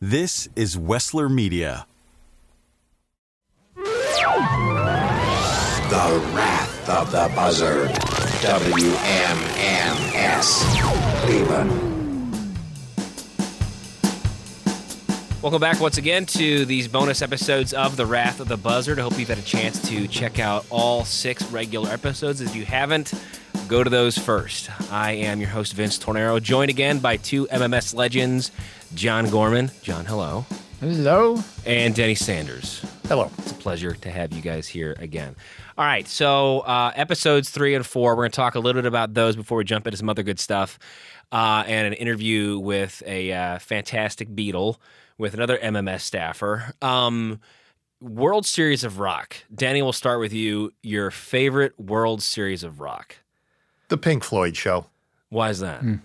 This 0.00 0.48
is 0.56 0.76
Wessler 0.76 1.32
Media. 1.32 1.86
The 3.76 3.82
Wrath 6.34 6.88
of 6.90 7.12
the 7.12 7.30
Buzzard. 7.34 7.90
WMMS. 8.42 9.04
Cleveland. 11.22 11.70
Welcome 15.40 15.60
back 15.60 15.78
once 15.78 15.96
again 15.96 16.26
to 16.26 16.64
these 16.64 16.88
bonus 16.88 17.22
episodes 17.22 17.72
of 17.72 17.96
The 17.96 18.04
Wrath 18.04 18.40
of 18.40 18.48
the 18.48 18.56
Buzzard. 18.56 18.98
I 18.98 19.02
hope 19.02 19.16
you've 19.16 19.28
had 19.28 19.38
a 19.38 19.42
chance 19.42 19.80
to 19.88 20.08
check 20.08 20.40
out 20.40 20.66
all 20.70 21.04
six 21.04 21.48
regular 21.52 21.90
episodes. 21.90 22.40
If 22.40 22.56
you 22.56 22.64
haven't, 22.64 23.12
go 23.68 23.82
to 23.82 23.90
those 23.90 24.16
first. 24.18 24.70
I 24.92 25.12
am 25.12 25.40
your 25.40 25.50
host, 25.50 25.72
Vince 25.74 25.98
Tornero, 25.98 26.38
joined 26.38 26.70
again 26.70 26.98
by 26.98 27.16
two 27.16 27.46
MMS 27.46 27.94
legends, 27.94 28.50
John 28.94 29.30
Gorman. 29.30 29.70
John, 29.82 30.04
hello. 30.04 30.44
Hello. 30.80 31.42
And 31.64 31.94
Denny 31.94 32.14
Sanders. 32.14 32.84
Hello. 33.08 33.30
It's 33.38 33.52
a 33.52 33.54
pleasure 33.54 33.94
to 33.94 34.10
have 34.10 34.32
you 34.32 34.42
guys 34.42 34.68
here 34.68 34.96
again. 34.98 35.34
All 35.78 35.84
right, 35.84 36.06
so 36.06 36.60
uh, 36.60 36.92
episodes 36.94 37.50
three 37.50 37.74
and 37.74 37.84
four, 37.84 38.14
we're 38.14 38.22
going 38.22 38.30
to 38.32 38.36
talk 38.36 38.54
a 38.54 38.60
little 38.60 38.80
bit 38.82 38.86
about 38.86 39.14
those 39.14 39.36
before 39.36 39.58
we 39.58 39.64
jump 39.64 39.86
into 39.86 39.96
some 39.96 40.08
other 40.08 40.22
good 40.22 40.38
stuff 40.38 40.78
uh, 41.32 41.64
and 41.66 41.86
an 41.86 41.94
interview 41.94 42.58
with 42.58 43.02
a 43.06 43.32
uh, 43.32 43.58
fantastic 43.58 44.28
Beatle 44.28 44.76
with 45.18 45.34
another 45.34 45.58
MMS 45.58 46.02
staffer. 46.02 46.74
Um, 46.82 47.40
World 48.00 48.44
Series 48.44 48.84
of 48.84 48.98
Rock. 48.98 49.36
Denny, 49.54 49.80
we'll 49.80 49.92
start 49.92 50.20
with 50.20 50.32
you. 50.32 50.72
Your 50.82 51.10
favorite 51.10 51.78
World 51.80 52.22
Series 52.22 52.62
of 52.62 52.80
Rock? 52.80 53.16
The 53.88 53.98
Pink 53.98 54.24
Floyd 54.24 54.56
show. 54.56 54.86
Why 55.28 55.50
is 55.50 55.60
that? 55.60 55.80
Hmm. 55.80 55.96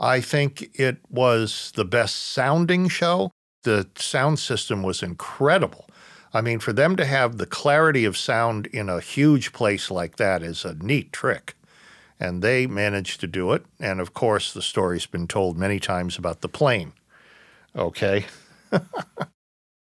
I 0.00 0.20
think 0.20 0.70
it 0.78 0.98
was 1.10 1.72
the 1.76 1.84
best 1.84 2.16
sounding 2.16 2.88
show. 2.88 3.30
The 3.64 3.86
sound 3.96 4.38
system 4.38 4.82
was 4.82 5.02
incredible. 5.02 5.86
I 6.32 6.40
mean, 6.40 6.58
for 6.58 6.72
them 6.72 6.96
to 6.96 7.04
have 7.04 7.36
the 7.36 7.46
clarity 7.46 8.04
of 8.04 8.16
sound 8.16 8.66
in 8.68 8.88
a 8.88 9.00
huge 9.00 9.52
place 9.52 9.90
like 9.90 10.16
that 10.16 10.42
is 10.42 10.64
a 10.64 10.74
neat 10.74 11.12
trick. 11.12 11.54
And 12.18 12.42
they 12.42 12.66
managed 12.66 13.20
to 13.20 13.26
do 13.26 13.52
it. 13.52 13.64
And 13.78 14.00
of 14.00 14.14
course, 14.14 14.52
the 14.52 14.62
story's 14.62 15.06
been 15.06 15.26
told 15.26 15.58
many 15.58 15.80
times 15.80 16.16
about 16.16 16.40
the 16.40 16.48
plane. 16.48 16.92
Okay. 17.76 18.26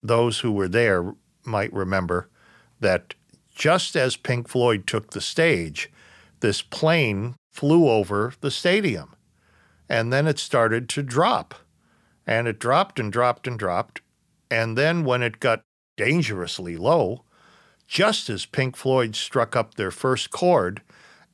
Those 0.04 0.40
who 0.40 0.52
were 0.52 0.68
there 0.68 1.14
might 1.46 1.74
remember 1.74 2.30
that 2.80 3.14
just 3.56 3.96
as 3.96 4.16
Pink 4.16 4.48
Floyd 4.48 4.86
took 4.86 5.12
the 5.12 5.22
stage, 5.22 5.92
this 6.44 6.62
plane 6.62 7.36
flew 7.50 7.90
over 7.90 8.34
the 8.42 8.52
stadium. 8.52 9.16
And 9.88 10.12
then 10.12 10.28
it 10.28 10.38
started 10.38 10.90
to 10.90 11.02
drop. 11.02 11.56
And 12.28 12.50
it 12.50 12.60
dropped 12.60 13.00
and 13.00 13.12
dropped 13.12 13.48
and 13.48 13.58
dropped. 13.58 14.02
And 14.52 14.78
then 14.78 15.06
when 15.06 15.24
it 15.24 15.40
got 15.40 15.62
dangerously 15.96 16.76
low, 16.76 17.24
just 17.88 18.30
as 18.30 18.46
Pink 18.46 18.76
Floyd 18.76 19.16
struck 19.16 19.56
up 19.56 19.76
their 19.76 19.90
first 19.90 20.32
chord, 20.32 20.82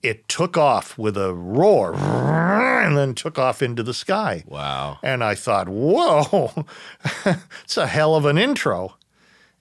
it 0.04 0.28
took 0.28 0.58
off 0.58 0.96
with 0.96 1.18
a 1.18 1.34
roar 1.34 1.96
and 2.84 2.96
then 2.96 3.16
took 3.16 3.40
off 3.40 3.64
into 3.64 3.82
the 3.82 3.94
sky. 3.94 4.44
Wow. 4.46 5.00
And 5.02 5.24
I 5.24 5.34
thought, 5.34 5.68
whoa, 5.68 6.66
it's 7.64 7.78
a 7.78 7.88
hell 7.88 8.16
of 8.16 8.26
an 8.26 8.38
intro. 8.38 8.96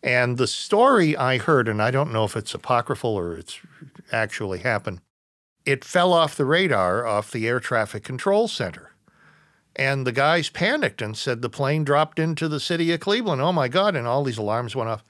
And 0.02 0.36
the 0.36 0.46
story 0.46 1.16
I 1.16 1.38
heard, 1.38 1.68
and 1.68 1.80
I 1.80 1.90
don't 1.90 2.12
know 2.12 2.24
if 2.24 2.36
it's 2.36 2.52
apocryphal 2.54 3.18
or 3.18 3.34
it's 3.34 3.58
actually 4.12 4.58
happened, 4.58 5.00
it 5.68 5.84
fell 5.84 6.14
off 6.14 6.34
the 6.34 6.46
radar 6.46 7.06
off 7.06 7.30
the 7.30 7.46
air 7.46 7.60
traffic 7.60 8.02
control 8.02 8.48
center. 8.48 8.92
And 9.76 10.06
the 10.06 10.12
guys 10.12 10.48
panicked 10.48 11.02
and 11.02 11.14
said 11.14 11.42
the 11.42 11.50
plane 11.50 11.84
dropped 11.84 12.18
into 12.18 12.48
the 12.48 12.58
city 12.58 12.90
of 12.92 13.00
Cleveland. 13.00 13.42
Oh 13.42 13.52
my 13.52 13.68
God. 13.68 13.94
And 13.94 14.06
all 14.06 14.24
these 14.24 14.38
alarms 14.38 14.74
went 14.74 14.88
off. 14.88 15.04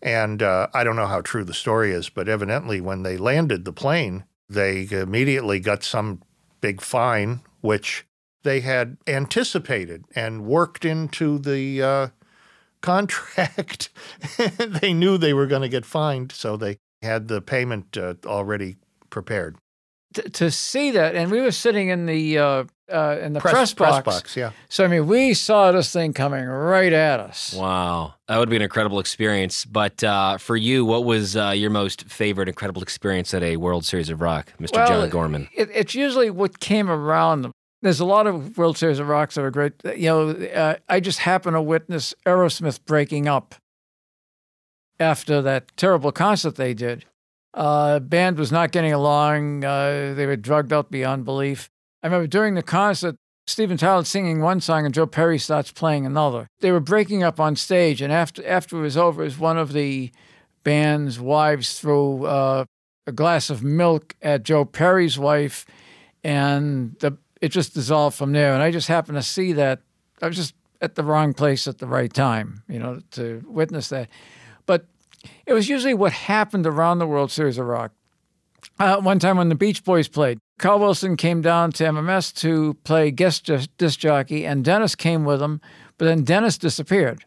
And 0.00 0.40
uh, 0.40 0.68
I 0.72 0.84
don't 0.84 0.94
know 0.94 1.08
how 1.08 1.20
true 1.20 1.42
the 1.42 1.52
story 1.52 1.90
is, 1.90 2.10
but 2.10 2.28
evidently, 2.28 2.80
when 2.80 3.02
they 3.02 3.16
landed 3.16 3.64
the 3.64 3.72
plane, 3.72 4.22
they 4.48 4.86
immediately 4.88 5.58
got 5.58 5.82
some 5.82 6.22
big 6.60 6.80
fine, 6.80 7.40
which 7.60 8.06
they 8.44 8.60
had 8.60 8.98
anticipated 9.08 10.04
and 10.14 10.44
worked 10.44 10.84
into 10.84 11.40
the 11.40 11.82
uh, 11.82 12.08
contract. 12.80 13.88
they 14.58 14.92
knew 14.92 15.18
they 15.18 15.34
were 15.34 15.48
going 15.48 15.62
to 15.62 15.68
get 15.68 15.84
fined, 15.84 16.30
so 16.30 16.56
they 16.56 16.78
had 17.02 17.26
the 17.26 17.40
payment 17.40 17.96
uh, 17.96 18.14
already 18.24 18.76
prepared. 19.10 19.56
T- 20.14 20.22
to 20.22 20.50
see 20.50 20.92
that, 20.92 21.14
and 21.14 21.30
we 21.30 21.40
were 21.40 21.50
sitting 21.50 21.88
in 21.88 22.06
the 22.06 22.38
uh, 22.38 22.64
uh, 22.92 23.18
in 23.20 23.32
the 23.32 23.40
press, 23.40 23.74
press 23.74 23.94
box. 23.96 24.04
box, 24.04 24.36
yeah. 24.36 24.52
So 24.68 24.84
I 24.84 24.88
mean, 24.88 25.06
we 25.06 25.34
saw 25.34 25.72
this 25.72 25.92
thing 25.92 26.12
coming 26.12 26.44
right 26.44 26.92
at 26.92 27.20
us. 27.20 27.54
Wow. 27.54 28.14
That 28.28 28.38
would 28.38 28.50
be 28.50 28.56
an 28.56 28.62
incredible 28.62 29.00
experience. 29.00 29.64
But 29.64 30.02
uh, 30.04 30.38
for 30.38 30.56
you, 30.56 30.84
what 30.84 31.04
was 31.04 31.36
uh, 31.36 31.50
your 31.50 31.70
most 31.70 32.04
favorite 32.04 32.48
incredible 32.48 32.82
experience 32.82 33.34
at 33.34 33.42
a 33.42 33.56
World 33.56 33.84
Series 33.84 34.10
of 34.10 34.20
Rock, 34.20 34.52
Mr. 34.60 34.76
Well, 34.76 34.86
John 34.86 35.10
Gorman? 35.10 35.48
It, 35.54 35.70
it's 35.72 35.94
usually 35.94 36.30
what 36.30 36.60
came 36.60 36.90
around 36.90 37.42
them. 37.42 37.52
There's 37.82 38.00
a 38.00 38.06
lot 38.06 38.26
of 38.26 38.56
World 38.56 38.78
Series 38.78 38.98
of 38.98 39.08
Rocks 39.08 39.34
that 39.34 39.44
are 39.44 39.50
great. 39.50 39.72
You 39.84 40.08
know, 40.08 40.30
uh, 40.30 40.76
I 40.88 41.00
just 41.00 41.20
happened 41.20 41.54
to 41.54 41.62
witness 41.62 42.14
Aerosmith 42.26 42.84
breaking 42.86 43.28
up 43.28 43.54
after 44.98 45.42
that 45.42 45.76
terrible 45.76 46.12
concert 46.12 46.56
they 46.56 46.72
did. 46.72 47.04
Uh, 47.54 48.00
band 48.00 48.36
was 48.36 48.50
not 48.50 48.72
getting 48.72 48.92
along. 48.92 49.64
Uh, 49.64 50.12
they 50.14 50.26
were 50.26 50.36
drugged 50.36 50.72
out 50.72 50.90
beyond 50.90 51.24
belief. 51.24 51.70
I 52.02 52.08
remember 52.08 52.26
during 52.26 52.54
the 52.54 52.62
concert, 52.62 53.16
Steven 53.46 53.76
Tyler 53.76 54.04
singing 54.04 54.40
one 54.40 54.60
song 54.60 54.84
and 54.84 54.92
Joe 54.92 55.06
Perry 55.06 55.38
starts 55.38 55.70
playing 55.70 56.04
another. 56.04 56.48
They 56.60 56.72
were 56.72 56.80
breaking 56.80 57.22
up 57.22 57.38
on 57.38 57.56
stage, 57.56 58.00
and 58.02 58.12
after 58.12 58.46
after 58.46 58.78
it 58.78 58.82
was 58.82 58.96
over, 58.96 59.22
as 59.22 59.38
one 59.38 59.58
of 59.58 59.72
the 59.72 60.10
band's 60.64 61.20
wives 61.20 61.78
threw 61.78 62.24
uh, 62.24 62.64
a 63.06 63.12
glass 63.12 63.50
of 63.50 63.62
milk 63.62 64.16
at 64.22 64.42
Joe 64.42 64.64
Perry's 64.64 65.18
wife, 65.18 65.66
and 66.24 66.96
the 67.00 67.16
it 67.40 67.50
just 67.50 67.74
dissolved 67.74 68.16
from 68.16 68.32
there. 68.32 68.54
And 68.54 68.62
I 68.62 68.70
just 68.70 68.88
happened 68.88 69.16
to 69.16 69.22
see 69.22 69.52
that. 69.52 69.80
I 70.22 70.26
was 70.26 70.36
just 70.36 70.54
at 70.80 70.94
the 70.94 71.04
wrong 71.04 71.34
place 71.34 71.68
at 71.68 71.78
the 71.78 71.86
right 71.86 72.12
time, 72.12 72.62
you 72.68 72.78
know, 72.78 73.00
to 73.12 73.44
witness 73.46 73.90
that. 73.90 74.08
It 75.46 75.52
was 75.52 75.68
usually 75.68 75.94
what 75.94 76.12
happened 76.12 76.66
around 76.66 76.98
the 76.98 77.06
World 77.06 77.30
Series 77.30 77.58
of 77.58 77.66
Rock. 77.66 77.92
Uh, 78.78 79.00
one 79.00 79.18
time 79.18 79.36
when 79.36 79.48
the 79.48 79.54
Beach 79.54 79.84
Boys 79.84 80.08
played, 80.08 80.38
Carl 80.58 80.78
Wilson 80.78 81.16
came 81.16 81.42
down 81.42 81.72
to 81.72 81.84
MMS 81.84 82.34
to 82.36 82.74
play 82.84 83.10
guest 83.10 83.50
disc 83.76 83.98
jockey, 83.98 84.46
and 84.46 84.64
Dennis 84.64 84.94
came 84.94 85.24
with 85.24 85.42
him, 85.42 85.60
but 85.98 86.06
then 86.06 86.24
Dennis 86.24 86.58
disappeared. 86.58 87.24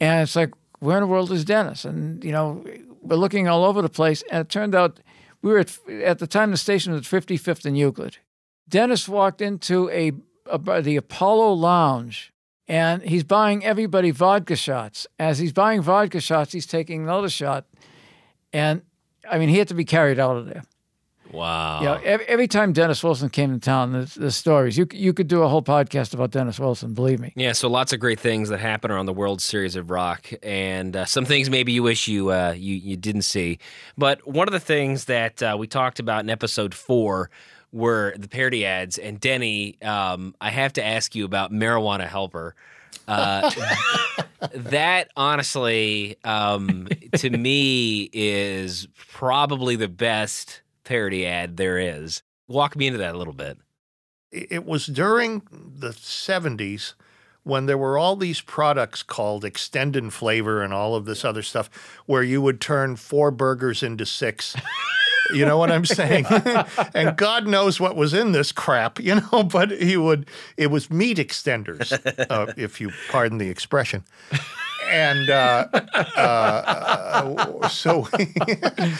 And 0.00 0.22
it's 0.22 0.36
like, 0.36 0.52
where 0.80 0.98
in 0.98 1.02
the 1.02 1.06
world 1.06 1.32
is 1.32 1.44
Dennis? 1.44 1.84
And, 1.84 2.22
you 2.22 2.32
know, 2.32 2.64
we're 3.00 3.16
looking 3.16 3.48
all 3.48 3.64
over 3.64 3.80
the 3.80 3.88
place, 3.88 4.22
and 4.30 4.40
it 4.42 4.48
turned 4.48 4.74
out 4.74 5.00
we 5.40 5.52
were 5.52 5.58
at, 5.60 5.78
at 5.88 6.18
the 6.18 6.26
time 6.26 6.50
the 6.50 6.56
station 6.56 6.92
was 6.92 7.00
at 7.12 7.22
55th 7.22 7.64
and 7.64 7.76
Euclid. 7.76 8.18
Dennis 8.68 9.08
walked 9.08 9.40
into 9.40 9.90
a, 9.90 10.12
a 10.50 10.82
the 10.82 10.96
Apollo 10.96 11.52
Lounge 11.54 12.32
and 12.68 13.02
he's 13.02 13.24
buying 13.24 13.64
everybody 13.64 14.10
vodka 14.10 14.56
shots. 14.56 15.06
As 15.18 15.38
he's 15.38 15.52
buying 15.52 15.82
vodka 15.82 16.20
shots, 16.20 16.52
he's 16.52 16.66
taking 16.66 17.02
another 17.02 17.28
shot, 17.28 17.66
and 18.52 18.82
I 19.30 19.38
mean, 19.38 19.48
he 19.48 19.58
had 19.58 19.68
to 19.68 19.74
be 19.74 19.84
carried 19.84 20.18
out 20.18 20.36
of 20.36 20.46
there. 20.46 20.62
Wow. 21.34 21.80
You 21.80 21.86
know, 21.86 21.94
every, 22.04 22.26
every 22.26 22.48
time 22.48 22.72
Dennis 22.72 23.02
Wilson 23.02 23.28
came 23.28 23.52
to 23.52 23.58
town, 23.58 23.92
the, 23.92 24.12
the 24.18 24.30
stories 24.30 24.78
you 24.78 24.86
you 24.92 25.12
could 25.12 25.26
do 25.26 25.42
a 25.42 25.48
whole 25.48 25.62
podcast 25.62 26.14
about 26.14 26.30
Dennis 26.30 26.60
Wilson. 26.60 26.94
Believe 26.94 27.18
me. 27.18 27.32
Yeah, 27.34 27.52
so 27.52 27.68
lots 27.68 27.92
of 27.92 27.98
great 27.98 28.20
things 28.20 28.50
that 28.50 28.60
happen 28.60 28.90
around 28.90 29.06
the 29.06 29.12
World 29.12 29.42
Series 29.42 29.74
of 29.74 29.90
Rock, 29.90 30.30
and 30.42 30.94
uh, 30.94 31.04
some 31.04 31.24
things 31.24 31.50
maybe 31.50 31.72
you 31.72 31.82
wish 31.82 32.06
you 32.06 32.30
uh, 32.30 32.54
you 32.56 32.76
you 32.76 32.96
didn't 32.96 33.22
see. 33.22 33.58
But 33.98 34.26
one 34.26 34.46
of 34.46 34.52
the 34.52 34.60
things 34.60 35.06
that 35.06 35.42
uh, 35.42 35.56
we 35.58 35.66
talked 35.66 35.98
about 35.98 36.20
in 36.20 36.30
episode 36.30 36.72
four 36.74 37.30
were 37.74 38.14
the 38.16 38.28
parody 38.28 38.64
ads. 38.64 38.98
And 38.98 39.18
Denny, 39.18 39.76
um, 39.82 40.34
I 40.40 40.50
have 40.50 40.72
to 40.74 40.84
ask 40.84 41.14
you 41.16 41.24
about 41.24 41.52
marijuana 41.52 42.06
helper. 42.06 42.54
Uh, 43.08 43.50
that 44.54 45.10
honestly, 45.16 46.16
um, 46.22 46.86
to 47.16 47.30
me, 47.30 48.08
is 48.12 48.86
probably 49.08 49.74
the 49.74 49.88
best 49.88 50.62
parody 50.84 51.26
ad 51.26 51.56
there 51.56 51.76
is. 51.76 52.22
Walk 52.46 52.76
me 52.76 52.86
into 52.86 53.00
that 53.00 53.16
a 53.16 53.18
little 53.18 53.34
bit. 53.34 53.58
It 54.30 54.64
was 54.64 54.86
during 54.86 55.42
the 55.50 55.90
70s 55.90 56.94
when 57.42 57.66
there 57.66 57.78
were 57.78 57.98
all 57.98 58.14
these 58.16 58.40
products 58.40 59.02
called 59.02 59.44
extended 59.44 60.12
flavor 60.12 60.62
and 60.62 60.72
all 60.72 60.94
of 60.94 61.06
this 61.06 61.24
other 61.24 61.42
stuff 61.42 61.68
where 62.06 62.22
you 62.22 62.40
would 62.40 62.60
turn 62.60 62.94
four 62.96 63.32
burgers 63.32 63.82
into 63.82 64.06
six. 64.06 64.54
You 65.32 65.46
know 65.46 65.56
what 65.58 65.70
I'm 65.70 65.84
saying? 66.00 66.26
and 66.94 67.16
God 67.16 67.46
knows 67.46 67.80
what 67.80 67.96
was 67.96 68.12
in 68.14 68.32
this 68.32 68.52
crap, 68.52 69.00
you 69.00 69.14
know, 69.16 69.42
but 69.52 69.70
he 69.70 69.96
would, 69.96 70.28
it 70.56 70.68
was 70.70 70.90
meat 70.90 71.18
extenders, 71.18 71.92
uh, 72.30 72.52
if 72.56 72.80
you 72.80 72.90
pardon 73.10 73.38
the 73.38 73.48
expression. 73.48 74.04
and 74.90 75.30
uh, 75.30 75.66
uh, 76.16 77.68
so 77.68 78.02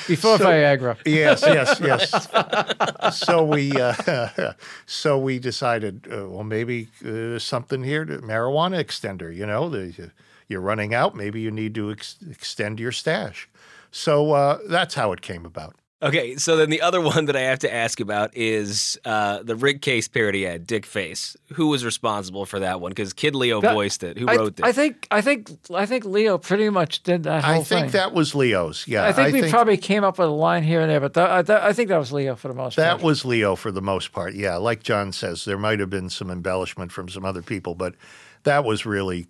Before 0.08 0.38
So- 0.38 0.46
Viagra. 0.46 0.96
yes, 1.04 1.42
yes, 1.46 1.80
yes. 1.80 3.16
So 3.18 3.44
we 3.44 3.72
uh, 3.72 4.52
so 4.86 5.18
we 5.18 5.38
decided, 5.38 6.06
uh, 6.10 6.28
well, 6.28 6.44
maybe 6.44 6.88
uh, 7.04 7.38
something 7.38 7.82
here, 7.82 8.04
to, 8.04 8.18
marijuana 8.18 8.82
extender. 8.82 9.34
You 9.34 9.46
know, 9.46 9.68
the, 9.68 10.10
you're 10.48 10.60
running 10.62 10.94
out. 10.94 11.14
Maybe 11.14 11.40
you 11.40 11.50
need 11.50 11.74
to 11.74 11.90
ex- 11.90 12.16
extend 12.30 12.80
your 12.80 12.92
stash. 12.92 13.48
So 13.90 14.32
uh, 14.32 14.58
that's 14.68 14.94
how 14.94 15.12
it 15.12 15.20
came 15.20 15.44
about. 15.46 15.74
Okay, 16.02 16.37
so 16.37 16.56
then 16.56 16.70
the 16.70 16.82
other 16.82 17.00
one 17.14 17.26
that 17.26 17.37
I 17.37 17.41
have 17.43 17.61
to 17.61 17.73
ask 17.73 18.00
about 18.00 18.37
is 18.37 18.99
uh, 19.05 19.43
the 19.43 19.56
Rick 19.56 19.81
Case 19.81 20.06
parody 20.08 20.46
ad, 20.46 20.67
Dick 20.67 20.85
Face. 20.85 21.37
Who 21.55 21.69
was 21.69 21.85
responsible 21.85 22.44
for 22.46 22.61
that 22.61 22.81
one? 22.81 22.91
Because 22.91 23.12
Kid 23.12 23.35
Leo 23.35 23.61
That- 23.61 23.73
voiced 23.75 24.02
it. 24.02 24.19
Who 24.19 24.29
I, 24.29 24.37
wrote 24.37 24.58
it? 24.58 24.64
I 24.64 24.73
think 24.73 25.06
I 25.11 25.20
think 25.20 25.50
I 25.73 25.87
think 25.87 26.05
Leo 26.05 26.37
pretty 26.37 26.69
much 26.69 27.02
did 27.02 27.23
that 27.23 27.44
whole 27.44 27.55
I 27.61 27.62
think 27.62 27.87
thing. 27.87 27.91
that 27.93 28.12
was 28.12 28.35
Leo's. 28.35 28.85
Yeah, 28.87 29.06
I 29.06 29.12
think 29.12 29.32
we 29.32 29.49
probably 29.50 29.76
came 29.76 30.05
up 30.05 30.19
with 30.19 30.29
a 30.29 30.32
line 30.32 30.62
here 30.62 30.81
and 30.81 30.91
there, 30.91 31.00
but 31.00 31.14
that, 31.14 31.31
I, 31.31 31.43
that, 31.43 31.62
I 31.62 31.73
think 31.73 31.88
that 31.88 31.99
was 31.99 32.12
Leo 32.12 32.35
for 32.35 32.49
the 32.49 32.55
most 32.55 32.76
That 32.76 32.88
part. 32.88 33.00
That 33.00 33.06
was 33.06 33.25
Leo 33.25 33.56
for 33.56 33.70
the 33.70 33.82
most 33.82 34.12
part. 34.12 34.35
Yeah, 34.35 34.56
like 34.56 34.82
John 34.82 35.12
says, 35.12 35.44
there 35.44 35.58
might 35.58 35.81
have 35.81 35.91
been 35.91 36.11
some 36.11 36.31
embellishment 36.31 36.93
from 36.93 37.08
some 37.08 37.25
other 37.25 37.43
people, 37.43 37.75
but 37.75 37.94
that 38.43 38.64
was 38.64 38.85
really 38.85 39.26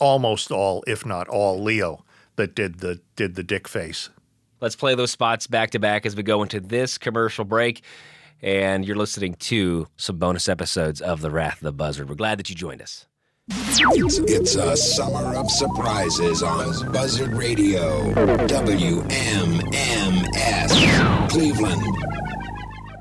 almost 0.00 0.50
all, 0.50 0.82
if 0.86 1.04
not 1.06 1.28
all, 1.28 1.62
Leo 1.62 2.04
that 2.36 2.54
did 2.54 2.78
the 2.80 3.00
did 3.16 3.34
the 3.34 3.42
dick 3.42 3.68
face. 3.68 4.08
Let's 4.60 4.76
play 4.76 4.94
those 4.94 5.10
spots 5.10 5.46
back 5.46 5.70
to 5.70 5.78
back 5.78 6.04
as 6.06 6.14
we 6.14 6.22
go 6.22 6.42
into 6.42 6.60
this 6.60 6.98
commercial 6.98 7.44
break. 7.44 7.82
And 8.42 8.84
you're 8.84 8.96
listening 8.96 9.34
to 9.34 9.86
some 9.96 10.18
bonus 10.18 10.48
episodes 10.48 11.00
of 11.00 11.20
The 11.20 11.30
Wrath 11.30 11.56
of 11.56 11.62
the 11.62 11.72
Buzzard. 11.72 12.08
We're 12.08 12.14
glad 12.14 12.38
that 12.38 12.48
you 12.48 12.56
joined 12.56 12.80
us. 12.80 13.06
It's, 13.52 14.54
a 14.54 14.76
summer 14.76 15.34
of 15.36 15.50
surprises 15.50 16.42
on 16.42 16.92
Buzzard 16.92 17.32
Radio. 17.32 18.12
WMMS. 18.14 19.00
Cleveland. 21.30 22.19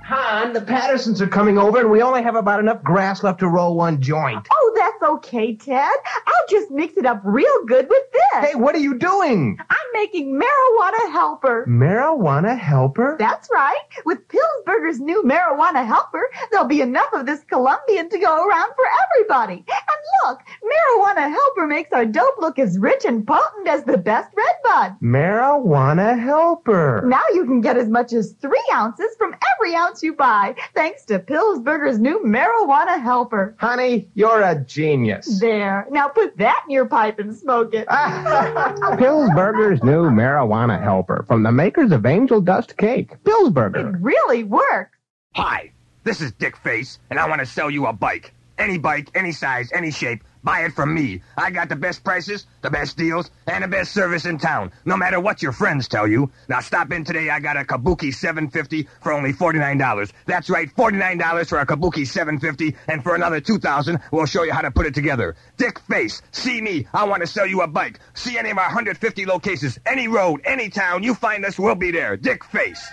Han, 0.09 0.53
the 0.53 0.61
Pattersons 0.61 1.21
are 1.21 1.27
coming 1.27 1.59
over, 1.59 1.81
and 1.81 1.91
we 1.91 2.01
only 2.01 2.23
have 2.23 2.35
about 2.35 2.59
enough 2.59 2.81
grass 2.81 3.21
left 3.21 3.37
to 3.41 3.47
roll 3.47 3.75
one 3.75 4.01
joint. 4.01 4.47
Oh, 4.51 4.75
that's 4.75 5.03
okay, 5.11 5.55
Ted. 5.55 5.91
I'll 6.25 6.47
just 6.49 6.71
mix 6.71 6.97
it 6.97 7.05
up 7.05 7.21
real 7.23 7.65
good 7.67 7.87
with 7.87 8.03
this. 8.11 8.49
Hey, 8.49 8.55
what 8.55 8.73
are 8.73 8.79
you 8.79 8.97
doing? 8.97 9.55
I'm 9.69 9.77
making 9.93 10.33
marijuana 10.33 11.11
helper. 11.11 11.63
Marijuana 11.67 12.57
helper? 12.57 13.17
That's 13.19 13.49
right. 13.53 13.77
With 14.03 14.27
Pillsburger's 14.29 14.99
new 14.99 15.21
marijuana 15.21 15.85
helper, 15.85 16.27
there'll 16.49 16.65
be 16.65 16.81
enough 16.81 17.13
of 17.13 17.27
this 17.27 17.43
Colombian 17.43 18.09
to 18.09 18.17
go 18.17 18.47
around 18.47 18.71
for 18.75 18.85
everybody. 19.13 19.63
And 19.67 20.01
look, 20.25 20.39
marijuana 20.63 21.29
helper 21.29 21.67
makes 21.67 21.91
our 21.93 22.05
dope 22.05 22.39
look 22.39 22.57
as 22.57 22.79
rich 22.79 23.05
and 23.05 23.27
potent 23.27 23.67
as 23.67 23.83
the 23.83 23.99
best 23.99 24.33
red 24.35 24.55
bud. 24.63 24.95
Marijuana 25.03 26.19
helper. 26.19 27.03
Now 27.05 27.21
you 27.35 27.45
can 27.45 27.61
get 27.61 27.77
as 27.77 27.89
much 27.89 28.11
as 28.13 28.33
three 28.41 28.63
ounces 28.73 29.15
from 29.19 29.35
every 29.53 29.75
ounce 29.75 29.98
you 30.03 30.13
buy, 30.13 30.55
thanks 30.73 31.03
to 31.05 31.19
Pillsburger's 31.19 31.99
new 31.99 32.21
marijuana 32.23 33.01
helper. 33.01 33.55
Honey, 33.59 34.09
you're 34.13 34.41
a 34.41 34.55
genius. 34.63 35.39
There. 35.39 35.87
Now 35.91 36.07
put 36.07 36.37
that 36.37 36.63
in 36.67 36.71
your 36.73 36.85
pipe 36.85 37.19
and 37.19 37.35
smoke 37.35 37.73
it. 37.73 37.87
Pillsburger's 38.97 39.83
new 39.83 40.09
marijuana 40.09 40.81
helper 40.81 41.23
from 41.27 41.43
the 41.43 41.51
makers 41.51 41.91
of 41.91 42.05
Angel 42.05 42.41
Dust 42.41 42.77
Cake. 42.77 43.11
Pillsburger. 43.23 43.93
It 43.95 44.01
really 44.01 44.43
works. 44.43 44.97
Hi, 45.35 45.71
this 46.03 46.21
is 46.21 46.31
Dick 46.33 46.57
Face, 46.57 46.99
and 47.09 47.19
I 47.19 47.27
want 47.29 47.39
to 47.39 47.45
sell 47.45 47.69
you 47.69 47.85
a 47.85 47.93
bike. 47.93 48.33
Any 48.57 48.77
bike, 48.77 49.09
any 49.15 49.31
size, 49.31 49.71
any 49.73 49.91
shape. 49.91 50.23
Buy 50.49 50.61
it 50.61 50.73
from 50.73 50.95
me. 50.95 51.21
I 51.37 51.51
got 51.51 51.69
the 51.69 51.75
best 51.75 52.03
prices, 52.03 52.47
the 52.63 52.71
best 52.71 52.97
deals, 52.97 53.29
and 53.45 53.63
the 53.63 53.67
best 53.67 53.91
service 53.91 54.25
in 54.25 54.39
town. 54.39 54.71
No 54.83 54.97
matter 54.97 55.19
what 55.19 55.43
your 55.43 55.51
friends 55.51 55.87
tell 55.87 56.07
you. 56.07 56.31
Now 56.47 56.59
stop 56.59 56.91
in 56.91 57.03
today. 57.03 57.29
I 57.29 57.39
got 57.39 57.55
a 57.55 57.63
Kabuki 57.63 58.11
750 58.11 58.87
for 59.03 59.13
only 59.13 59.31
$49. 59.31 60.11
That's 60.25 60.49
right, 60.49 60.67
$49 60.75 61.47
for 61.49 61.59
a 61.59 61.67
Kabuki 61.67 62.07
750, 62.07 62.75
and 62.87 63.03
for 63.03 63.13
another 63.13 63.39
2000 63.39 63.99
we'll 64.11 64.25
show 64.25 64.41
you 64.41 64.51
how 64.51 64.61
to 64.61 64.71
put 64.71 64.87
it 64.87 64.95
together. 64.95 65.35
Dick 65.57 65.77
Face, 65.81 66.23
see 66.31 66.59
me. 66.61 66.87
I 66.95 67.03
want 67.03 67.21
to 67.21 67.27
sell 67.27 67.45
you 67.45 67.61
a 67.61 67.67
bike. 67.67 67.99
See 68.15 68.39
any 68.39 68.49
of 68.49 68.57
our 68.57 68.65
150 68.65 69.27
locations. 69.27 69.77
Any 69.85 70.07
road, 70.07 70.41
any 70.45 70.71
town, 70.71 71.03
you 71.03 71.13
find 71.13 71.45
us, 71.45 71.59
we'll 71.59 71.75
be 71.75 71.91
there. 71.91 72.17
Dick 72.17 72.43
Face. 72.43 72.83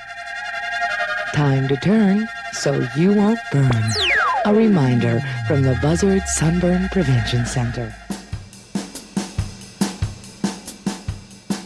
Time 1.33 1.69
to 1.69 1.77
turn 1.77 2.29
so 2.53 2.87
you 2.99 3.15
won't 3.15 3.41
burn. 3.51 3.73
A 4.47 4.55
reminder 4.55 5.21
from 5.49 5.63
the 5.63 5.77
Buzzard 5.83 6.23
Sunburn 6.29 6.89
Prevention 6.93 7.45
Center. 7.47 7.93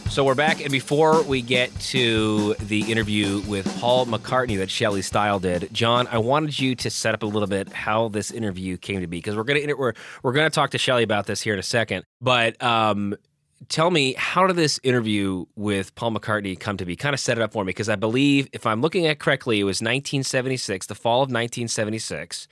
So 0.09 0.25
we're 0.25 0.33
back, 0.33 0.61
and 0.61 0.71
before 0.71 1.21
we 1.21 1.43
get 1.43 1.79
to 1.81 2.55
the 2.55 2.91
interview 2.91 3.41
with 3.41 3.67
Paul 3.79 4.07
McCartney 4.07 4.57
that 4.57 4.71
Shelley 4.71 5.03
Stile 5.03 5.39
did, 5.39 5.69
John, 5.71 6.07
I 6.07 6.17
wanted 6.17 6.59
you 6.59 6.73
to 6.77 6.89
set 6.89 7.13
up 7.13 7.21
a 7.21 7.27
little 7.27 7.47
bit 7.47 7.71
how 7.71 8.07
this 8.07 8.31
interview 8.31 8.77
came 8.77 9.01
to 9.01 9.07
be 9.07 9.19
because 9.19 9.35
we're 9.35 9.43
gonna 9.43 9.75
we're 9.77 9.93
we're 10.23 10.33
gonna 10.33 10.49
talk 10.49 10.71
to 10.71 10.79
Shelley 10.79 11.03
about 11.03 11.27
this 11.27 11.39
here 11.39 11.53
in 11.53 11.59
a 11.59 11.63
second. 11.63 12.03
But 12.19 12.61
um, 12.63 13.15
tell 13.69 13.91
me, 13.91 14.13
how 14.13 14.47
did 14.47 14.55
this 14.55 14.79
interview 14.83 15.45
with 15.55 15.93
Paul 15.95 16.11
McCartney 16.11 16.59
come 16.59 16.77
to 16.77 16.85
be? 16.85 16.95
Kind 16.95 17.13
of 17.13 17.19
set 17.19 17.37
it 17.37 17.41
up 17.41 17.53
for 17.53 17.63
me 17.63 17.69
because 17.69 17.89
I 17.89 17.95
believe, 17.95 18.47
if 18.53 18.65
I'm 18.65 18.81
looking 18.81 19.07
at 19.07 19.19
correctly, 19.19 19.59
it 19.59 19.63
was 19.63 19.77
1976, 19.77 20.87
the 20.87 20.95
fall 20.95 21.17
of 21.17 21.29
1976, 21.29 22.47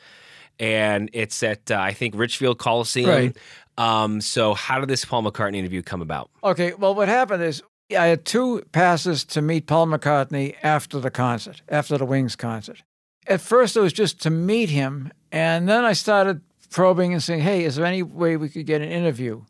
and 0.60 1.10
it's 1.14 1.42
at 1.44 1.72
uh, 1.72 1.80
I 1.80 1.94
think 1.94 2.16
Richfield 2.16 2.58
Coliseum. 2.58 3.10
Right. 3.10 3.38
Um, 3.78 4.20
so 4.20 4.54
how 4.54 4.80
did 4.80 4.90
this 4.90 5.06
Paul 5.06 5.24
McCartney 5.24 5.56
interview 5.56 5.82
come 5.82 6.02
about? 6.02 6.30
Okay, 6.44 6.74
well, 6.74 6.94
what 6.94 7.08
happened 7.08 7.44
is 7.44 7.64
I 7.92 8.08
had 8.08 8.26
two 8.26 8.64
passes 8.72 9.24
to 9.26 9.42
meet 9.42 9.68
Paul 9.68 9.88
McCartney 9.88 10.56
after 10.62 11.00
the 11.00 11.10
concert, 11.10 11.62
after 11.70 11.98
the 11.98 12.06
Wings 12.06 12.36
concert. 12.36 12.84
At 13.26 13.42
first, 13.42 13.76
it 13.78 13.82
was 13.82 13.94
just 13.94 14.22
to 14.22 14.30
meet 14.30 14.70
him, 14.70 15.12
and 15.32 15.70
then 15.70 15.86
I 15.86 15.94
started 15.94 16.42
probing 16.70 17.14
and 17.14 17.24
saying, 17.24 17.42
"Hey, 17.42 17.64
is 17.64 17.76
there 17.76 17.86
any 17.86 18.04
way 18.04 18.38
we 18.38 18.50
could 18.50 18.66
get 18.66 18.82
an 18.82 18.90
interview?" 18.90 19.44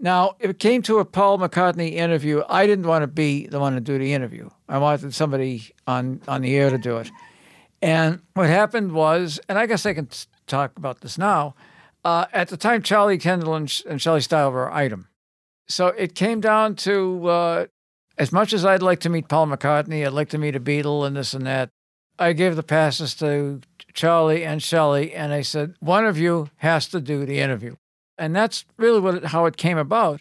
Now, 0.00 0.36
if 0.38 0.50
it 0.50 0.58
came 0.58 0.82
to 0.82 0.98
a 0.98 1.04
Paul 1.04 1.38
McCartney 1.38 1.94
interview, 1.94 2.42
I 2.48 2.66
didn't 2.66 2.86
want 2.86 3.02
to 3.02 3.08
be 3.08 3.46
the 3.46 3.58
one 3.58 3.74
to 3.74 3.80
do 3.80 3.98
the 3.98 4.12
interview. 4.12 4.48
I 4.68 4.78
wanted 4.78 5.14
somebody 5.14 5.70
on 5.86 6.20
on 6.28 6.42
the 6.42 6.56
air 6.56 6.70
to 6.70 6.78
do 6.78 6.98
it. 6.98 7.10
And 7.82 8.20
what 8.34 8.48
happened 8.48 8.92
was, 8.92 9.40
and 9.48 9.58
I 9.58 9.66
guess 9.66 9.86
I 9.86 9.94
can 9.94 10.08
talk 10.46 10.76
about 10.76 11.00
this 11.00 11.18
now. 11.18 11.54
Uh, 12.04 12.26
at 12.32 12.48
the 12.48 12.56
time, 12.56 12.82
Charlie 12.82 13.18
Kendall 13.18 13.54
and, 13.54 13.82
and 13.88 14.00
Shelley 14.00 14.20
Stile 14.20 14.52
were 14.52 14.72
item. 14.72 15.08
So 15.68 15.88
it 15.88 16.14
came 16.14 16.40
down 16.40 16.76
to 16.76 17.28
uh, 17.28 17.66
as 18.18 18.32
much 18.32 18.52
as 18.52 18.64
I'd 18.64 18.82
like 18.82 19.00
to 19.00 19.08
meet 19.08 19.28
Paul 19.28 19.46
McCartney, 19.46 20.04
I'd 20.04 20.12
like 20.12 20.30
to 20.30 20.38
meet 20.38 20.56
a 20.56 20.60
Beatle 20.60 21.06
and 21.06 21.16
this 21.16 21.34
and 21.34 21.46
that. 21.46 21.70
I 22.18 22.32
gave 22.32 22.56
the 22.56 22.64
passes 22.64 23.14
to 23.16 23.60
Charlie 23.94 24.44
and 24.44 24.60
Shelley, 24.60 25.14
and 25.14 25.32
I 25.32 25.42
said, 25.42 25.74
one 25.78 26.04
of 26.04 26.18
you 26.18 26.50
has 26.56 26.88
to 26.88 27.00
do 27.00 27.24
the 27.24 27.38
interview. 27.38 27.76
And 28.18 28.34
that's 28.34 28.64
really 28.76 29.00
what 29.00 29.24
how 29.24 29.46
it 29.46 29.56
came 29.56 29.78
about. 29.78 30.20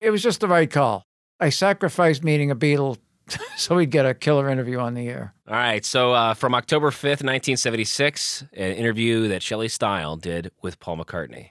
It 0.00 0.10
was 0.10 0.22
just 0.22 0.40
the 0.40 0.48
right 0.48 0.70
call. 0.70 1.04
I 1.40 1.48
sacrificed 1.48 2.22
meeting 2.22 2.50
a 2.50 2.56
Beatle 2.56 2.98
so 3.56 3.76
we'd 3.76 3.90
get 3.90 4.06
a 4.06 4.14
killer 4.14 4.48
interview 4.48 4.78
on 4.78 4.94
the 4.94 5.08
air. 5.08 5.34
All 5.48 5.54
right. 5.54 5.84
So 5.84 6.12
uh, 6.12 6.34
from 6.34 6.54
October 6.54 6.90
5th, 6.90 7.22
1976, 7.24 8.44
an 8.52 8.72
interview 8.72 9.28
that 9.28 9.42
Shelley 9.42 9.68
Stile 9.68 10.16
did 10.16 10.50
with 10.62 10.78
Paul 10.80 10.98
McCartney. 10.98 11.50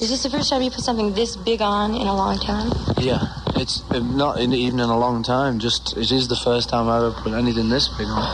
Is 0.00 0.10
this 0.10 0.24
the 0.24 0.30
first 0.30 0.50
time 0.50 0.60
you 0.62 0.70
put 0.70 0.80
something 0.80 1.14
this 1.14 1.36
big 1.36 1.62
on 1.62 1.94
in 1.94 2.06
a 2.06 2.14
long 2.14 2.36
time? 2.38 2.72
Yeah, 2.98 3.22
it's 3.54 3.88
uh, 3.92 4.00
not 4.00 4.40
in, 4.40 4.52
even 4.52 4.80
in 4.80 4.88
a 4.88 4.98
long 4.98 5.22
time. 5.22 5.60
Just 5.60 5.96
it 5.96 6.10
is 6.10 6.26
the 6.26 6.36
first 6.36 6.68
time 6.68 6.88
I've 6.88 7.04
ever 7.04 7.22
put 7.22 7.32
anything 7.32 7.68
this 7.68 7.86
big 7.96 8.08
on. 8.08 8.24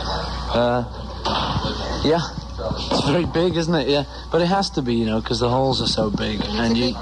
Uh, 0.49 2.01
yeah, 2.03 2.21
it's 2.63 3.07
very 3.09 3.25
big, 3.25 3.55
isn't 3.55 3.73
it? 3.73 3.87
Yeah, 3.87 4.03
but 4.31 4.41
it 4.41 4.47
has 4.47 4.69
to 4.71 4.81
be, 4.81 4.95
you 4.95 5.05
know, 5.05 5.21
because 5.21 5.39
the 5.39 5.49
holes 5.49 5.81
are 5.81 5.87
so 5.87 6.09
big, 6.09 6.41
and 6.45 6.77
you 6.77 6.95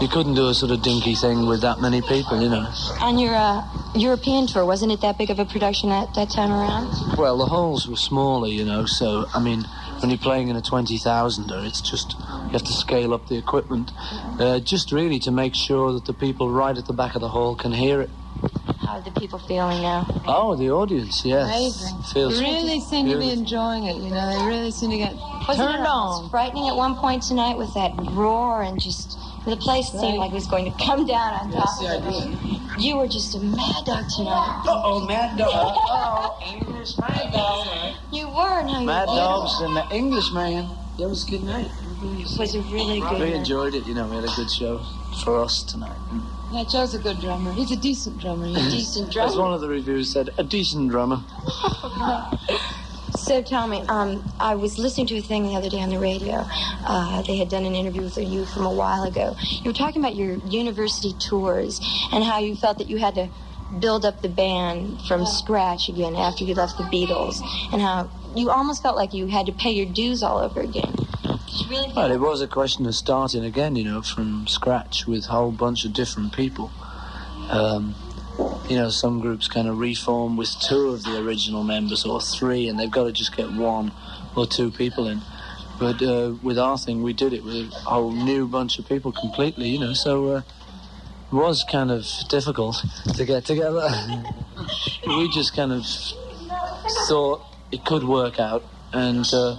you 0.00 0.08
couldn't 0.08 0.34
do 0.34 0.48
a 0.48 0.54
sort 0.54 0.72
of 0.72 0.82
dinky 0.82 1.14
thing 1.14 1.46
with 1.46 1.62
that 1.62 1.80
many 1.80 2.02
people, 2.02 2.40
you 2.40 2.48
know. 2.48 2.66
On 3.00 3.18
your 3.18 3.34
uh, 3.34 3.64
European 3.94 4.46
tour, 4.46 4.64
wasn't 4.64 4.92
it 4.92 5.00
that 5.00 5.18
big 5.18 5.30
of 5.30 5.38
a 5.38 5.44
production 5.44 5.88
that, 5.90 6.14
that 6.14 6.30
time 6.30 6.52
around? 6.52 7.16
Well, 7.16 7.38
the 7.38 7.46
holes 7.46 7.88
were 7.88 7.96
smaller, 7.96 8.48
you 8.48 8.64
know, 8.64 8.86
so 8.86 9.26
I 9.34 9.40
mean, 9.40 9.64
when 10.00 10.10
you're 10.10 10.18
playing 10.18 10.48
in 10.48 10.56
a 10.56 10.62
twenty 10.62 10.98
thousander, 10.98 11.66
it's 11.66 11.80
just 11.80 12.16
you 12.18 12.50
have 12.52 12.64
to 12.64 12.72
scale 12.72 13.14
up 13.14 13.28
the 13.28 13.36
equipment, 13.36 13.92
uh, 14.38 14.60
just 14.60 14.92
really 14.92 15.18
to 15.20 15.30
make 15.30 15.54
sure 15.54 15.92
that 15.92 16.04
the 16.06 16.14
people 16.14 16.50
right 16.50 16.76
at 16.76 16.86
the 16.86 16.92
back 16.92 17.14
of 17.14 17.20
the 17.20 17.28
hall 17.28 17.54
can 17.56 17.72
hear 17.72 18.00
it. 18.00 18.10
How 18.90 18.96
are 18.96 19.02
the 19.02 19.12
people 19.20 19.38
feeling 19.38 19.82
now? 19.82 20.04
Oh, 20.26 20.56
the 20.56 20.68
audience, 20.72 21.24
yes, 21.24 21.46
Amazing. 21.46 22.02
feels 22.12 22.40
really 22.40 22.80
seem 22.80 23.08
to 23.08 23.16
be 23.18 23.30
enjoying 23.30 23.84
it, 23.84 23.94
you 23.94 24.10
know. 24.10 24.36
They 24.36 24.44
really 24.48 24.72
seem 24.72 24.90
to 24.90 24.96
get 24.98 25.14
Wasn't 25.14 25.58
turned 25.58 25.84
it 25.84 25.86
almost 25.88 26.24
on. 26.24 26.30
frightening 26.30 26.66
at 26.68 26.74
one 26.74 26.96
point 26.96 27.22
tonight 27.22 27.56
with 27.56 27.72
that 27.74 27.92
roar 28.10 28.62
and 28.62 28.80
just 28.80 29.16
the 29.46 29.54
place 29.56 29.86
seemed 29.92 30.18
like 30.18 30.32
it 30.32 30.34
was 30.34 30.48
going 30.48 30.64
to 30.72 30.84
come 30.84 31.06
down 31.06 31.34
on 31.34 31.52
top 31.52 31.66
That's 31.66 31.78
the 31.78 31.96
of 31.98 32.04
idea. 32.04 32.38
it. 32.74 32.80
You 32.82 32.96
were 32.96 33.06
just 33.06 33.36
a 33.36 33.38
mad 33.38 33.84
dog 33.86 34.06
tonight. 34.10 34.64
Uh-oh, 34.66 35.06
Mad 35.06 35.38
Dog. 35.38 35.50
Uh-oh, 35.54 36.52
English 36.52 36.98
Mad 36.98 37.32
Dog. 37.32 37.94
You 38.10 38.26
were. 38.26 38.62
Now 38.64 38.80
Mad 38.82 39.06
you're 39.06 39.16
Dogs 39.18 39.60
and 39.60 39.76
the 39.76 39.86
English 39.94 40.32
man. 40.32 40.68
That 40.98 41.08
was 41.08 41.28
a 41.28 41.30
good 41.30 41.44
night. 41.44 41.70
Was 42.00 42.54
a 42.54 42.60
really 42.62 43.00
good. 43.00 43.20
We 43.20 43.32
enjoyed 43.32 43.74
it, 43.74 43.86
you 43.86 43.94
know, 43.94 44.06
we 44.08 44.16
had 44.16 44.24
a 44.24 44.34
good 44.36 44.50
show 44.50 44.82
for 45.22 45.42
us 45.42 45.62
tonight. 45.62 45.96
Yeah, 46.52 46.64
Joe's 46.64 46.94
a 46.94 46.98
good 46.98 47.20
drummer. 47.20 47.52
He's 47.52 47.70
a 47.70 47.76
decent 47.76 48.18
drummer. 48.18 48.46
He's 48.46 48.56
a 48.66 48.70
decent 48.70 49.12
drummer. 49.12 49.30
As 49.30 49.36
one 49.36 49.52
of 49.52 49.60
the 49.60 49.68
reviews 49.68 50.10
said, 50.12 50.30
a 50.38 50.42
decent 50.42 50.90
drummer. 50.90 51.22
So 53.18 53.42
tell 53.42 53.66
me, 53.66 53.82
um, 53.88 54.24
I 54.40 54.54
was 54.54 54.78
listening 54.78 55.06
to 55.08 55.16
a 55.18 55.20
thing 55.20 55.44
the 55.44 55.54
other 55.54 55.68
day 55.68 55.80
on 55.80 55.90
the 55.90 55.98
radio. 55.98 56.44
Uh, 56.84 57.22
they 57.22 57.36
had 57.36 57.48
done 57.48 57.64
an 57.64 57.74
interview 57.74 58.02
with 58.02 58.16
you 58.18 58.44
from 58.46 58.64
a 58.66 58.72
while 58.72 59.04
ago. 59.04 59.36
You 59.62 59.70
were 59.70 59.74
talking 59.74 60.02
about 60.02 60.16
your 60.16 60.36
university 60.46 61.12
tours 61.12 61.80
and 62.12 62.24
how 62.24 62.38
you 62.38 62.56
felt 62.56 62.78
that 62.78 62.88
you 62.88 62.98
had 62.98 63.14
to 63.16 63.28
build 63.78 64.04
up 64.04 64.22
the 64.22 64.28
band 64.28 65.00
from 65.02 65.26
scratch 65.26 65.88
again 65.88 66.16
after 66.16 66.44
you 66.44 66.54
left 66.54 66.76
the 66.78 66.84
Beatles, 66.84 67.40
and 67.72 67.80
how 67.80 68.10
you 68.34 68.50
almost 68.50 68.82
felt 68.82 68.96
like 68.96 69.12
you 69.14 69.26
had 69.26 69.46
to 69.46 69.52
pay 69.52 69.70
your 69.70 69.86
dues 69.86 70.22
all 70.22 70.38
over 70.38 70.60
again. 70.60 70.94
Really 71.68 71.92
Well, 71.94 72.10
it 72.10 72.20
was 72.20 72.40
a 72.40 72.48
question 72.48 72.86
of 72.86 72.94
starting 72.94 73.44
again, 73.44 73.76
you 73.76 73.84
know, 73.84 74.02
from 74.02 74.46
scratch 74.46 75.06
with 75.06 75.26
a 75.26 75.28
whole 75.28 75.50
bunch 75.50 75.84
of 75.84 75.92
different 75.92 76.32
people. 76.32 76.70
Um, 77.50 77.94
you 78.68 78.76
know, 78.76 78.88
some 78.88 79.20
groups 79.20 79.48
kind 79.48 79.68
of 79.68 79.78
reform 79.78 80.36
with 80.36 80.54
two 80.60 80.90
of 80.90 81.02
the 81.02 81.18
original 81.18 81.64
members 81.64 82.04
or 82.04 82.20
three, 82.20 82.68
and 82.68 82.78
they've 82.78 82.90
got 82.90 83.04
to 83.04 83.12
just 83.12 83.36
get 83.36 83.50
one 83.52 83.92
or 84.36 84.46
two 84.46 84.70
people 84.70 85.08
in. 85.08 85.20
But 85.78 86.00
uh, 86.02 86.34
with 86.42 86.58
our 86.58 86.78
thing, 86.78 87.02
we 87.02 87.12
did 87.12 87.32
it 87.32 87.42
with 87.42 87.72
a 87.72 87.80
whole 87.80 88.12
new 88.12 88.46
bunch 88.46 88.78
of 88.78 88.88
people 88.88 89.12
completely, 89.12 89.70
you 89.70 89.80
know, 89.80 89.92
so 89.92 90.28
uh, 90.28 90.42
it 91.32 91.34
was 91.34 91.64
kind 91.64 91.90
of 91.90 92.06
difficult 92.28 92.76
to 93.14 93.24
get 93.24 93.44
together. 93.44 93.88
we 95.06 95.28
just 95.30 95.54
kind 95.54 95.72
of 95.72 95.84
thought 97.08 97.42
it 97.72 97.84
could 97.84 98.04
work 98.04 98.38
out, 98.38 98.64
and 98.92 99.26
uh, 99.32 99.58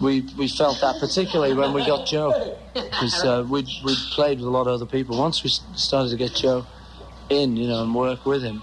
we 0.00 0.22
we 0.36 0.48
felt 0.48 0.80
that 0.80 1.00
particularly 1.00 1.54
when 1.54 1.72
we 1.72 1.84
got 1.84 2.06
Joe, 2.06 2.58
because 2.74 3.24
uh, 3.24 3.44
we'd 3.48 3.68
we'd 3.84 3.98
played 4.12 4.38
with 4.38 4.46
a 4.46 4.50
lot 4.50 4.66
of 4.66 4.74
other 4.74 4.86
people. 4.86 5.18
Once 5.18 5.42
we 5.42 5.50
started 5.74 6.10
to 6.10 6.16
get 6.16 6.34
Joe 6.34 6.66
in, 7.30 7.56
you 7.56 7.68
know, 7.68 7.82
and 7.82 7.94
work 7.94 8.26
with 8.26 8.42
him, 8.42 8.62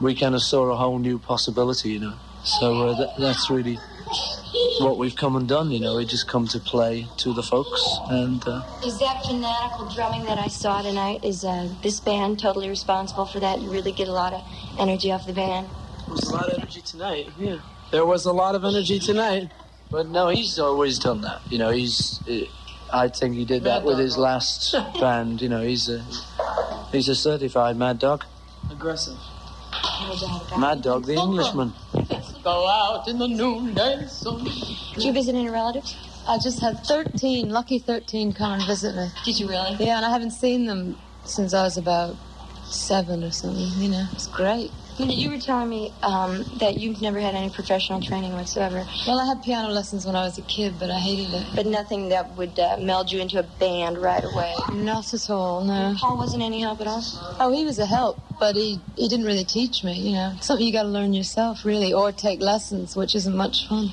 we 0.00 0.14
kind 0.14 0.34
of 0.34 0.42
saw 0.42 0.70
a 0.70 0.76
whole 0.76 0.98
new 0.98 1.18
possibility, 1.18 1.90
you 1.90 2.00
know. 2.00 2.14
So 2.44 2.88
uh, 2.88 2.98
that, 2.98 3.18
that's 3.18 3.50
really 3.50 3.78
what 4.80 4.98
we've 4.98 5.14
come 5.14 5.36
and 5.36 5.48
done, 5.48 5.70
you 5.70 5.80
know. 5.80 5.96
We 5.96 6.04
just 6.04 6.28
come 6.28 6.46
to 6.48 6.58
play 6.58 7.06
to 7.18 7.32
the 7.32 7.42
folks, 7.42 7.98
and 8.08 8.42
uh, 8.46 8.62
Is 8.84 8.98
that 9.00 9.24
fanatical 9.24 9.88
drumming 9.94 10.24
that 10.24 10.38
I 10.38 10.48
saw 10.48 10.82
tonight? 10.82 11.24
Is 11.24 11.44
uh, 11.44 11.68
this 11.82 12.00
band 12.00 12.38
totally 12.38 12.68
responsible 12.68 13.26
for 13.26 13.40
that? 13.40 13.60
You 13.60 13.70
really 13.70 13.92
get 13.92 14.08
a 14.08 14.12
lot 14.12 14.32
of 14.32 14.42
energy 14.78 15.10
off 15.12 15.26
the 15.26 15.32
band. 15.32 15.68
There 16.06 16.14
was 16.14 16.28
a 16.28 16.34
lot 16.34 16.48
of 16.48 16.58
energy 16.58 16.80
tonight. 16.82 17.28
Yeah, 17.38 17.58
there 17.90 18.06
was 18.06 18.26
a 18.26 18.32
lot 18.32 18.54
of 18.54 18.64
energy 18.64 18.98
tonight. 18.98 19.50
But 19.92 20.08
no, 20.08 20.28
he's 20.28 20.58
always 20.58 20.98
done 20.98 21.20
that. 21.20 21.42
You 21.50 21.58
know, 21.58 21.68
he's. 21.68 22.18
I 22.90 23.08
think 23.08 23.34
he 23.34 23.44
did 23.44 23.64
that 23.64 23.84
with 23.84 23.98
his 23.98 24.16
last 24.16 24.72
band. 25.00 25.42
You 25.42 25.50
know, 25.50 25.60
he's 25.60 25.90
a 25.90 26.02
he's 26.90 27.10
a 27.10 27.14
certified 27.14 27.76
mad 27.76 27.98
dog. 27.98 28.24
Aggressive. 28.70 29.18
Mad 30.58 30.82
dog, 30.82 31.04
the 31.04 31.14
Englishman. 31.14 31.74
Go 32.42 32.66
out 32.66 33.06
in 33.06 33.18
the 33.18 33.28
noonday 33.28 34.06
sun. 34.08 34.44
Did 34.94 35.04
you 35.04 35.12
visit 35.12 35.34
any 35.34 35.50
relatives? 35.50 35.94
I 36.26 36.38
just 36.38 36.60
had 36.60 36.84
13, 36.86 37.50
lucky 37.50 37.78
13 37.78 38.32
come 38.32 38.52
and 38.52 38.66
visit 38.66 38.94
me. 38.96 39.08
Did 39.24 39.40
you 39.40 39.48
really? 39.48 39.76
Yeah, 39.84 39.96
and 39.96 40.06
I 40.06 40.10
haven't 40.10 40.30
seen 40.30 40.66
them 40.66 40.96
since 41.24 41.52
I 41.52 41.64
was 41.64 41.76
about 41.76 42.16
seven 42.64 43.24
or 43.24 43.30
something, 43.30 43.68
you 43.82 43.90
know. 43.90 44.06
It's 44.12 44.28
great. 44.28 44.70
You 44.98 45.30
were 45.30 45.38
telling 45.38 45.70
me 45.70 45.92
um, 46.02 46.44
that 46.58 46.78
you've 46.78 47.00
never 47.00 47.18
had 47.18 47.34
any 47.34 47.48
professional 47.50 48.00
training 48.02 48.34
whatsoever. 48.34 48.86
Well, 49.06 49.18
I 49.20 49.26
had 49.26 49.42
piano 49.42 49.68
lessons 49.68 50.04
when 50.04 50.14
I 50.14 50.22
was 50.22 50.36
a 50.38 50.42
kid, 50.42 50.78
but 50.78 50.90
I 50.90 50.98
hated 50.98 51.32
it. 51.32 51.46
But 51.56 51.66
nothing 51.66 52.10
that 52.10 52.36
would 52.36 52.58
uh, 52.58 52.76
meld 52.78 53.10
you 53.10 53.20
into 53.20 53.38
a 53.38 53.42
band 53.42 53.98
right 53.98 54.22
away. 54.22 54.54
Not 54.72 55.12
at 55.14 55.30
all, 55.30 55.64
no. 55.64 55.94
Paul 55.98 56.18
wasn't 56.18 56.42
any 56.42 56.60
help 56.60 56.80
at 56.82 56.86
all? 56.86 57.02
Oh, 57.40 57.52
he 57.52 57.64
was 57.64 57.78
a 57.78 57.86
help, 57.86 58.20
but 58.38 58.54
he, 58.54 58.80
he 58.96 59.08
didn't 59.08 59.24
really 59.24 59.44
teach 59.44 59.82
me, 59.82 59.94
you 59.94 60.12
know. 60.12 60.34
Something 60.40 60.66
you 60.66 60.72
got 60.72 60.82
to 60.82 60.88
learn 60.88 61.14
yourself, 61.14 61.64
really, 61.64 61.92
or 61.92 62.12
take 62.12 62.40
lessons, 62.40 62.94
which 62.94 63.14
isn't 63.14 63.34
much 63.36 63.66
fun. 63.68 63.92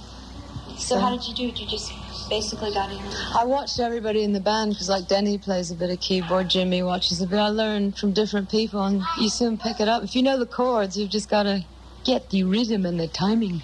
So 0.77 0.99
how 0.99 1.09
did 1.11 1.25
you 1.27 1.33
do 1.33 1.47
it? 1.47 1.59
You 1.59 1.67
just 1.67 1.91
basically 2.29 2.73
got 2.73 2.91
in? 2.91 2.99
I 3.35 3.45
watched 3.45 3.79
everybody 3.79 4.23
in 4.23 4.33
the 4.33 4.39
band 4.39 4.71
because, 4.73 4.89
like, 4.89 5.07
Denny 5.07 5.37
plays 5.37 5.71
a 5.71 5.75
bit 5.75 5.89
of 5.89 5.99
keyboard, 5.99 6.49
Jimmy 6.49 6.83
watches 6.83 7.21
a 7.21 7.27
bit. 7.27 7.39
I 7.39 7.49
learned 7.49 7.97
from 7.97 8.13
different 8.13 8.49
people, 8.49 8.83
and 8.83 9.03
you 9.17 9.29
soon 9.29 9.57
pick 9.57 9.79
it 9.79 9.87
up. 9.87 10.03
If 10.03 10.15
you 10.15 10.23
know 10.23 10.37
the 10.39 10.45
chords, 10.45 10.97
you've 10.97 11.11
just 11.11 11.29
got 11.29 11.43
to 11.43 11.65
get 12.05 12.29
the 12.29 12.43
rhythm 12.43 12.85
and 12.85 12.99
the 12.99 13.07
timing. 13.07 13.63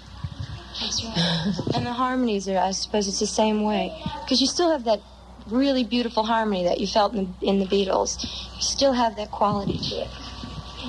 That's 0.80 1.04
right. 1.04 1.54
and 1.74 1.86
the 1.86 1.92
harmonies 1.92 2.48
are, 2.48 2.58
I 2.58 2.72
suppose, 2.72 3.08
it's 3.08 3.20
the 3.20 3.26
same 3.26 3.62
way. 3.62 3.92
Because 4.22 4.40
you 4.40 4.46
still 4.46 4.70
have 4.70 4.84
that 4.84 5.02
really 5.48 5.84
beautiful 5.84 6.24
harmony 6.24 6.64
that 6.64 6.80
you 6.80 6.86
felt 6.86 7.14
in 7.14 7.36
the, 7.40 7.46
in 7.48 7.58
the 7.60 7.66
Beatles. 7.66 8.22
You 8.56 8.62
still 8.62 8.92
have 8.92 9.16
that 9.16 9.30
quality 9.30 9.78
to 9.78 9.94
it. 10.02 10.08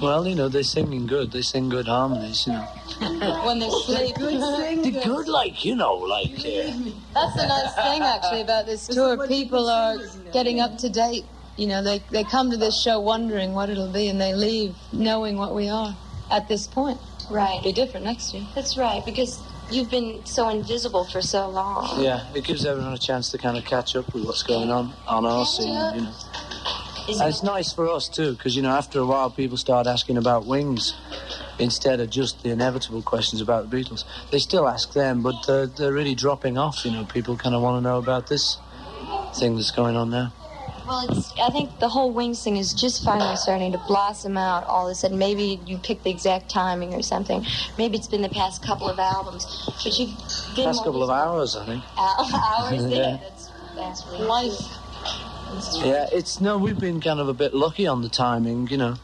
Well, 0.01 0.27
you 0.27 0.35
know, 0.35 0.47
they're 0.49 0.63
singing 0.63 1.07
good. 1.07 1.31
They 1.31 1.41
sing 1.41 1.69
good 1.69 1.87
harmonies, 1.87 2.45
you 2.45 2.53
know. 2.53 2.67
when 3.45 3.59
they 3.59 3.69
sleep. 3.69 4.15
They're 4.17 5.03
good, 5.03 5.27
like, 5.27 5.65
you 5.65 5.75
know, 5.75 5.95
like. 5.95 6.31
Uh, 6.31 6.91
That's 7.13 7.35
the 7.35 7.47
nice 7.47 7.75
thing, 7.75 8.01
actually, 8.01 8.41
about 8.41 8.65
this 8.65 8.87
tour. 8.87 9.27
People 9.27 9.69
are 9.69 9.97
getting 10.31 10.59
up 10.59 10.77
to 10.79 10.89
date. 10.89 11.25
You 11.57 11.67
know, 11.67 11.81
they, 11.83 12.03
they 12.11 12.23
come 12.23 12.51
to 12.51 12.57
this 12.57 12.79
show 12.81 12.99
wondering 12.99 13.53
what 13.53 13.69
it'll 13.69 13.91
be, 13.91 14.07
and 14.09 14.21
they 14.21 14.33
leave 14.33 14.75
knowing 14.93 15.37
what 15.37 15.55
we 15.55 15.69
are 15.69 15.95
at 16.31 16.47
this 16.47 16.67
point. 16.67 16.99
Right. 17.31 17.61
Be 17.63 17.73
different 17.73 18.05
next 18.05 18.33
year. 18.33 18.45
That's 18.53 18.77
right, 18.77 19.03
because 19.03 19.41
you've 19.71 19.89
been 19.89 20.25
so 20.25 20.49
invisible 20.49 21.05
for 21.05 21.21
so 21.21 21.49
long. 21.49 22.01
yeah, 22.01 22.25
it 22.35 22.43
gives 22.45 22.65
everyone 22.65 22.93
a 22.93 22.97
chance 22.97 23.31
to 23.31 23.37
kind 23.37 23.57
of 23.57 23.65
catch 23.65 23.95
up 23.95 24.13
with 24.13 24.25
what's 24.25 24.43
going 24.43 24.69
on 24.69 24.93
on 25.07 25.25
our 25.25 25.45
scene, 25.45 25.67
you 25.95 26.01
know. 26.01 26.13
Is 27.07 27.19
And 27.21 27.29
it's 27.29 27.43
nice 27.43 27.71
for 27.71 27.87
us 27.87 28.09
too, 28.09 28.33
because 28.33 28.55
you 28.55 28.61
know, 28.61 28.71
after 28.71 28.99
a 28.99 29.05
while, 29.05 29.29
people 29.29 29.57
start 29.57 29.87
asking 29.87 30.17
about 30.17 30.45
Wings 30.45 30.93
instead 31.59 31.99
of 31.99 32.09
just 32.09 32.43
the 32.43 32.49
inevitable 32.49 33.01
questions 33.01 33.41
about 33.41 33.69
the 33.69 33.77
Beatles. 33.77 34.03
They 34.31 34.39
still 34.39 34.67
ask 34.67 34.93
them, 34.93 35.21
but 35.21 35.35
they're, 35.47 35.67
they're 35.67 35.93
really 35.93 36.15
dropping 36.15 36.57
off. 36.57 36.85
You 36.85 36.91
know, 36.91 37.05
people 37.05 37.37
kind 37.37 37.55
of 37.55 37.61
want 37.61 37.81
to 37.83 37.89
know 37.89 37.97
about 37.97 38.27
this 38.27 38.57
thing 39.35 39.55
that's 39.55 39.71
going 39.71 39.95
on 39.95 40.09
now. 40.09 40.33
Well, 40.87 41.05
it's, 41.09 41.33
I 41.37 41.49
think 41.49 41.79
the 41.79 41.89
whole 41.89 42.11
Wings 42.13 42.41
thing 42.41 42.55
is 42.55 42.73
just 42.73 43.03
finally 43.03 43.35
starting 43.35 43.73
to 43.73 43.77
blossom 43.77 44.37
out 44.37 44.63
all 44.65 44.87
of 44.87 44.91
a 44.91 44.95
sudden. 44.95 45.17
Maybe 45.17 45.59
you 45.65 45.77
picked 45.77 46.05
the 46.05 46.09
exact 46.09 46.49
timing 46.49 46.93
or 46.93 47.01
something. 47.01 47.45
Maybe 47.77 47.97
it's 47.97 48.07
been 48.07 48.21
the 48.21 48.29
past 48.29 48.63
couple 48.63 48.89
of 48.89 48.97
albums. 48.97 49.45
But 49.65 49.99
you've 49.99 50.15
been 50.55 50.65
Past 50.65 50.85
couple 50.85 51.03
of 51.03 51.09
hours, 51.09 51.57
I 51.57 51.65
think. 51.65 51.83
hours 51.97 52.85
Yeah. 52.91 53.17
That's, 53.21 53.51
that's 53.75 54.05
really 54.07 54.25
Life. 54.25 54.86
Yeah, 55.83 56.07
it's 56.11 56.39
no, 56.41 56.57
we've 56.57 56.79
been 56.79 57.01
kind 57.01 57.19
of 57.19 57.27
a 57.29 57.33
bit 57.33 57.53
lucky 57.53 57.87
on 57.87 58.01
the 58.01 58.09
timing, 58.09 58.67
you 58.67 58.77
know. 58.77 58.95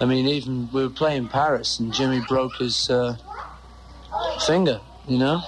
I 0.00 0.04
mean, 0.04 0.26
even 0.26 0.68
we 0.72 0.82
were 0.82 0.90
playing 0.90 1.28
Paris 1.28 1.78
and 1.78 1.92
Jimmy 1.92 2.20
broke 2.28 2.56
his 2.56 2.90
uh, 2.90 3.16
finger, 4.46 4.80
you 5.08 5.18
know, 5.18 5.42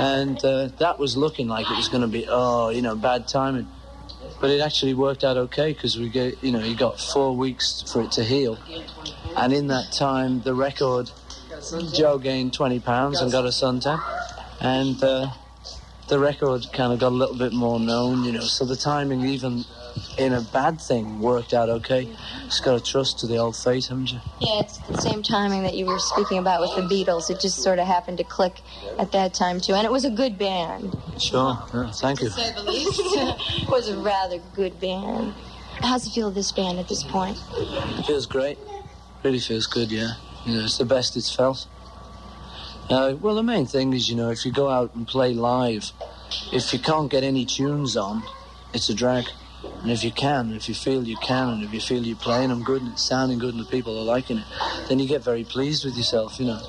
and 0.00 0.42
uh, 0.44 0.68
that 0.78 0.98
was 0.98 1.16
looking 1.16 1.48
like 1.48 1.70
it 1.70 1.76
was 1.76 1.88
going 1.88 2.00
to 2.02 2.08
be, 2.08 2.26
oh, 2.28 2.70
you 2.70 2.82
know, 2.82 2.96
bad 2.96 3.28
timing. 3.28 3.68
But 4.40 4.50
it 4.50 4.60
actually 4.60 4.94
worked 4.94 5.22
out 5.22 5.36
okay 5.36 5.72
because 5.72 5.96
we 5.96 6.08
get, 6.08 6.42
you 6.42 6.50
know, 6.50 6.58
he 6.58 6.74
got 6.74 6.98
four 6.98 7.36
weeks 7.36 7.84
for 7.92 8.02
it 8.02 8.10
to 8.12 8.24
heal, 8.24 8.58
and 9.36 9.52
in 9.52 9.68
that 9.68 9.92
time, 9.92 10.42
the 10.42 10.54
record, 10.54 11.10
Joe 11.92 12.18
gained 12.18 12.52
twenty 12.52 12.80
pounds 12.80 13.20
and 13.20 13.30
got 13.30 13.44
a 13.44 13.48
suntan, 13.48 14.02
and. 14.60 15.02
Uh, 15.02 15.30
the 16.12 16.18
record 16.18 16.66
kind 16.74 16.92
of 16.92 16.98
got 16.98 17.08
a 17.08 17.14
little 17.14 17.34
bit 17.34 17.54
more 17.54 17.80
known, 17.80 18.22
you 18.22 18.32
know, 18.32 18.40
so 18.40 18.66
the 18.66 18.76
timing, 18.76 19.24
even 19.24 19.64
in 20.18 20.34
a 20.34 20.42
bad 20.42 20.78
thing, 20.78 21.20
worked 21.20 21.54
out 21.54 21.70
okay. 21.70 22.06
Just 22.44 22.62
got 22.62 22.78
to 22.78 22.84
trust 22.84 23.20
to 23.20 23.26
the 23.26 23.38
old 23.38 23.56
fate, 23.56 23.86
haven't 23.86 24.12
you? 24.12 24.20
Yeah, 24.38 24.60
it's 24.60 24.76
the 24.76 25.00
same 25.00 25.22
timing 25.22 25.62
that 25.62 25.72
you 25.72 25.86
were 25.86 25.98
speaking 25.98 26.36
about 26.36 26.60
with 26.60 26.76
the 26.76 26.82
Beatles. 26.82 27.30
It 27.30 27.40
just 27.40 27.62
sort 27.62 27.78
of 27.78 27.86
happened 27.86 28.18
to 28.18 28.24
click 28.24 28.60
at 28.98 29.10
that 29.12 29.32
time, 29.32 29.58
too. 29.58 29.72
And 29.72 29.86
it 29.86 29.90
was 29.90 30.04
a 30.04 30.10
good 30.10 30.36
band. 30.36 30.94
Sure, 31.18 31.58
yeah, 31.72 31.90
thank 31.92 32.20
you. 32.20 32.28
say 32.28 32.52
the 32.52 32.62
least. 32.62 32.90
it 32.94 33.68
was 33.70 33.88
a 33.88 33.96
rather 33.96 34.38
good 34.54 34.78
band. 34.78 35.32
How's 35.80 36.06
it 36.06 36.10
feel, 36.10 36.30
this 36.30 36.52
band, 36.52 36.78
at 36.78 36.88
this 36.90 37.04
point? 37.04 37.38
Feels 38.06 38.26
great. 38.26 38.58
Really 39.22 39.40
feels 39.40 39.66
good, 39.66 39.90
yeah. 39.90 40.16
You 40.44 40.58
know, 40.58 40.64
it's 40.64 40.76
the 40.76 40.84
best 40.84 41.16
it's 41.16 41.34
felt. 41.34 41.66
Uh, 42.90 43.14
well, 43.20 43.34
the 43.34 43.42
main 43.42 43.66
thing 43.66 43.92
is, 43.92 44.08
you 44.10 44.16
know, 44.16 44.30
if 44.30 44.44
you 44.44 44.52
go 44.52 44.68
out 44.68 44.94
and 44.94 45.06
play 45.06 45.32
live, 45.32 45.92
if 46.52 46.72
you 46.72 46.78
can't 46.78 47.10
get 47.10 47.22
any 47.22 47.44
tunes 47.44 47.96
on, 47.96 48.22
it's 48.74 48.88
a 48.88 48.94
drag. 48.94 49.26
And 49.82 49.90
if 49.90 50.02
you 50.04 50.10
can, 50.10 50.52
if 50.52 50.68
you 50.68 50.74
feel 50.74 51.04
you 51.06 51.16
can, 51.16 51.48
and 51.48 51.64
if 51.64 51.72
you 51.72 51.80
feel 51.80 52.02
you're 52.04 52.16
playing 52.16 52.48
them 52.48 52.62
good 52.62 52.82
and 52.82 52.92
it's 52.92 53.02
sounding 53.02 53.38
good 53.38 53.54
and 53.54 53.64
the 53.64 53.68
people 53.68 53.98
are 53.98 54.04
liking 54.04 54.38
it, 54.38 54.44
then 54.88 54.98
you 54.98 55.06
get 55.06 55.22
very 55.22 55.44
pleased 55.44 55.84
with 55.84 55.96
yourself, 55.96 56.38
you 56.38 56.46
know. 56.46 56.60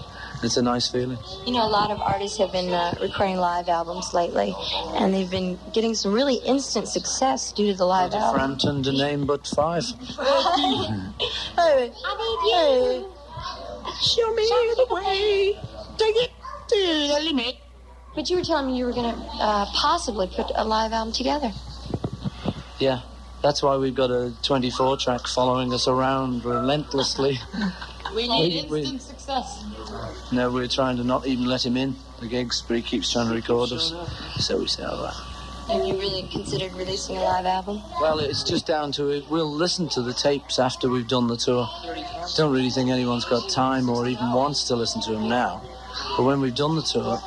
It's 0.44 0.58
a 0.58 0.62
nice 0.62 0.90
feeling. 0.90 1.18
You 1.46 1.54
know, 1.54 1.66
a 1.66 1.70
lot 1.70 1.90
of 1.90 2.02
artists 2.02 2.38
have 2.38 2.52
been 2.52 2.70
uh, 2.74 2.94
recording 3.02 3.38
live 3.38 3.70
albums 3.70 4.14
lately, 4.14 4.54
and 4.96 5.14
they've 5.14 5.30
been 5.30 5.58
getting 5.74 5.96
some 5.96 6.12
really 6.12 6.36
instant 6.36 6.90
success 6.90 7.54
due 7.54 7.72
to 7.72 7.78
the 7.78 7.86
live 7.86 8.14
album. 8.14 8.36
Frampton 8.36 8.84
to 8.84 8.92
name 8.92 9.26
but 9.26 9.48
five. 9.48 9.86
Hey, 11.56 11.92
I 12.06 12.18
need 12.18 12.42
you. 12.52 13.14
Show 14.02 14.34
me 14.34 14.44
the 14.76 14.88
way. 14.90 15.73
Take 15.98 16.16
it 16.16 16.32
to 16.70 16.76
the 16.76 17.20
limit. 17.24 17.58
But 18.16 18.30
you 18.30 18.38
were 18.38 18.44
telling 18.44 18.68
me 18.68 18.78
you 18.78 18.86
were 18.86 18.94
going 18.94 19.14
to 19.14 19.22
uh, 19.40 19.66
possibly 19.74 20.28
put 20.28 20.52
a 20.56 20.64
live 20.64 20.92
album 20.92 21.14
together. 21.14 21.52
Yeah, 22.80 23.02
that's 23.42 23.64
why 23.64 23.78
we've 23.78 23.96
got 23.96 24.12
a 24.12 24.34
24 24.44 24.98
track 24.98 25.28
following 25.28 25.74
us 25.74 25.88
around 25.88 26.46
relentlessly. 26.46 27.40
We 28.14 28.28
need 28.28 28.66
instant 28.72 29.02
success. 29.02 29.64
No, 30.32 30.52
we're 30.52 30.68
trying 30.68 30.98
to 30.98 31.04
not 31.04 31.26
even 31.26 31.46
let 31.46 31.66
him 31.66 31.78
in 31.78 31.96
the 32.20 32.28
gigs, 32.28 32.62
but 32.62 32.78
he 32.78 32.84
keeps 32.84 33.12
trying 33.12 33.30
to 33.30 33.34
record 33.34 33.72
us. 33.72 33.92
So 34.38 34.60
we 34.60 34.68
say, 34.68 34.84
all 34.84 35.04
right. 35.04 35.14
Have 35.70 35.88
you 35.88 35.98
really 35.98 36.28
considered 36.28 36.74
releasing 36.74 37.18
a 37.18 37.24
live 37.24 37.46
album? 37.46 37.82
Well, 38.02 38.20
it's 38.20 38.44
just 38.44 38.68
down 38.68 38.92
to 38.94 39.10
it. 39.10 39.28
We'll 39.30 39.52
listen 39.52 39.88
to 39.90 40.02
the 40.02 40.14
tapes 40.14 40.60
after 40.60 40.90
we've 40.90 41.08
done 41.08 41.28
the 41.28 41.38
tour. 41.38 41.68
Don't 42.36 42.54
really 42.54 42.70
think 42.70 42.90
anyone's 42.90 43.26
got 43.26 43.50
time 43.50 43.90
or 43.90 44.06
even 44.08 44.32
wants 44.34 44.66
to 44.66 44.76
listen 44.76 45.02
to 45.04 45.14
them 45.14 45.30
now. 45.30 45.62
But 46.16 46.24
when 46.24 46.42
we've 46.42 46.56
done 46.56 46.76
the 46.76 46.82
tour, 46.82 47.20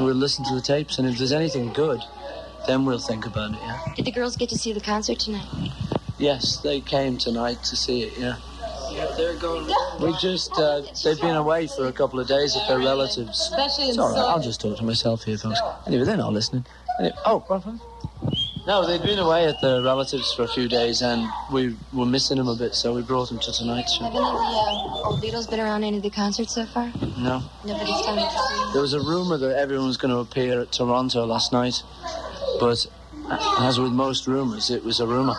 we'll 0.00 0.14
listen 0.14 0.44
to 0.44 0.54
the 0.54 0.60
tapes, 0.60 0.98
and 0.98 1.08
if 1.08 1.16
there's 1.18 1.32
anything 1.32 1.72
good, 1.72 2.02
then 2.66 2.84
we'll 2.84 2.98
think 2.98 3.26
about 3.26 3.52
it, 3.52 3.58
yeah? 3.62 3.80
Did 3.96 4.04
the 4.04 4.12
girls 4.12 4.36
get 4.36 4.48
to 4.50 4.58
see 4.58 4.72
the 4.72 4.80
concert 4.80 5.18
tonight? 5.18 5.46
Yes, 6.18 6.58
they 6.58 6.80
came 6.80 7.16
tonight 7.16 7.62
to 7.64 7.76
see 7.76 8.02
it, 8.02 8.18
yeah. 8.18 8.36
Yeah, 8.90 9.12
they're 9.16 9.36
going. 9.36 9.66
We 10.00 10.12
just, 10.18 10.52
uh, 10.52 10.82
they've 11.02 11.20
been 11.20 11.36
away 11.36 11.66
for 11.66 11.86
a 11.86 11.92
couple 11.92 12.20
of 12.20 12.28
days 12.28 12.54
with 12.54 12.68
their 12.68 12.78
relatives. 12.78 13.40
Especially 13.40 13.84
in 13.84 13.90
It's 13.90 13.98
all 13.98 14.10
right, 14.10 14.18
I'll 14.18 14.40
just 14.40 14.60
talk 14.60 14.76
to 14.76 14.84
myself 14.84 15.24
here, 15.24 15.36
folks. 15.36 15.58
Anyway, 15.86 16.04
they're 16.04 16.16
not 16.16 16.32
listening. 16.32 16.64
Anyway, 17.00 17.16
oh, 17.24 17.40
what, 17.48 17.66
what? 17.66 18.13
No, 18.66 18.86
they'd 18.86 19.02
been 19.02 19.18
away 19.18 19.46
at 19.46 19.60
their 19.60 19.82
relatives 19.82 20.32
for 20.32 20.44
a 20.44 20.48
few 20.48 20.68
days, 20.68 21.02
and 21.02 21.28
we 21.52 21.76
were 21.92 22.06
missing 22.06 22.38
them 22.38 22.48
a 22.48 22.56
bit, 22.56 22.74
so 22.74 22.94
we 22.94 23.02
brought 23.02 23.28
them 23.28 23.38
to 23.40 23.52
tonight's 23.52 23.94
show. 23.94 24.04
Have 24.04 24.14
any 24.14 24.24
of 24.24 24.32
the 24.32 24.38
uh, 24.38 25.02
old 25.04 25.22
Beatles 25.22 25.50
been 25.50 25.60
around 25.60 25.84
any 25.84 25.98
of 25.98 26.02
the 26.02 26.08
concerts 26.08 26.54
so 26.54 26.64
far? 26.64 26.90
No. 27.18 27.42
Nobody's. 27.66 28.72
There 28.72 28.80
was 28.80 28.94
a 28.94 29.00
rumour 29.00 29.36
that 29.36 29.58
everyone 29.58 29.86
was 29.86 29.98
going 29.98 30.14
to 30.14 30.20
appear 30.20 30.62
at 30.62 30.72
Toronto 30.72 31.26
last 31.26 31.52
night, 31.52 31.82
but 32.58 32.86
as 33.60 33.78
with 33.78 33.92
most 33.92 34.26
rumours, 34.26 34.70
it 34.70 34.82
was 34.82 34.98
a 34.98 35.06
rumour. 35.06 35.36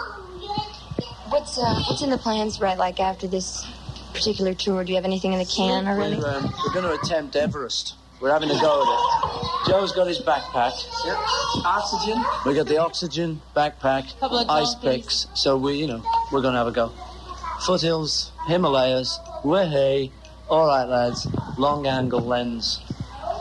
What's 1.29 1.57
uh, 1.57 1.81
what's 1.87 2.03
in 2.03 2.11
the 2.11 2.19
plans 2.19 2.61
right 2.61 2.77
like 2.77 2.99
after 2.99 3.27
this 3.27 3.65
particular 4.13 4.53
tour? 4.53 4.83
Do 4.83 4.91
you 4.91 4.97
have 4.97 5.05
anything 5.05 5.33
in 5.33 5.39
the 5.39 5.45
can 5.45 5.87
already? 5.87 6.17
We're, 6.17 6.29
um, 6.29 6.53
we're 6.63 6.73
going 6.79 6.95
to 6.95 7.01
attempt 7.03 7.35
Everest. 7.35 7.95
We're 8.21 8.31
having 8.31 8.49
a 8.49 8.59
go 8.59 8.81
at 8.81 8.87
it. 8.87 9.69
Joe's 9.71 9.91
got 9.91 10.07
his 10.07 10.19
backpack. 10.19 10.73
Yep. 11.05 11.17
Oxygen. 11.65 12.23
We 12.45 12.53
got 12.55 12.67
the 12.67 12.77
oxygen 12.77 13.41
backpack, 13.55 14.17
Couple 14.19 14.39
of 14.39 14.49
ice 14.49 14.73
donkeys. 14.75 15.01
picks. 15.03 15.27
So 15.33 15.57
we, 15.57 15.73
you 15.73 15.87
know, 15.87 16.03
we're 16.31 16.41
going 16.41 16.53
to 16.53 16.57
have 16.59 16.67
a 16.67 16.71
go. 16.71 16.91
Foothills, 17.65 18.31
Himalayas, 18.47 19.19
way 19.43 20.11
All 20.49 20.67
right, 20.67 20.83
lads. 20.87 21.27
Long 21.57 21.87
angle 21.87 22.21
lens. 22.21 22.79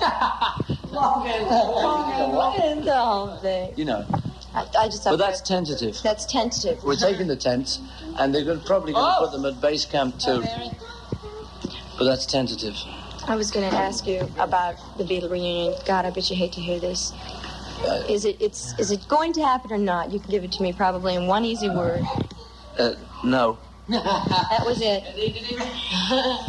Long 0.90 1.26
angle, 1.26 1.74
long 1.74 2.60
angle, 2.62 2.84
the 2.84 2.94
whole 2.96 3.36
thing. 3.38 3.72
You 3.76 3.84
know. 3.84 4.06
I, 4.54 4.66
I 4.78 4.86
just 4.86 5.02
But 5.04 5.16
that's 5.16 5.40
tentative. 5.40 5.98
that's 6.04 6.24
tentative. 6.26 6.84
We're 6.84 6.94
taking 6.94 7.26
the 7.26 7.34
tents, 7.36 7.80
and 8.18 8.32
they're 8.32 8.44
gonna, 8.44 8.60
probably 8.60 8.92
going 8.92 9.04
to 9.04 9.16
Oh. 9.18 9.24
put 9.28 9.32
them 9.32 9.44
at 9.44 9.60
base 9.60 9.84
camp 9.84 10.18
too. 10.20 10.44
Oh, 10.46 10.72
but 11.98 12.04
that's 12.04 12.26
tentative. 12.26 12.76
I 13.26 13.36
was 13.36 13.50
going 13.50 13.68
to 13.68 13.76
ask 13.76 14.06
you 14.06 14.28
about 14.38 14.76
the 14.98 15.04
Beatle 15.04 15.30
reunion. 15.30 15.74
God, 15.86 16.04
I 16.04 16.10
bet 16.10 16.28
you 16.28 16.36
hate 16.36 16.52
to 16.52 16.60
hear 16.60 16.78
this. 16.78 17.12
Is 18.08 18.24
it 18.24 18.40
it's 18.40 18.78
is 18.78 18.90
it 18.90 19.06
going 19.08 19.32
to 19.34 19.42
happen 19.42 19.72
or 19.72 19.78
not? 19.78 20.12
You 20.12 20.20
can 20.20 20.30
give 20.30 20.44
it 20.44 20.52
to 20.52 20.62
me 20.62 20.72
probably 20.72 21.14
in 21.14 21.26
one 21.26 21.44
easy 21.44 21.68
word. 21.70 22.02
Uh, 22.78 22.94
no. 23.24 23.58
That 23.88 24.62
was 24.64 24.80
it. 24.80 25.04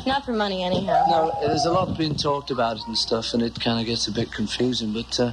not 0.07 0.23
for 0.25 0.31
money, 0.31 0.63
anyhow. 0.63 1.03
No, 1.09 1.37
there's 1.41 1.65
a 1.65 1.71
lot 1.71 1.97
being 1.97 2.15
talked 2.15 2.51
about 2.51 2.77
it 2.77 2.83
and 2.87 2.97
stuff, 2.97 3.33
and 3.33 3.43
it 3.43 3.59
kind 3.59 3.79
of 3.79 3.85
gets 3.85 4.07
a 4.07 4.11
bit 4.11 4.31
confusing. 4.31 4.93
But 4.93 5.19
uh, 5.19 5.31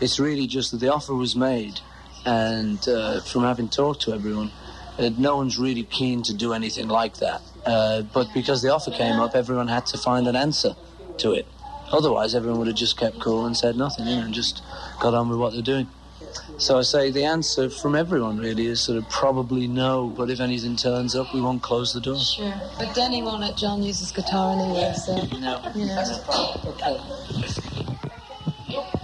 it's 0.00 0.20
really 0.20 0.46
just 0.46 0.70
that 0.70 0.78
the 0.78 0.92
offer 0.92 1.14
was 1.14 1.34
made, 1.34 1.80
and 2.24 2.86
uh, 2.88 3.20
from 3.20 3.42
having 3.42 3.68
talked 3.68 4.02
to 4.02 4.12
everyone, 4.12 4.52
uh, 4.98 5.10
no 5.18 5.36
one's 5.36 5.58
really 5.58 5.82
keen 5.82 6.22
to 6.24 6.34
do 6.34 6.52
anything 6.52 6.86
like 6.88 7.16
that. 7.16 7.42
Uh, 7.66 8.02
but 8.02 8.32
because 8.32 8.62
the 8.62 8.72
offer 8.72 8.90
came 8.90 9.20
up, 9.20 9.34
everyone 9.34 9.68
had 9.68 9.86
to 9.86 9.98
find 9.98 10.26
an 10.26 10.36
answer 10.36 10.74
to 11.18 11.32
it. 11.32 11.46
Otherwise, 11.92 12.34
everyone 12.34 12.58
would 12.58 12.68
have 12.68 12.76
just 12.76 12.96
kept 12.96 13.18
cool 13.18 13.46
and 13.46 13.56
said 13.56 13.76
nothing, 13.76 14.06
you 14.06 14.16
know, 14.16 14.22
and 14.22 14.34
just 14.34 14.62
got 15.00 15.12
on 15.12 15.28
with 15.28 15.38
what 15.38 15.52
they're 15.52 15.62
doing. 15.62 15.88
So 16.58 16.78
I 16.78 16.82
say 16.82 17.10
the 17.10 17.24
answer 17.24 17.70
from 17.70 17.96
everyone 17.96 18.38
really 18.38 18.66
is 18.66 18.80
sort 18.80 18.98
of 18.98 19.08
probably 19.08 19.66
no, 19.66 20.08
but 20.08 20.30
if 20.30 20.40
anything 20.40 20.76
turns 20.76 21.16
up, 21.16 21.34
we 21.34 21.40
won't 21.40 21.62
close 21.62 21.92
the 21.92 22.00
door. 22.00 22.18
Sure. 22.18 22.54
But 22.78 22.94
Denny 22.94 23.22
won't 23.22 23.40
let 23.40 23.56
John 23.56 23.82
use 23.82 23.98
his 23.98 24.12
guitar 24.12 24.52
anyway, 24.52 24.92
so. 24.94 25.16
No. 25.38 25.60
You 25.74 25.86
know. 25.86 26.04
Okay. 26.66 27.00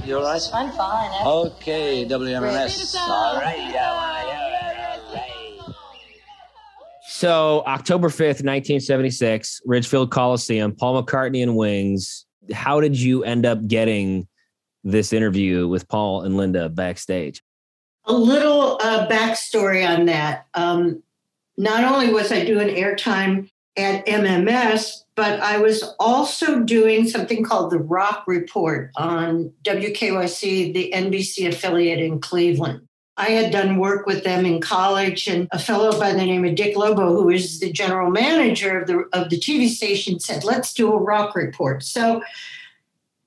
You 0.04 0.18
all 0.18 0.22
right? 0.22 0.42
I'm 0.54 0.70
fine. 0.72 1.26
Okay, 1.26 2.06
WMMS. 2.06 2.94
All 2.94 3.40
right. 3.40 4.45
So 7.16 7.62
October 7.66 8.10
5th, 8.10 8.44
1976, 8.44 9.62
Richfield 9.64 10.10
Coliseum, 10.10 10.76
Paul 10.76 11.02
McCartney 11.02 11.42
and 11.42 11.56
Wings. 11.56 12.26
How 12.52 12.78
did 12.78 12.94
you 12.94 13.24
end 13.24 13.46
up 13.46 13.66
getting 13.66 14.28
this 14.84 15.14
interview 15.14 15.66
with 15.66 15.88
Paul 15.88 16.24
and 16.24 16.36
Linda 16.36 16.68
backstage? 16.68 17.42
A 18.04 18.12
little 18.12 18.78
uh, 18.82 19.08
backstory 19.08 19.88
on 19.88 20.04
that. 20.04 20.44
Um, 20.52 21.02
not 21.56 21.90
only 21.90 22.12
was 22.12 22.30
I 22.30 22.44
doing 22.44 22.68
airtime 22.68 23.48
at 23.78 24.04
MMS, 24.04 25.04
but 25.14 25.40
I 25.40 25.56
was 25.56 25.84
also 25.98 26.60
doing 26.60 27.08
something 27.08 27.42
called 27.42 27.70
the 27.70 27.78
Rock 27.78 28.24
Report 28.26 28.90
on 28.94 29.54
WKYC, 29.62 30.74
the 30.74 30.92
NBC 30.94 31.48
affiliate 31.48 31.98
in 31.98 32.20
Cleveland. 32.20 32.85
I 33.16 33.30
had 33.30 33.50
done 33.50 33.78
work 33.78 34.06
with 34.06 34.24
them 34.24 34.44
in 34.44 34.60
college, 34.60 35.26
and 35.26 35.48
a 35.50 35.58
fellow 35.58 35.98
by 35.98 36.12
the 36.12 36.18
name 36.18 36.44
of 36.44 36.54
Dick 36.54 36.76
Lobo, 36.76 37.14
who 37.14 37.30
is 37.30 37.60
the 37.60 37.72
general 37.72 38.10
manager 38.10 38.80
of 38.80 38.86
the 38.86 39.04
of 39.12 39.30
the 39.30 39.38
TV 39.38 39.68
station, 39.68 40.20
said, 40.20 40.44
"Let's 40.44 40.74
do 40.74 40.92
a 40.92 40.98
rock 40.98 41.34
report." 41.34 41.82
So 41.82 42.22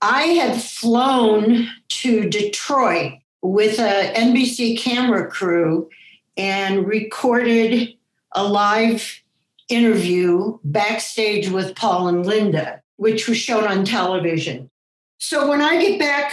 I 0.01 0.23
had 0.23 0.61
flown 0.61 1.69
to 2.01 2.29
Detroit 2.29 3.13
with 3.41 3.79
a 3.79 4.11
NBC 4.15 4.77
camera 4.77 5.27
crew 5.27 5.89
and 6.37 6.87
recorded 6.87 7.95
a 8.33 8.43
live 8.43 9.21
interview 9.69 10.57
backstage 10.63 11.49
with 11.49 11.75
Paul 11.75 12.07
and 12.07 12.25
Linda, 12.25 12.81
which 12.97 13.27
was 13.27 13.37
shown 13.37 13.65
on 13.65 13.85
television. 13.85 14.69
So 15.17 15.49
when 15.49 15.61
I 15.61 15.81
get 15.81 15.99
back, 15.99 16.31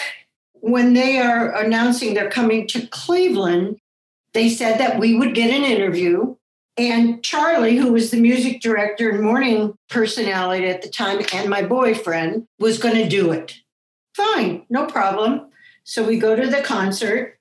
when 0.67 0.95
they 0.95 1.21
are 1.21 1.55
announcing 1.55 2.13
they're 2.13 2.29
coming 2.29 2.67
to 2.67 2.89
Cleveland, 2.89 3.79
they 4.33 4.49
said 4.49 4.81
that 4.81 4.99
we 4.99 5.15
would 5.15 5.33
get 5.33 5.55
an 5.55 5.63
interview. 5.63 6.35
And 6.77 7.23
Charlie, 7.23 7.77
who 7.77 7.93
was 7.93 8.11
the 8.11 8.21
music 8.21 8.61
director 8.61 9.11
and 9.11 9.23
morning 9.23 9.79
personality 9.89 10.67
at 10.67 10.83
the 10.83 10.89
time, 10.89 11.21
and 11.33 11.49
my 11.49 11.63
boyfriend, 11.63 12.49
was 12.59 12.79
going 12.79 12.97
to 12.97 13.09
do 13.09 13.31
it. 13.31 13.55
Fine, 14.15 14.67
no 14.69 14.87
problem. 14.87 15.49
So 15.85 16.05
we 16.05 16.19
go 16.19 16.35
to 16.35 16.49
the 16.49 16.63
concert, 16.63 17.39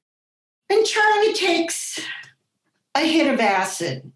and 0.69 0.85
Charlie 0.85 1.33
takes 1.33 1.99
a 2.93 2.99
hit 2.99 3.33
of 3.33 3.39
acid 3.39 4.11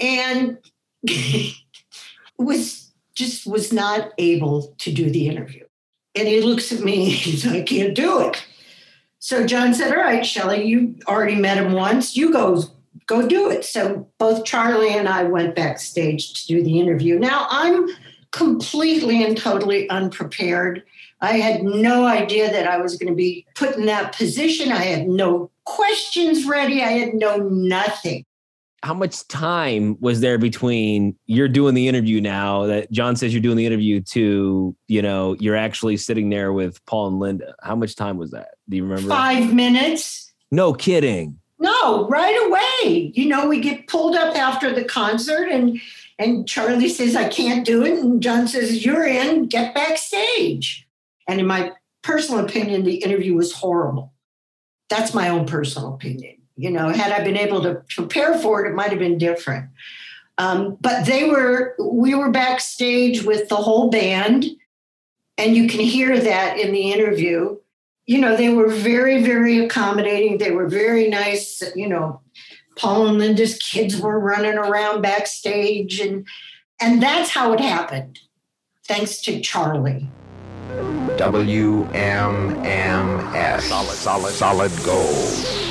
and 0.00 0.58
was 2.36 2.92
just 3.14 3.46
was 3.46 3.72
not 3.72 4.12
able 4.18 4.74
to 4.78 4.92
do 4.92 5.08
the 5.08 5.28
interview. 5.28 5.65
And 6.16 6.26
he 6.26 6.40
looks 6.40 6.72
at 6.72 6.80
me, 6.80 7.10
he's 7.10 7.46
like, 7.46 7.62
I 7.62 7.62
can't 7.62 7.94
do 7.94 8.20
it. 8.20 8.44
So 9.18 9.46
John 9.46 9.74
said, 9.74 9.90
All 9.90 10.02
right, 10.02 10.24
Shelley, 10.24 10.64
you 10.64 10.96
already 11.08 11.34
met 11.34 11.58
him 11.58 11.72
once. 11.72 12.16
You 12.16 12.32
go 12.32 12.62
go 13.06 13.26
do 13.26 13.50
it. 13.50 13.64
So 13.64 14.08
both 14.18 14.44
Charlie 14.44 14.94
and 14.94 15.08
I 15.08 15.24
went 15.24 15.54
backstage 15.54 16.32
to 16.32 16.46
do 16.46 16.62
the 16.62 16.80
interview. 16.80 17.18
Now 17.18 17.46
I'm 17.50 17.88
completely 18.32 19.24
and 19.24 19.36
totally 19.36 19.88
unprepared. 19.90 20.82
I 21.20 21.38
had 21.38 21.62
no 21.62 22.04
idea 22.04 22.50
that 22.50 22.66
I 22.66 22.78
was 22.78 22.96
going 22.96 23.10
to 23.10 23.16
be 23.16 23.46
put 23.54 23.76
in 23.76 23.86
that 23.86 24.14
position. 24.14 24.70
I 24.70 24.82
had 24.82 25.08
no 25.08 25.50
questions 25.64 26.46
ready. 26.46 26.82
I 26.82 26.90
had 26.90 27.14
no 27.14 27.36
nothing. 27.38 28.24
How 28.82 28.94
much 28.94 29.26
time 29.28 29.96
was 30.00 30.20
there 30.20 30.38
between 30.38 31.16
you're 31.26 31.48
doing 31.48 31.74
the 31.74 31.88
interview 31.88 32.20
now 32.20 32.66
that 32.66 32.90
John 32.92 33.16
says 33.16 33.32
you're 33.32 33.42
doing 33.42 33.56
the 33.56 33.66
interview 33.66 34.00
to, 34.02 34.76
you 34.86 35.02
know, 35.02 35.34
you're 35.40 35.56
actually 35.56 35.96
sitting 35.96 36.28
there 36.28 36.52
with 36.52 36.84
Paul 36.86 37.08
and 37.08 37.18
Linda? 37.18 37.54
How 37.62 37.74
much 37.74 37.96
time 37.96 38.16
was 38.16 38.30
that? 38.30 38.50
Do 38.68 38.76
you 38.76 38.84
remember? 38.84 39.08
Five 39.08 39.52
minutes. 39.52 40.32
No 40.50 40.72
kidding. 40.72 41.38
No, 41.58 42.06
right 42.08 42.36
away. 42.46 43.12
You 43.14 43.26
know, 43.26 43.48
we 43.48 43.60
get 43.60 43.88
pulled 43.88 44.14
up 44.14 44.36
after 44.36 44.72
the 44.72 44.84
concert 44.84 45.48
and 45.48 45.80
and 46.18 46.48
Charlie 46.48 46.88
says, 46.88 47.14
I 47.14 47.28
can't 47.28 47.66
do 47.66 47.84
it. 47.84 47.98
And 47.98 48.22
John 48.22 48.48
says, 48.48 48.84
You're 48.84 49.06
in, 49.06 49.46
get 49.46 49.74
backstage. 49.74 50.88
And 51.28 51.40
in 51.40 51.46
my 51.46 51.72
personal 52.02 52.44
opinion, 52.44 52.84
the 52.84 52.96
interview 52.96 53.34
was 53.34 53.52
horrible. 53.52 54.12
That's 54.88 55.12
my 55.12 55.28
own 55.28 55.46
personal 55.46 55.94
opinion. 55.94 56.35
You 56.56 56.70
know, 56.70 56.88
had 56.88 57.12
I 57.12 57.22
been 57.22 57.36
able 57.36 57.62
to 57.62 57.82
prepare 57.94 58.38
for 58.38 58.64
it, 58.64 58.70
it 58.70 58.74
might 58.74 58.90
have 58.90 58.98
been 58.98 59.18
different. 59.18 59.70
Um, 60.38 60.76
but 60.80 61.06
they 61.06 61.28
were, 61.28 61.74
we 61.78 62.14
were 62.14 62.30
backstage 62.30 63.22
with 63.22 63.48
the 63.48 63.56
whole 63.56 63.90
band, 63.90 64.44
and 65.38 65.56
you 65.56 65.68
can 65.68 65.80
hear 65.80 66.18
that 66.18 66.58
in 66.58 66.72
the 66.72 66.92
interview. 66.92 67.56
you 68.06 68.20
know, 68.20 68.36
they 68.36 68.48
were 68.48 68.68
very, 68.68 69.22
very 69.22 69.58
accommodating. 69.58 70.38
They 70.38 70.52
were 70.52 70.68
very 70.68 71.08
nice. 71.08 71.62
You 71.74 71.88
know, 71.88 72.20
Paul 72.76 73.08
and 73.08 73.18
Linda's 73.18 73.58
kids 73.58 74.00
were 74.00 74.18
running 74.18 74.54
around 74.54 75.02
backstage, 75.02 76.00
and 76.00 76.26
and 76.80 77.02
that's 77.02 77.30
how 77.30 77.52
it 77.52 77.60
happened. 77.60 78.20
Thanks 78.86 79.20
to 79.22 79.40
Charlie. 79.40 80.08
WMMS. 81.16 81.90
Solid, 83.62 83.96
solid, 83.96 84.32
solid 84.32 84.72
gold. 84.84 85.65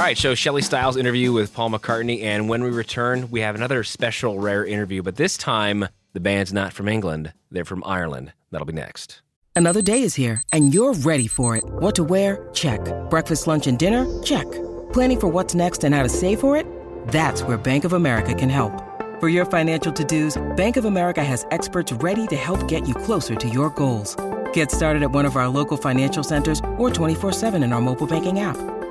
All 0.00 0.06
right, 0.06 0.16
so 0.16 0.34
Shelley 0.34 0.62
Stile's 0.62 0.96
interview 0.96 1.30
with 1.30 1.52
Paul 1.52 1.68
McCartney, 1.68 2.22
and 2.22 2.48
when 2.48 2.64
we 2.64 2.70
return, 2.70 3.30
we 3.30 3.40
have 3.42 3.54
another 3.54 3.84
special 3.84 4.38
rare 4.38 4.64
interview, 4.64 5.02
but 5.02 5.16
this 5.16 5.36
time 5.36 5.86
the 6.14 6.20
band's 6.20 6.54
not 6.54 6.72
from 6.72 6.88
England; 6.88 7.34
they're 7.50 7.66
from 7.66 7.82
Ireland. 7.84 8.32
That'll 8.50 8.64
be 8.64 8.72
next. 8.72 9.20
Another 9.54 9.82
day 9.82 10.02
is 10.02 10.14
here, 10.14 10.42
and 10.54 10.72
you're 10.72 10.94
ready 10.94 11.26
for 11.26 11.54
it. 11.54 11.64
What 11.66 11.94
to 11.96 12.02
wear? 12.02 12.48
Check. 12.54 12.80
Breakfast, 13.10 13.46
lunch, 13.46 13.66
and 13.66 13.78
dinner? 13.78 14.06
Check. 14.22 14.50
Planning 14.94 15.20
for 15.20 15.28
what's 15.28 15.54
next 15.54 15.84
and 15.84 15.94
how 15.94 16.02
to 16.02 16.08
save 16.08 16.40
for 16.40 16.56
it? 16.56 16.64
That's 17.08 17.42
where 17.42 17.58
Bank 17.58 17.84
of 17.84 17.92
America 17.92 18.34
can 18.34 18.48
help. 18.48 18.72
For 19.20 19.28
your 19.28 19.44
financial 19.44 19.92
to-dos, 19.92 20.40
Bank 20.56 20.78
of 20.78 20.86
America 20.86 21.22
has 21.22 21.44
experts 21.50 21.92
ready 21.92 22.26
to 22.28 22.36
help 22.36 22.66
get 22.68 22.88
you 22.88 22.94
closer 22.94 23.34
to 23.34 23.48
your 23.50 23.68
goals. 23.68 24.16
Get 24.54 24.70
started 24.70 25.02
at 25.02 25.10
one 25.10 25.26
of 25.26 25.36
our 25.36 25.48
local 25.48 25.76
financial 25.76 26.22
centers 26.22 26.58
or 26.78 26.88
24-7 26.88 27.62
in 27.62 27.74
our 27.74 27.82
mobile 27.82 28.06
banking 28.06 28.40
app. 28.40 28.79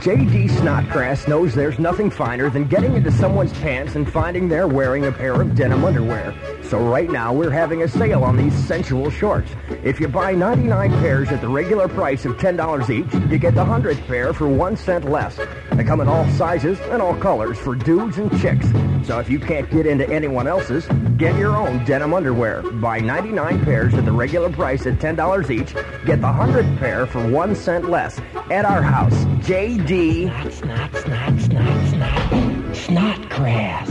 JD 0.00 0.50
Snotgrass 0.50 1.28
knows 1.28 1.54
there's 1.54 1.78
nothing 1.78 2.10
finer 2.10 2.50
than 2.50 2.64
getting 2.64 2.96
into 2.96 3.12
someone's 3.12 3.52
pants 3.60 3.94
and 3.94 4.10
finding 4.10 4.48
they're 4.48 4.66
wearing 4.66 5.04
a 5.04 5.12
pair 5.12 5.40
of 5.40 5.54
denim 5.54 5.84
underwear. 5.84 6.34
So 6.64 6.78
right 6.78 7.08
now 7.08 7.32
we're 7.32 7.50
having 7.50 7.84
a 7.84 7.88
sale 7.88 8.24
on 8.24 8.36
these 8.36 8.52
sensual 8.66 9.08
shorts. 9.08 9.52
If 9.84 10.00
you 10.00 10.08
buy 10.08 10.32
99 10.32 10.90
pairs 10.98 11.30
at 11.30 11.40
the 11.40 11.48
regular 11.48 11.86
price 11.86 12.24
of 12.24 12.36
$10 12.38 12.90
each, 12.90 13.30
you 13.30 13.38
get 13.38 13.54
the 13.54 13.64
100th 13.64 14.04
pair 14.08 14.32
for 14.34 14.48
1 14.48 14.76
cent 14.76 15.08
less. 15.08 15.38
They 15.72 15.84
come 15.84 16.00
in 16.00 16.08
all 16.08 16.28
sizes 16.30 16.80
and 16.80 17.00
all 17.00 17.16
colors 17.16 17.56
for 17.56 17.76
dudes 17.76 18.18
and 18.18 18.30
chicks. 18.40 18.66
So 19.06 19.20
if 19.20 19.30
you 19.30 19.38
can't 19.38 19.70
get 19.70 19.86
into 19.86 20.08
anyone 20.10 20.48
else's, 20.48 20.86
get 21.16 21.38
your 21.38 21.56
own 21.56 21.84
denim 21.84 22.14
underwear. 22.14 22.62
Buy 22.62 22.98
99 22.98 23.64
pairs 23.64 23.94
at 23.94 24.04
the 24.04 24.12
regular 24.12 24.50
price 24.50 24.86
at 24.86 24.98
$10 24.98 25.50
each, 25.50 25.72
get 26.04 26.20
the 26.20 26.26
100th 26.26 26.78
pair 26.78 27.06
for 27.06 27.24
1 27.28 27.54
cent 27.54 27.88
less 27.88 28.18
at 28.50 28.64
our 28.64 28.82
house, 28.82 29.24
JD. 29.46 29.93
Snot, 29.94 30.52
snot, 30.52 30.92
snot, 31.38 32.74
snot, 32.74 33.30
grass. 33.30 33.88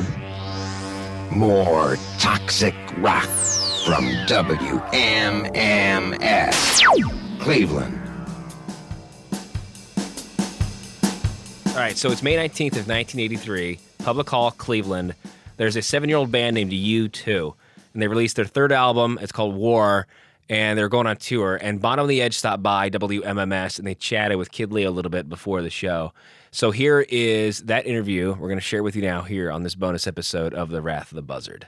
More 1.32 1.96
toxic 2.20 2.76
rock 2.98 3.30
from 3.86 4.04
WMMS. 4.28 5.00
Cleveland. 7.40 8.02
All 11.68 11.76
right, 11.76 11.96
so 11.96 12.12
it's 12.12 12.22
May 12.22 12.36
19th 12.36 12.76
of 12.76 12.90
1983, 12.90 13.80
Public 14.00 14.30
Hall, 14.30 14.52
Cleveland. 14.52 15.16
There's 15.56 15.78
a 15.78 15.82
seven-year-old 15.82 16.34
band 16.34 16.56
named 16.56 16.74
U2, 16.74 17.54
and 17.94 18.02
they 18.02 18.10
released 18.10 18.36
their 18.36 18.44
third 18.44 18.74
album. 18.74 19.20
It's 19.22 19.32
called 19.32 19.56
War, 19.56 20.08
and 20.50 20.78
they're 20.78 20.90
going 20.90 21.08
on 21.08 21.18
tour. 21.18 21.58
And 21.62 21.82
Bono 21.82 22.04
and 22.04 22.10
the 22.10 22.22
Edge 22.22 22.38
stopped 22.38 22.64
by 22.64 22.90
WMMS, 22.90 23.78
and 23.78 23.88
they 23.88 23.96
chatted 23.96 24.38
with 24.38 24.52
Kid 24.52 24.72
Leo 24.72 24.90
a 24.90 24.92
little 24.92 25.12
bit 25.12 25.30
before 25.30 25.62
the 25.62 25.70
show. 25.70 26.14
So 26.52 26.72
here 26.72 27.06
is 27.10 27.64
that 27.64 27.88
interview. 27.88 28.30
We're 28.34 28.48
going 28.48 28.58
to 28.58 28.62
share 28.62 28.84
with 28.84 28.96
you 28.96 29.02
now 29.02 29.24
here 29.24 29.52
on 29.52 29.64
this 29.64 29.76
bonus 29.76 30.06
episode 30.06 30.54
of 30.54 30.70
The 30.70 30.82
Wrath 30.82 31.12
of 31.12 31.16
the 31.16 31.22
Buzzard. 31.22 31.68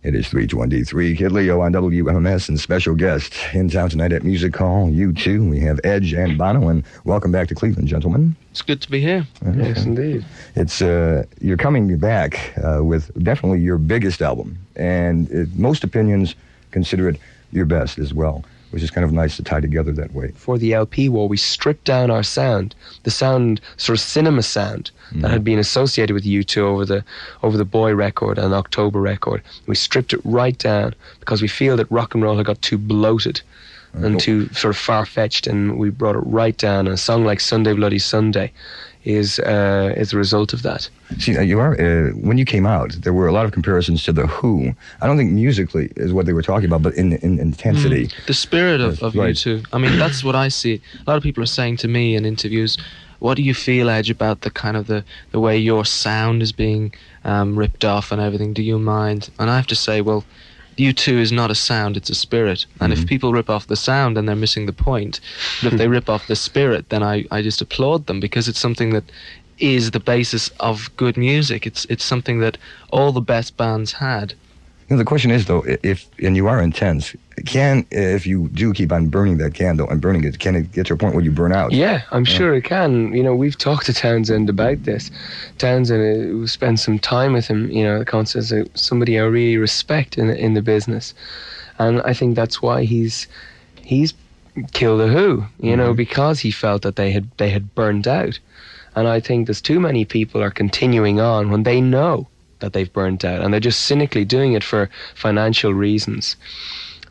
It 0.00 0.14
is 0.14 0.28
323 0.28 1.16
Kid 1.16 1.32
Leo 1.32 1.60
on 1.60 1.72
WMMS 1.72 2.48
and 2.48 2.60
special 2.60 2.94
guest 2.94 3.34
in 3.52 3.68
town 3.68 3.90
tonight 3.90 4.12
at 4.12 4.22
Music 4.22 4.54
Hall, 4.54 4.88
U2. 4.88 5.50
We 5.50 5.58
have 5.58 5.80
Edge 5.82 6.12
and 6.12 6.38
Bono, 6.38 6.68
and 6.68 6.84
welcome 7.04 7.32
back 7.32 7.48
to 7.48 7.54
Cleveland, 7.56 7.88
gentlemen. 7.88 8.36
It's 8.52 8.62
good 8.62 8.80
to 8.82 8.88
be 8.88 9.00
here. 9.00 9.26
Yes, 9.56 9.84
indeed. 9.84 10.24
It's 10.54 10.82
uh, 10.82 11.24
you're 11.40 11.56
coming 11.56 11.98
back 11.98 12.54
uh, 12.62 12.84
with 12.84 13.10
definitely 13.24 13.58
your 13.58 13.76
biggest 13.76 14.22
album, 14.22 14.56
and 14.76 15.28
it, 15.32 15.48
most 15.56 15.82
opinions 15.82 16.36
consider 16.70 17.08
it 17.08 17.18
your 17.52 17.64
best 17.64 17.98
as 17.98 18.12
well, 18.12 18.44
which 18.70 18.82
is 18.82 18.90
kind 18.90 19.04
of 19.04 19.12
nice 19.12 19.36
to 19.36 19.42
tie 19.42 19.60
together 19.60 19.92
that 19.92 20.12
way. 20.12 20.32
For 20.32 20.58
the 20.58 20.74
LP 20.74 21.08
war, 21.08 21.28
we 21.28 21.36
stripped 21.36 21.84
down 21.84 22.10
our 22.10 22.22
sound, 22.22 22.74
the 23.04 23.10
sound, 23.10 23.60
sort 23.76 23.98
of 23.98 24.00
cinema 24.00 24.42
sound 24.42 24.90
that 25.12 25.18
mm-hmm. 25.18 25.26
had 25.26 25.44
been 25.44 25.58
associated 25.58 26.14
with 26.14 26.24
U2 26.24 26.58
over 26.58 26.84
the 26.84 27.04
over 27.42 27.56
the 27.56 27.64
Boy 27.64 27.94
record 27.94 28.38
and 28.38 28.52
October 28.52 29.00
record. 29.00 29.42
We 29.66 29.74
stripped 29.74 30.12
it 30.12 30.20
right 30.24 30.56
down 30.58 30.94
because 31.20 31.42
we 31.42 31.48
feel 31.48 31.76
that 31.76 31.90
rock 31.90 32.14
and 32.14 32.22
roll 32.22 32.36
had 32.36 32.46
got 32.46 32.60
too 32.62 32.78
bloated 32.78 33.40
and 33.94 34.16
oh. 34.16 34.18
too 34.18 34.48
sort 34.52 34.74
of 34.74 34.78
far 34.78 35.06
fetched, 35.06 35.46
and 35.46 35.78
we 35.78 35.90
brought 35.90 36.16
it 36.16 36.20
right 36.20 36.56
down. 36.56 36.86
And 36.86 36.94
a 36.94 36.98
song 36.98 37.24
like 37.24 37.40
Sunday 37.40 37.72
Bloody 37.72 37.98
Sunday 37.98 38.52
is 39.08 39.38
uh, 39.40 39.94
is 39.96 40.10
the 40.10 40.18
result 40.18 40.52
of 40.52 40.62
that. 40.62 40.88
See, 41.18 41.36
uh, 41.36 41.40
you 41.40 41.58
are 41.58 41.72
uh, 41.80 42.10
when 42.12 42.36
you 42.36 42.44
came 42.44 42.66
out, 42.66 42.92
there 43.00 43.14
were 43.14 43.26
a 43.26 43.32
lot 43.32 43.46
of 43.46 43.52
comparisons 43.52 44.04
to 44.04 44.12
the 44.12 44.26
Who. 44.26 44.74
I 45.00 45.06
don't 45.06 45.16
think 45.16 45.32
musically 45.32 45.90
is 45.96 46.12
what 46.12 46.26
they 46.26 46.34
were 46.34 46.42
talking 46.42 46.66
about, 46.66 46.82
but 46.82 46.94
in, 46.94 47.14
in 47.14 47.38
intensity. 47.38 48.08
Mm. 48.08 48.26
The 48.26 48.34
spirit 48.34 48.80
of, 48.80 49.02
of 49.02 49.14
Right. 49.14 49.34
U2. 49.34 49.66
I 49.72 49.78
mean, 49.78 49.98
that's 49.98 50.22
what 50.22 50.36
I 50.36 50.48
see. 50.48 50.80
A 51.06 51.10
lot 51.10 51.16
of 51.16 51.22
people 51.22 51.42
are 51.42 51.46
saying 51.46 51.78
to 51.78 51.88
me 51.88 52.14
in 52.14 52.24
interviews, 52.24 52.76
what 53.18 53.36
do 53.36 53.42
you 53.42 53.54
feel, 53.54 53.88
Edge, 53.88 54.10
about 54.10 54.42
the 54.42 54.50
kind 54.50 54.76
of 54.76 54.86
the, 54.86 55.04
the 55.32 55.40
way 55.40 55.58
your 55.58 55.84
sound 55.84 56.42
is 56.42 56.52
being 56.52 56.92
um, 57.24 57.58
ripped 57.58 57.84
off 57.84 58.12
and 58.12 58.20
everything? 58.20 58.52
Do 58.52 58.62
you 58.62 58.78
mind? 58.78 59.30
And 59.38 59.50
I 59.50 59.56
have 59.56 59.66
to 59.68 59.74
say, 59.74 60.00
well, 60.02 60.24
U2 60.78 61.14
is 61.14 61.32
not 61.32 61.50
a 61.50 61.54
sound, 61.54 61.96
it's 61.96 62.10
a 62.10 62.14
spirit. 62.14 62.66
And 62.80 62.92
if 62.92 63.00
mm-hmm. 63.00 63.08
people 63.08 63.32
rip 63.32 63.50
off 63.50 63.66
the 63.66 63.76
sound, 63.76 64.16
then 64.16 64.26
they're 64.26 64.36
missing 64.36 64.66
the 64.66 64.72
point. 64.72 65.20
But 65.62 65.72
if 65.72 65.78
they 65.78 65.88
rip 65.88 66.08
off 66.08 66.26
the 66.26 66.36
spirit, 66.36 66.88
then 66.88 67.02
I, 67.02 67.24
I 67.30 67.42
just 67.42 67.60
applaud 67.60 68.06
them 68.06 68.20
because 68.20 68.48
it's 68.48 68.60
something 68.60 68.90
that 68.90 69.04
is 69.58 69.90
the 69.90 70.00
basis 70.00 70.48
of 70.60 70.94
good 70.96 71.16
music. 71.16 71.66
It's 71.66 71.84
it's 71.86 72.04
something 72.04 72.38
that 72.40 72.58
all 72.90 73.12
the 73.12 73.20
best 73.20 73.56
bands 73.56 73.92
had. 73.94 74.34
You 74.88 74.96
know, 74.96 74.98
the 74.98 75.04
question 75.04 75.30
is 75.30 75.44
though, 75.44 75.64
if 75.66 76.08
and 76.18 76.34
you 76.34 76.46
are 76.46 76.62
intense, 76.62 77.14
can 77.44 77.86
if 77.90 78.26
you 78.26 78.48
do 78.48 78.72
keep 78.72 78.90
on 78.90 79.08
burning 79.08 79.36
that 79.36 79.52
candle 79.52 79.86
and 79.90 80.00
burning 80.00 80.24
it, 80.24 80.38
can 80.38 80.56
it 80.56 80.72
get 80.72 80.86
to 80.86 80.94
a 80.94 80.96
point 80.96 81.14
where 81.14 81.22
you 81.22 81.30
burn 81.30 81.52
out? 81.52 81.72
Yeah, 81.72 82.02
I'm 82.10 82.24
sure 82.24 82.54
it 82.54 82.64
can. 82.64 83.12
You 83.12 83.22
know, 83.22 83.34
we've 83.34 83.58
talked 83.58 83.84
to 83.86 83.92
Townshend 83.92 84.48
about 84.48 84.84
this. 84.84 85.10
Townshend, 85.58 86.00
uh, 86.00 86.38
we 86.38 86.46
spent 86.46 86.80
some 86.80 86.98
time 86.98 87.34
with 87.34 87.46
him. 87.46 87.70
You 87.70 87.84
know, 87.84 88.02
Constance, 88.02 88.50
uh, 88.50 88.64
somebody 88.72 89.18
I 89.18 89.24
really 89.24 89.58
respect 89.58 90.16
in 90.16 90.28
the, 90.28 90.38
in 90.38 90.54
the 90.54 90.62
business, 90.62 91.12
and 91.78 92.00
I 92.02 92.14
think 92.14 92.34
that's 92.34 92.62
why 92.62 92.84
he's 92.84 93.26
he's 93.82 94.14
killed 94.72 95.02
a 95.02 95.08
Who. 95.08 95.44
You 95.60 95.76
know, 95.76 95.92
because 95.92 96.40
he 96.40 96.50
felt 96.50 96.80
that 96.80 96.96
they 96.96 97.10
had 97.10 97.28
they 97.36 97.50
had 97.50 97.74
burned 97.74 98.08
out, 98.08 98.38
and 98.96 99.06
I 99.06 99.20
think 99.20 99.48
there's 99.48 99.60
too 99.60 99.80
many 99.80 100.06
people 100.06 100.42
are 100.42 100.50
continuing 100.50 101.20
on 101.20 101.50
when 101.50 101.64
they 101.64 101.82
know 101.82 102.26
that 102.60 102.72
they've 102.72 102.92
burnt 102.92 103.24
out, 103.24 103.40
and 103.40 103.52
they're 103.52 103.60
just 103.60 103.84
cynically 103.84 104.24
doing 104.24 104.52
it 104.52 104.64
for 104.64 104.90
financial 105.14 105.74
reasons. 105.74 106.36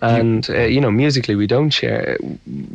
And 0.01 0.47
uh, 0.49 0.61
you 0.61 0.79
know, 0.79 0.91
musically, 0.91 1.35
we 1.35 1.47
don't 1.47 1.71
share 1.71 2.17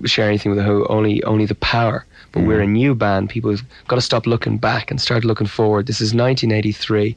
share 0.05 0.29
anything 0.29 0.51
with 0.51 0.59
the 0.59 0.65
Who. 0.65 0.87
Only 0.87 1.23
only 1.25 1.47
the 1.47 1.55
power. 1.55 2.05
But 2.33 2.45
we're 2.45 2.63
a 2.63 2.67
new 2.67 2.95
band. 2.95 3.29
People 3.29 3.51
have 3.51 3.63
got 3.89 3.97
to 3.97 4.03
stop 4.03 4.27
looking 4.27 4.57
back 4.57 4.91
and 4.91 4.99
start 4.99 5.23
looking 5.23 5.47
forward. 5.47 5.87
This 5.87 6.01
is 6.01 6.15
1983. 6.15 7.15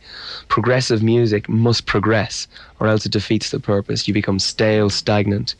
Progressive 0.49 1.01
music 1.01 1.47
must 1.47 1.85
progress, 1.85 2.49
or 2.81 2.87
else 2.87 3.05
it 3.05 3.13
defeats 3.13 3.49
the 3.51 3.61
purpose. 3.61 4.09
You 4.09 4.13
become 4.13 4.39
stale, 4.39 4.89
stagnant. 4.89 5.55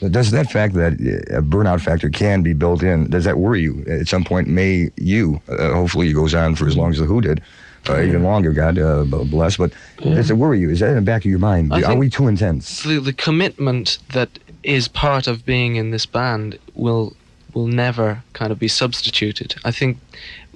Does 0.00 0.32
that 0.32 0.50
fact 0.50 0.74
that 0.74 0.94
uh, 0.94 1.38
a 1.38 1.42
burnout 1.42 1.80
factor 1.80 2.10
can 2.10 2.42
be 2.42 2.52
built 2.52 2.82
in, 2.82 3.08
does 3.08 3.24
that 3.24 3.38
worry 3.38 3.62
you? 3.62 3.82
At 3.88 4.08
some 4.08 4.24
point, 4.24 4.46
may 4.48 4.90
you, 4.96 5.40
uh, 5.48 5.72
hopefully 5.72 6.08
it 6.08 6.12
goes 6.12 6.34
on 6.34 6.54
for 6.54 6.66
as 6.66 6.76
long 6.76 6.90
as 6.90 6.98
the 6.98 7.06
Who 7.06 7.20
did, 7.20 7.40
uh, 7.88 8.02
even 8.02 8.22
longer, 8.22 8.52
God 8.52 8.78
uh, 8.78 9.04
bless, 9.04 9.56
but 9.56 9.72
does 10.00 10.30
it 10.30 10.34
worry 10.34 10.60
you? 10.60 10.70
Is 10.70 10.80
that 10.80 10.90
in 10.90 10.96
the 10.96 11.02
back 11.02 11.24
of 11.24 11.30
your 11.30 11.38
mind? 11.38 11.72
I 11.72 11.82
Are 11.82 11.96
we 11.96 12.10
too 12.10 12.28
intense? 12.28 12.82
The, 12.82 13.00
the 13.00 13.12
commitment 13.12 13.98
that 14.12 14.38
is 14.62 14.88
part 14.88 15.26
of 15.26 15.46
being 15.46 15.76
in 15.76 15.90
this 15.90 16.06
band 16.06 16.58
will 16.74 17.14
will 17.54 17.66
never 17.66 18.22
kind 18.34 18.52
of 18.52 18.58
be 18.58 18.68
substituted. 18.68 19.54
I 19.64 19.70
think 19.70 19.96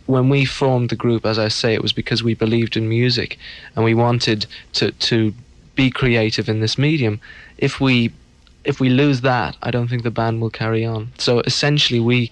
when 0.07 0.29
we 0.29 0.45
formed 0.45 0.90
the 0.90 0.97
group, 0.97 1.25
as 1.25 1.38
I 1.38 1.49
say, 1.49 1.73
it 1.73 1.83
was 1.83 1.93
because 1.93 2.23
we 2.23 2.35
believed 2.35 2.77
in 2.77 2.88
music 2.88 3.38
and 3.75 3.85
we 3.85 3.95
wanted 3.95 4.47
to 4.75 4.93
to 4.93 5.33
be 5.75 5.90
creative 5.90 6.49
in 6.49 6.61
this 6.61 6.77
medium. 6.77 7.21
If 7.59 7.81
we 7.81 8.12
if 8.64 8.81
we 8.81 8.88
lose 8.90 9.23
that, 9.23 9.57
I 9.62 9.71
don't 9.71 9.88
think 9.88 10.03
the 10.03 10.11
band 10.11 10.40
will 10.40 10.51
carry 10.51 10.85
on. 10.85 11.12
So 11.19 11.40
essentially, 11.40 12.01
we 12.01 12.31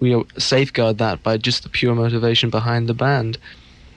we 0.00 0.22
safeguard 0.38 0.98
that 0.98 1.22
by 1.22 1.36
just 1.36 1.62
the 1.62 1.68
pure 1.68 1.94
motivation 1.94 2.50
behind 2.50 2.88
the 2.88 2.94
band. 2.94 3.38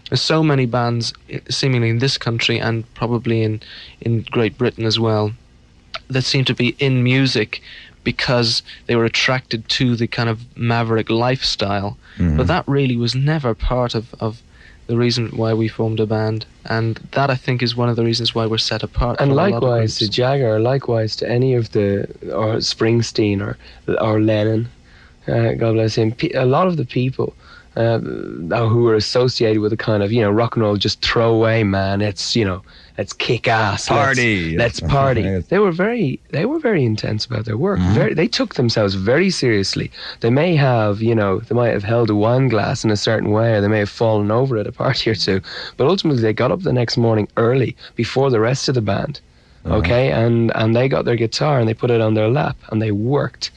There's 0.09 0.21
so 0.21 0.41
many 0.43 0.65
bands, 0.65 1.13
seemingly 1.49 1.89
in 1.89 1.99
this 1.99 2.17
country 2.17 2.59
and 2.59 2.91
probably 2.93 3.43
in 3.43 3.61
in 4.01 4.21
Great 4.31 4.57
Britain 4.57 4.85
as 4.85 4.99
well, 4.99 5.31
that 6.09 6.23
seem 6.23 6.45
to 6.45 6.53
be 6.53 6.75
in 6.79 7.03
music 7.03 7.61
because 8.03 8.63
they 8.85 8.95
were 8.95 9.03
attracted 9.03 9.67
to 9.67 9.95
the 9.97 10.07
kind 10.07 10.29
of 10.29 10.39
maverick 10.55 11.09
lifestyle. 11.09 11.97
Mhm. 12.17 12.37
But 12.37 12.47
that 12.47 12.63
really 12.67 12.95
was 12.95 13.13
never 13.15 13.53
part 13.53 13.95
of, 13.95 14.15
of 14.21 14.41
the 14.87 14.95
reason 14.95 15.27
why 15.35 15.53
we 15.53 15.67
formed 15.67 15.99
a 15.99 16.05
band. 16.05 16.45
And 16.63 16.99
that 17.11 17.29
I 17.29 17.35
think 17.35 17.61
is 17.61 17.75
one 17.75 17.89
of 17.89 17.97
the 17.97 18.05
reasons 18.05 18.33
why 18.33 18.45
we're 18.45 18.57
set 18.59 18.81
apart. 18.83 19.17
And 19.19 19.29
from 19.31 19.31
a 19.31 19.41
lot 19.41 19.47
of 19.47 19.63
likewise 19.63 19.97
to. 19.97 20.07
Jagger, 20.09 20.57
likewise 20.59 21.17
to 21.17 21.29
any 21.29 21.53
of 21.53 21.73
the, 21.73 22.07
or 22.33 22.61
Springsteen 22.61 23.41
or 23.41 23.57
or 23.99 24.21
Lennon, 24.21 24.69
uh, 25.27 25.51
God 25.61 25.73
bless 25.73 25.95
him. 25.95 26.15
A 26.33 26.45
lot 26.45 26.67
of 26.67 26.77
the 26.77 26.85
people 26.85 27.33
uh, 27.77 27.99
who 28.67 28.83
were 28.83 28.95
associated 28.95 29.59
with 29.61 29.71
the 29.71 29.77
kind 29.77 30.01
of 30.03 30.11
you 30.11 30.21
know 30.21 30.31
rock 30.31 30.55
and 30.55 30.63
roll, 30.63 30.75
just 30.77 31.01
throw 31.05 31.33
away, 31.33 31.63
man. 31.63 32.01
It's 32.01 32.35
you 32.35 32.43
know, 32.43 32.61
let's 32.97 33.13
kick 33.13 33.47
ass, 33.47 33.89
let's- 33.89 34.05
Party. 34.05 34.57
let's, 34.57 34.79
party. 34.99 35.39
They 35.49 35.59
were 35.59 35.71
very, 35.71 36.19
they 36.31 36.45
were 36.45 36.59
very 36.59 36.83
intense 36.83 37.25
about 37.25 37.45
their 37.45 37.57
work. 37.57 37.79
Mhm. 37.79 37.93
Very, 37.93 38.13
they 38.13 38.27
took 38.27 38.55
themselves 38.55 38.95
very 38.95 39.29
seriously. 39.29 39.91
They 40.21 40.29
may 40.31 40.55
have, 40.55 41.01
you 41.01 41.13
know, 41.15 41.39
they 41.39 41.55
might 41.55 41.69
have 41.73 41.83
held 41.83 42.09
a 42.09 42.15
wine 42.15 42.47
glass 42.47 42.83
in 42.83 42.89
a 42.91 42.97
certain 42.97 43.29
way, 43.31 43.53
or 43.53 43.61
they 43.61 43.67
may 43.67 43.79
have 43.79 43.89
fallen 43.89 44.31
over 44.31 44.57
at 44.57 44.67
a 44.67 44.71
party 44.71 45.09
or 45.11 45.15
two, 45.15 45.41
but 45.77 45.87
ultimately 45.87 46.21
they 46.23 46.33
got 46.33 46.51
up 46.51 46.61
the 46.63 46.73
next 46.73 46.97
morning 46.97 47.27
early 47.37 47.75
before 47.95 48.29
the 48.31 48.39
rest 48.39 48.67
of 48.69 48.75
the 48.75 48.81
band 48.81 49.19
okay 49.65 50.11
and 50.13 50.49
and 50.55 50.73
they 50.77 50.87
got 50.87 51.03
their 51.03 51.17
guitar 51.17 51.59
and 51.59 51.67
they 51.67 51.73
put 51.73 51.91
it 51.91 51.99
on 51.99 52.13
their 52.13 52.29
lap 52.29 52.55
and 52.71 52.81
they 52.81 52.91
worked 52.93 53.51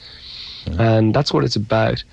and 0.77 1.13
that's 1.15 1.31
what 1.33 1.45
it's 1.45 1.55
about 1.55 2.03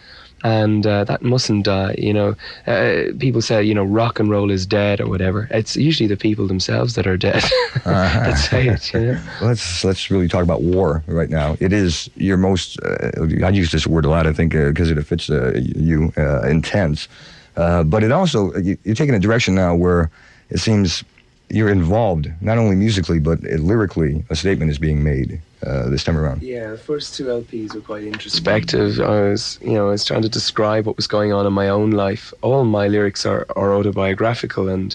and 0.44 0.86
uh, 0.86 1.04
that 1.04 1.22
mustn't 1.22 1.64
die 1.64 1.94
you 1.98 2.12
know 2.12 2.34
uh, 2.66 3.04
people 3.18 3.42
say 3.42 3.62
you 3.62 3.74
know 3.74 3.84
rock 3.84 4.20
and 4.20 4.30
roll 4.30 4.50
is 4.50 4.66
dead 4.66 5.00
or 5.00 5.08
whatever 5.08 5.48
it's 5.50 5.76
usually 5.76 6.06
the 6.06 6.16
people 6.16 6.46
themselves 6.46 6.94
that 6.94 7.06
are 7.06 7.16
dead 7.16 7.42
let's 7.86 8.48
say 8.48 8.68
it 8.68 8.92
you 8.94 9.00
know 9.12 9.18
Let's 9.40 9.84
let's 9.84 10.10
really 10.10 10.28
talk 10.28 10.42
about 10.42 10.62
war 10.62 11.02
right 11.06 11.30
now. 11.30 11.56
It 11.60 11.72
is 11.72 12.10
your 12.16 12.36
most. 12.36 12.78
Uh, 12.82 13.44
I 13.44 13.50
use 13.50 13.70
this 13.72 13.86
word 13.86 14.04
a 14.04 14.08
lot. 14.10 14.26
I 14.26 14.32
think 14.32 14.52
because 14.52 14.90
it 14.90 15.02
fits 15.04 15.30
uh, 15.30 15.52
you 15.54 16.12
uh, 16.16 16.42
intense, 16.42 17.08
uh, 17.56 17.84
but 17.84 18.02
it 18.02 18.12
also 18.12 18.54
you, 18.56 18.76
you're 18.84 18.94
taking 18.94 19.14
a 19.14 19.18
direction 19.18 19.54
now 19.54 19.74
where 19.74 20.10
it 20.50 20.58
seems 20.58 21.04
you're 21.50 21.70
involved 21.70 22.30
not 22.40 22.58
only 22.58 22.76
musically 22.76 23.18
but 23.18 23.38
uh, 23.44 23.56
lyrically. 23.56 24.24
A 24.30 24.36
statement 24.36 24.70
is 24.70 24.78
being 24.78 25.02
made 25.02 25.40
uh, 25.66 25.88
this 25.88 26.04
time 26.04 26.16
around. 26.16 26.42
Yeah, 26.42 26.70
the 26.70 26.78
first 26.78 27.14
two 27.14 27.24
LPs 27.24 27.74
were 27.74 27.80
quite 27.80 28.04
introspective. 28.04 29.00
I 29.00 29.30
was, 29.30 29.58
you 29.60 29.72
know, 29.72 29.88
I 29.88 29.90
was 29.90 30.04
trying 30.04 30.22
to 30.22 30.28
describe 30.28 30.86
what 30.86 30.96
was 30.96 31.06
going 31.06 31.32
on 31.32 31.46
in 31.46 31.52
my 31.52 31.68
own 31.68 31.90
life. 31.90 32.32
All 32.42 32.64
my 32.64 32.88
lyrics 32.88 33.26
are, 33.26 33.46
are 33.56 33.74
autobiographical, 33.74 34.68
and 34.68 34.94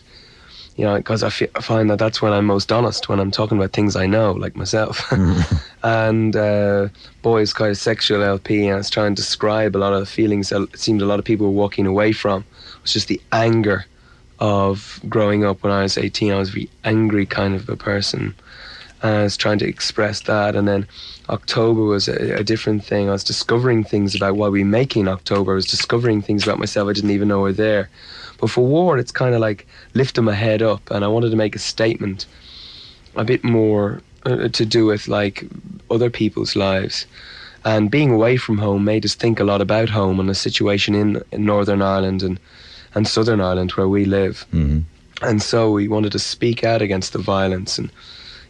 you 0.75 0.85
know, 0.85 0.97
because 0.97 1.21
I, 1.21 1.29
find 1.29 1.89
that 1.91 1.99
that's 1.99 2.21
when 2.21 2.33
I'm 2.33 2.45
most 2.45 2.71
honest 2.71 3.07
when 3.07 3.19
I'm 3.19 3.29
talking 3.29 3.57
about 3.57 3.73
things 3.73 3.95
I 3.95 4.07
know, 4.07 4.31
like 4.31 4.55
myself. 4.55 5.11
and 5.83 6.35
uh, 6.35 6.87
boy, 7.21 7.41
it's 7.41 7.53
quite 7.53 7.71
a 7.71 7.75
sexual 7.75 8.23
LP, 8.23 8.65
and 8.65 8.75
I 8.75 8.77
was 8.77 8.89
trying 8.89 9.13
to 9.13 9.21
describe 9.21 9.75
a 9.75 9.77
lot 9.77 9.93
of 9.93 9.99
the 9.99 10.05
feelings 10.05 10.49
that 10.49 10.61
it 10.61 10.79
seemed 10.79 11.01
a 11.01 11.05
lot 11.05 11.19
of 11.19 11.25
people 11.25 11.47
were 11.47 11.51
walking 11.51 11.85
away 11.85 12.11
from. 12.11 12.41
It 12.41 12.81
was 12.81 12.93
just 12.93 13.07
the 13.07 13.21
anger 13.31 13.85
of 14.39 14.99
growing 15.07 15.45
up 15.45 15.61
when 15.61 15.71
I 15.71 15.83
was 15.83 15.97
18. 15.97 16.31
I 16.31 16.39
was 16.39 16.49
a 16.49 16.53
very 16.53 16.69
angry 16.83 17.25
kind 17.25 17.53
of 17.53 17.69
a 17.69 17.77
person. 17.77 18.33
And 19.03 19.17
I 19.17 19.23
was 19.23 19.37
trying 19.37 19.59
to 19.59 19.67
express 19.67 20.21
that. 20.21 20.55
And 20.55 20.67
then 20.67 20.87
October 21.29 21.83
was 21.83 22.07
a, 22.07 22.37
a 22.37 22.43
different 22.43 22.83
thing. 22.83 23.09
I 23.09 23.11
was 23.11 23.23
discovering 23.23 23.83
things 23.83 24.15
about 24.15 24.37
why 24.37 24.47
we 24.47 24.63
make 24.63 24.95
in 24.95 25.07
October. 25.09 25.51
I 25.51 25.55
was 25.55 25.65
discovering 25.65 26.21
things 26.21 26.43
about 26.43 26.57
myself 26.57 26.89
I 26.89 26.93
didn't 26.93 27.11
even 27.11 27.27
know 27.27 27.41
were 27.41 27.51
there. 27.51 27.89
But 28.39 28.49
for 28.49 28.65
war, 28.65 28.97
it's 28.97 29.11
kind 29.11 29.35
of 29.35 29.41
like 29.41 29.67
lifting 29.93 30.23
my 30.23 30.33
head 30.33 30.61
up. 30.61 30.89
And 30.89 31.03
I 31.03 31.09
wanted 31.09 31.29
to 31.31 31.35
make 31.35 31.55
a 31.55 31.59
statement 31.59 32.25
a 33.15 33.23
bit 33.23 33.43
more 33.43 34.01
uh, 34.25 34.47
to 34.47 34.65
do 34.65 34.85
with 34.85 35.07
like 35.07 35.45
other 35.91 36.09
people's 36.09 36.55
lives. 36.55 37.05
And 37.65 37.91
being 37.91 38.11
away 38.11 38.37
from 38.37 38.57
home 38.57 38.83
made 38.83 39.05
us 39.05 39.15
think 39.15 39.39
a 39.39 39.45
lot 39.45 39.61
about 39.61 39.89
home 39.89 40.19
and 40.19 40.29
the 40.29 40.35
situation 40.35 40.95
in, 40.95 41.21
in 41.31 41.45
Northern 41.45 41.81
Ireland 41.81 42.23
and, 42.23 42.39
and 42.95 43.07
Southern 43.07 43.41
Ireland 43.41 43.71
where 43.71 43.87
we 43.87 44.05
live. 44.05 44.45
Mm-hmm. 44.53 44.79
And 45.21 45.41
so 45.41 45.71
we 45.71 45.87
wanted 45.87 46.11
to 46.13 46.19
speak 46.19 46.63
out 46.63 46.81
against 46.81 47.13
the 47.13 47.19
violence 47.19 47.77
and 47.77 47.89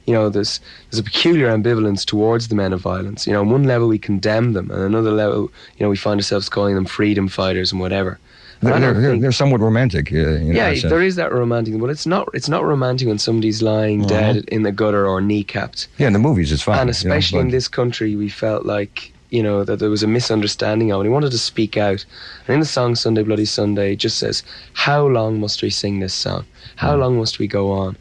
you 0.06 0.14
know, 0.14 0.30
there's 0.30 0.60
there's 0.90 1.00
a 1.00 1.04
peculiar 1.04 1.48
ambivalence 1.50 2.06
towards 2.06 2.48
the 2.50 2.56
men 2.56 2.74
of 2.74 2.82
violence. 2.82 3.26
You 3.28 3.34
know, 3.34 3.42
on 3.42 3.50
one 3.50 3.64
level 3.64 3.88
we 3.88 3.98
condemn 4.00 4.54
them, 4.54 4.70
and 4.72 4.82
another 4.82 5.12
level, 5.12 5.52
you 5.78 5.84
know, 5.86 5.90
we 5.90 5.98
find 5.98 6.20
ourselves 6.20 6.50
calling 6.50 6.76
them 6.76 6.86
freedom 6.86 7.28
fighters 7.28 7.72
and 7.72 7.80
whatever. 7.82 8.20
They're, 8.62 8.80
they're, 8.80 8.94
think- 9.02 9.22
they're 9.22 9.34
somewhat 9.34 9.60
romantic. 9.60 10.12
Uh, 10.14 10.16
you 10.16 10.54
know, 10.54 10.70
yeah, 10.70 10.88
there 10.90 11.02
is 11.02 11.16
that 11.18 11.34
romantic, 11.34 11.78
but 11.80 11.90
it's 11.90 12.06
not 12.06 12.30
it's 12.34 12.48
not 12.48 12.64
romantic 12.64 13.08
when 13.10 13.18
somebody's 13.20 13.62
lying 13.62 14.02
Uh-huh. 14.06 14.10
dead 14.34 14.46
in 14.50 14.64
the 14.64 14.72
gutter 14.72 15.06
or 15.06 15.20
kneecapped. 15.22 15.88
Yeah, 15.98 16.08
in 16.08 16.14
the 16.14 16.20
movies 16.20 16.52
it's 16.52 16.62
fine. 16.64 16.80
and 16.80 16.88
you 16.88 17.10
know, 17.10 17.16
especially 17.16 17.40
in 17.40 17.50
this 17.50 17.68
country, 17.68 18.16
we 18.16 18.30
felt 18.30 18.66
like 18.66 19.12
you 19.32 19.44
know 19.44 19.64
that 19.66 19.80
there 19.80 19.90
was 19.90 20.04
a 20.04 20.08
misunderstanding 20.08 20.92
of 20.94 21.02
it. 21.02 21.06
He 21.06 21.10
wanted 21.10 21.32
to 21.32 21.38
speak 21.38 21.76
out, 21.76 22.06
and 22.48 22.54
in 22.54 22.60
the 22.62 22.66
song 22.66 22.96
"Sunday 22.96 23.24
Bloody 23.24 23.46
Sunday," 23.46 23.94
it 23.94 23.98
just 23.98 24.18
says, 24.18 24.44
"How 24.74 25.06
long 25.08 25.40
must 25.42 25.62
we 25.62 25.70
sing 25.70 26.00
this 26.00 26.14
song? 26.14 26.46
How 26.78 26.96
long 26.96 27.18
must 27.18 27.40
we 27.40 27.48
go 27.48 27.72
on, 27.72 27.98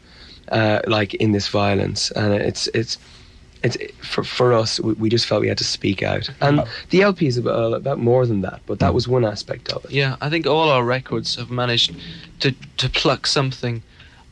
uh, 0.53 0.79
like 0.87 1.13
in 1.15 1.31
this 1.33 1.47
violence?" 1.47 2.11
And 2.11 2.33
it's 2.33 2.67
it's. 2.73 2.97
It's 3.65 3.77
for 4.01 4.25
for 4.25 4.51
us. 4.51 4.77
We, 4.81 4.91
we 5.03 5.09
just 5.09 5.25
felt 5.25 5.39
we 5.39 5.47
had 5.47 5.57
to 5.57 5.63
speak 5.63 6.03
out, 6.03 6.29
and 6.41 6.63
the 6.89 7.01
LP 7.01 7.27
is 7.27 7.37
about, 7.37 7.71
about 7.71 7.97
more 7.97 8.25
than 8.25 8.41
that. 8.41 8.59
But 8.65 8.79
that 8.79 8.93
was 8.93 9.07
one 9.07 9.23
aspect 9.23 9.71
of 9.71 9.85
it. 9.85 9.91
Yeah, 9.91 10.17
I 10.19 10.29
think 10.29 10.45
all 10.45 10.67
our 10.69 10.83
records 10.83 11.37
have 11.37 11.49
managed 11.49 11.95
to 12.41 12.51
to 12.51 12.89
pluck 12.89 13.25
something 13.25 13.81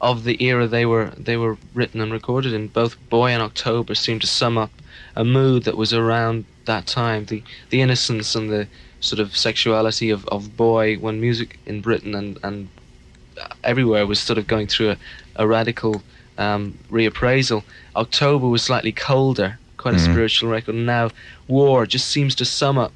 of 0.01 0.23
the 0.23 0.43
era 0.43 0.67
they 0.67 0.85
were 0.85 1.11
they 1.17 1.37
were 1.37 1.57
written 1.73 2.01
and 2.01 2.11
recorded 2.11 2.53
in. 2.53 2.67
Both 2.67 2.97
Boy 3.09 3.29
and 3.29 3.41
October 3.41 3.95
seem 3.95 4.19
to 4.19 4.27
sum 4.27 4.57
up 4.57 4.71
a 5.15 5.23
mood 5.23 5.63
that 5.63 5.77
was 5.77 5.93
around 5.93 6.45
that 6.65 6.87
time. 6.87 7.25
The 7.25 7.43
the 7.69 7.81
innocence 7.81 8.35
and 8.35 8.49
the 8.49 8.67
sort 8.99 9.19
of 9.19 9.37
sexuality 9.37 10.09
of, 10.09 10.27
of 10.27 10.57
Boy 10.57 10.97
when 10.97 11.21
music 11.21 11.59
in 11.65 11.81
Britain 11.81 12.15
and 12.15 12.39
and 12.43 12.67
everywhere 13.63 14.05
was 14.05 14.19
sort 14.19 14.37
of 14.37 14.47
going 14.47 14.67
through 14.67 14.91
a, 14.91 14.97
a 15.35 15.47
radical 15.47 16.03
um, 16.37 16.77
reappraisal. 16.89 17.63
October 17.95 18.47
was 18.47 18.63
slightly 18.63 18.91
colder, 18.91 19.59
quite 19.77 19.93
a 19.93 19.97
Mhm. 19.97 20.11
spiritual 20.11 20.49
record. 20.49 20.75
And 20.75 20.85
now 20.85 21.11
War 21.47 21.85
just 21.85 22.07
seems 22.07 22.33
to 22.35 22.45
sum 22.45 22.77
up 22.77 22.93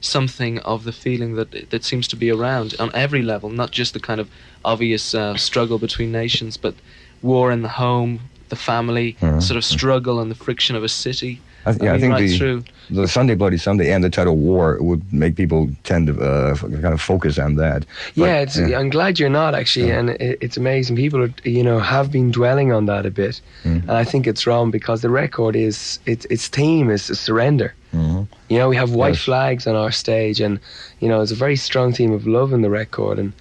something 0.00 0.58
of 0.60 0.84
the 0.84 0.92
feeling 0.92 1.34
that 1.34 1.70
that 1.70 1.84
seems 1.84 2.06
to 2.08 2.16
be 2.16 2.30
around 2.30 2.74
on 2.78 2.90
every 2.94 3.22
level, 3.22 3.48
not 3.50 3.70
just 3.72 3.92
the 3.92 4.00
kind 4.00 4.20
of 4.20 4.28
obvious 4.64 5.14
uh, 5.14 5.36
struggle 5.36 5.78
between 5.78 6.12
nations, 6.12 6.56
but 6.56 6.74
war 7.22 7.50
in 7.50 7.62
the 7.62 7.70
home, 7.84 8.20
the 8.48 8.56
family, 8.56 9.16
Mhm. 9.20 9.42
sort 9.42 9.56
of 9.56 9.64
struggle 9.64 10.20
and 10.20 10.30
the 10.30 10.34
friction 10.44 10.76
of 10.76 10.84
a 10.84 10.88
city. 10.88 11.40
I, 11.66 11.70
yeah, 11.72 11.90
I 11.90 11.92
mean, 11.92 12.00
think 12.00 12.12
right 12.12 12.28
the, 12.28 12.38
through. 12.38 12.64
the 12.90 13.08
Sunday 13.08 13.34
Bloody 13.34 13.58
Sunday 13.58 13.92
and 13.92 14.02
the 14.04 14.08
title 14.10 14.36
War 14.36 14.78
would 14.80 15.02
make 15.12 15.34
people 15.34 15.68
tend 15.82 16.06
to 16.06 16.14
uh, 16.20 16.50
f- 16.52 16.60
kind 16.60 16.94
of 16.94 17.00
focus 17.00 17.38
on 17.38 17.56
that. 17.56 17.84
But, 18.16 18.24
yeah, 18.24 18.36
it's, 18.44 18.56
I'm 18.56 18.88
glad 18.90 19.18
you're 19.18 19.28
not 19.42 19.54
actually, 19.54 19.90
and 19.90 20.10
it, 20.10 20.38
it's 20.40 20.56
amazing. 20.56 20.94
People 20.96 21.22
are, 21.24 21.34
you 21.44 21.64
know, 21.64 21.78
have 21.80 22.10
been 22.12 22.30
dwelling 22.30 22.72
on 22.72 22.86
that 22.86 23.04
a 23.06 23.10
bit, 23.10 23.40
Mm. 23.64 23.82
and 23.82 23.90
I 23.90 24.04
think 24.04 24.26
it's 24.26 24.46
wrong 24.46 24.70
because 24.70 25.02
the 25.02 25.10
record 25.10 25.56
is 25.56 25.98
its 26.06 26.24
its 26.30 26.46
theme 26.48 26.88
is 26.90 27.02
surrender. 27.04 27.74
Mhm. 27.92 28.26
You 28.48 28.58
know, 28.58 28.68
we 28.68 28.76
have 28.76 28.90
white 28.92 29.14
Yes. 29.16 29.24
flags 29.24 29.66
on 29.66 29.74
our 29.74 29.90
stage, 29.92 30.40
and 30.40 30.58
you 31.00 31.08
know, 31.08 31.20
it's 31.22 31.32
a 31.32 31.36
very 31.46 31.56
strong 31.56 31.92
theme 31.92 32.12
of 32.12 32.26
love 32.26 32.52
in 32.52 32.62
the 32.62 32.70
record. 32.70 33.18
And 33.18 33.32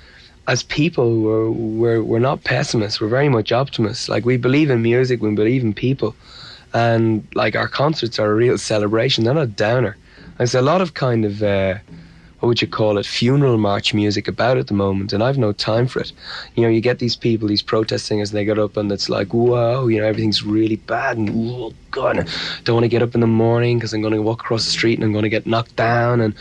as 0.47 0.63
people, 0.63 1.07
we're 1.21 1.49
we're 1.81 2.01
we're 2.03 2.19
not 2.29 2.43
pessimists. 2.43 2.99
We're 3.01 3.09
very 3.19 3.29
much 3.29 3.51
optimists. 3.51 4.09
Like 4.09 4.25
we 4.25 4.37
believe 4.37 4.69
in 4.73 4.81
music, 4.81 5.21
we 5.21 5.29
believe 5.35 5.63
in 5.63 5.73
people, 5.73 6.15
and 6.75 7.25
like 7.35 7.55
our 7.55 7.69
concerts 7.69 8.19
are 8.19 8.29
a 8.29 8.35
real 8.35 8.57
celebration. 8.57 9.23
They're 9.23 9.33
not 9.33 9.43
a 9.43 9.47
downer. 9.47 9.95
There's 10.37 10.53
a 10.53 10.61
lot 10.61 10.81
of 10.81 10.93
kind 10.93 11.23
of 11.23 11.41
uh, 11.41 11.75
what 12.45 12.49
would 12.49 12.61
you 12.61 12.67
call 12.67 12.99
it, 12.99 13.07
funeral 13.07 13.57
march 13.57 13.91
music 13.91 14.27
about 14.27 14.59
at 14.59 14.67
the 14.67 14.73
moment, 14.75 15.11
and 15.11 15.23
I've 15.23 15.39
no 15.39 15.51
time 15.51 15.87
for 15.87 15.99
it. 15.99 16.11
You 16.53 16.61
know, 16.61 16.69
you 16.69 16.79
get 16.79 16.99
these 16.99 17.15
people, 17.15 17.47
these 17.47 17.63
protest 17.63 18.05
singers, 18.05 18.29
and 18.29 18.37
they 18.37 18.45
get 18.45 18.59
up 18.59 18.77
and 18.77 18.91
it's 18.91 19.09
like, 19.09 19.33
whoa, 19.33 19.87
you 19.87 19.99
know, 19.99 20.05
everything's 20.05 20.43
really 20.43 20.75
bad, 20.75 21.17
and 21.17 21.31
oh 21.33 21.73
god, 21.89 22.19
I 22.19 22.25
don't 22.63 22.75
want 22.75 22.83
to 22.83 22.89
get 22.89 23.01
up 23.01 23.15
in 23.15 23.21
the 23.21 23.27
morning 23.27 23.79
because 23.79 23.93
I'm 23.93 24.01
going 24.01 24.13
to 24.13 24.21
walk 24.21 24.41
across 24.41 24.65
the 24.65 24.69
street 24.69 24.99
and 24.99 25.03
I'm 25.03 25.11
going 25.11 25.23
to 25.23 25.29
get 25.29 25.47
knocked 25.47 25.75
down, 25.75 26.21
and 26.21 26.35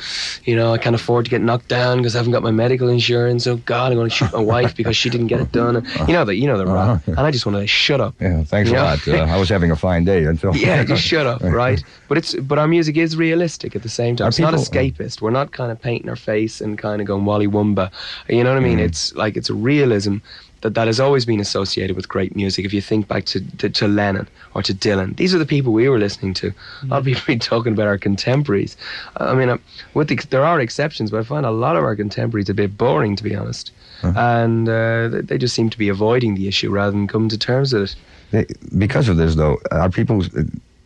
you 0.45 0.55
know, 0.55 0.75
I 0.75 0.79
can't 0.79 0.95
afford 0.95 1.25
to 1.25 1.31
get 1.31 1.41
knocked 1.41 1.69
down 1.69 1.97
because 1.97 2.15
I 2.15 2.19
haven't 2.19 2.33
got 2.33 2.43
my 2.43 2.51
medical 2.51 2.91
insurance. 2.91 3.47
Oh 3.47 3.57
god, 3.57 3.91
I'm 3.91 3.97
going 3.97 4.11
to 4.11 4.15
shoot 4.15 4.31
my 4.35 4.41
wife 4.41 4.77
because 4.77 4.99
she 4.99 5.09
didn't 5.09 5.29
get 5.29 5.41
it 5.41 5.53
done. 5.53 5.77
And, 5.77 5.87
you 6.07 6.13
know 6.13 6.27
that, 6.27 6.35
you 6.37 6.47
know 6.47 6.59
the 6.59 6.67
rap, 6.67 7.09
and 7.09 7.21
I 7.21 7.31
just 7.31 7.47
want 7.47 7.57
to 7.57 7.67
shut 7.67 8.03
up. 8.03 8.15
Yeah, 8.21 8.45
thanks 8.45 8.69
a 8.69 8.75
know? 8.75 8.83
lot. 8.83 9.09
Uh, 9.09 9.23
I 9.23 9.39
was 9.39 9.49
having 9.49 9.71
a 9.71 9.77
fine 9.77 10.05
day 10.05 10.25
until. 10.27 10.55
yeah, 10.55 10.85
just 10.85 11.03
shut 11.03 11.27
up, 11.27 11.43
right? 11.63 11.83
But 12.09 12.19
it's 12.19 12.35
but 12.35 12.59
our 12.59 12.69
music 12.69 12.99
is 12.99 13.17
realistic 13.17 13.75
at 13.75 13.83
the 13.83 13.89
same 13.89 14.17
time. 14.17 14.27
Are 14.27 14.29
It's 14.29 14.39
not 14.39 14.53
escapist. 14.53 15.23
We're 15.23 15.31
not 15.31 15.53
kind 15.53 15.73
of 15.73 15.81
painting 15.81 15.94
painting 15.95 16.09
her 16.09 16.17
face 16.17 16.61
and 16.61 16.77
kind 16.79 17.01
of 17.01 17.07
going 17.07 17.25
Wally 17.25 17.47
Wumba. 17.47 17.91
You 18.29 18.43
know 18.45 18.51
what 18.51 18.59
I 18.63 18.67
mean? 18.69 18.79
It's 18.81 19.15
like 19.15 19.37
it's 19.37 19.51
a 19.51 19.55
realism 19.55 20.17
that 20.63 20.75
that 20.75 20.87
has 20.87 20.99
always 20.99 21.25
been 21.27 21.41
associated 21.41 21.95
with 21.95 22.09
great 22.09 22.35
music. 22.35 22.65
If 22.65 22.73
you 22.73 22.81
think 22.81 23.07
back 23.07 23.25
to, 23.27 23.39
to, 23.59 23.69
to 23.69 23.87
Lennon 23.87 24.27
or 24.55 24.63
to 24.63 24.75
Dylan, 24.75 25.15
these 25.17 25.35
are 25.35 25.39
the 25.39 25.47
people 25.47 25.73
we 25.73 25.89
were 25.89 25.99
listening 25.99 26.35
to. 26.35 26.49
A 26.83 26.87
lot 26.87 26.99
of 27.01 27.05
people 27.05 27.23
be 27.35 27.39
talking 27.39 27.73
about 27.75 27.87
our 27.87 27.99
contemporaries. 27.99 28.77
I 29.19 29.35
mean, 29.35 29.51
uh, 29.51 29.59
with 29.93 30.09
the, 30.09 30.17
there 30.31 30.45
are 30.45 30.61
exceptions, 30.61 31.11
but 31.11 31.21
I 31.21 31.23
find 31.23 31.45
a 31.47 31.51
lot 31.51 31.77
of 31.77 31.85
our 31.85 31.95
contemporaries 31.95 32.49
a 32.49 32.55
bit 32.55 32.77
boring, 32.79 33.15
to 33.17 33.23
be 33.23 33.35
honest. 33.37 33.73
And 34.03 34.69
uh, 34.69 35.09
they- 35.09 35.21
they 35.29 35.39
just 35.39 35.55
seem 35.55 35.71
to 35.71 35.79
be 35.79 35.89
avoiding 35.91 36.35
the 36.35 36.49
issue 36.49 36.71
rather 36.71 36.91
than 36.93 37.07
coming 37.09 37.29
to 37.31 37.39
terms 37.39 37.73
with 37.73 37.83
it. 37.91 37.97
They, 38.31 38.45
because 38.79 39.09
of 39.11 39.17
this, 39.17 39.35
though, 39.35 39.59
are 39.71 39.91
people 39.91 40.23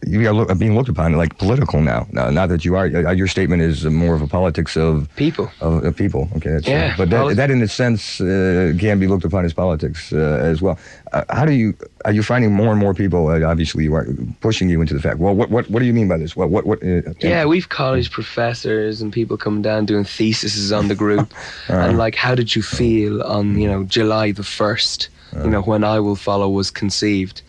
you 0.07 0.29
are 0.29 0.55
being 0.55 0.75
looked 0.77 0.89
upon 0.89 1.13
like 1.15 1.39
political 1.39 1.81
now? 1.83 2.07
now? 2.13 2.31
Not 2.31 2.49
that 2.51 2.65
you 2.65 2.77
are. 2.77 2.87
uh, 2.87 3.11
Your 3.13 3.27
statement 3.27 3.63
is 3.63 3.85
more 3.85 4.15
of 4.15 4.23
a 4.23 4.27
politics 4.29 4.77
of 4.77 5.09
people. 5.17 5.51
Of, 5.61 5.85
of 5.85 5.97
people. 5.97 6.29
Okay, 6.37 6.51
that's 6.51 6.69
Yeah, 6.69 6.95
but 6.97 7.11
that, 7.11 7.19
polit- 7.21 7.37
that 7.37 7.51
in 7.51 7.61
a 7.63 7.69
sense 7.69 8.21
uh, 8.21 8.73
can 8.79 8.99
be 9.01 9.07
looked 9.09 9.25
upon 9.25 9.45
as 9.45 9.53
politics 9.53 10.13
uh, 10.13 10.39
as 10.53 10.63
well. 10.63 10.79
Uh, 11.13 11.25
how 11.31 11.45
do 11.45 11.53
you 11.53 11.75
are 12.05 12.13
you 12.13 12.23
finding 12.23 12.53
more 12.53 12.71
and 12.71 12.79
more 12.81 12.95
people? 12.95 13.29
Uh, 13.29 13.41
obviously, 13.43 13.85
you 13.85 13.95
are 13.95 14.07
pushing 14.41 14.69
you 14.71 14.81
into 14.81 14.95
the 14.95 15.01
fact. 15.01 15.19
Well, 15.19 15.35
what 15.35 15.51
what 15.51 15.69
what 15.71 15.81
do 15.81 15.87
you 15.87 15.93
mean 15.95 16.09
by 16.09 16.19
this? 16.19 16.37
What 16.37 16.51
what 16.51 16.65
what? 16.65 16.79
Uh, 16.83 17.03
Yeah, 17.21 17.45
we've 17.47 17.69
college 17.69 18.11
professors 18.11 19.03
and 19.03 19.13
people 19.13 19.37
coming 19.37 19.63
down 19.63 19.85
doing 19.87 20.05
theses 20.05 20.71
on 20.73 20.89
the 20.89 20.95
group, 20.95 21.33
and 21.69 21.99
like, 21.99 22.15
how 22.15 22.35
did 22.37 22.55
you 22.55 22.63
feel 22.63 23.23
on 23.23 23.59
you 23.59 23.67
know 23.69 23.85
July 23.85 24.33
the 24.33 24.45
first? 24.45 25.09
You 25.45 25.51
know 25.51 25.61
when 25.61 25.85
I 25.85 26.01
will 26.01 26.17
follow 26.17 26.49
was 26.49 26.71
conceived, 26.71 27.43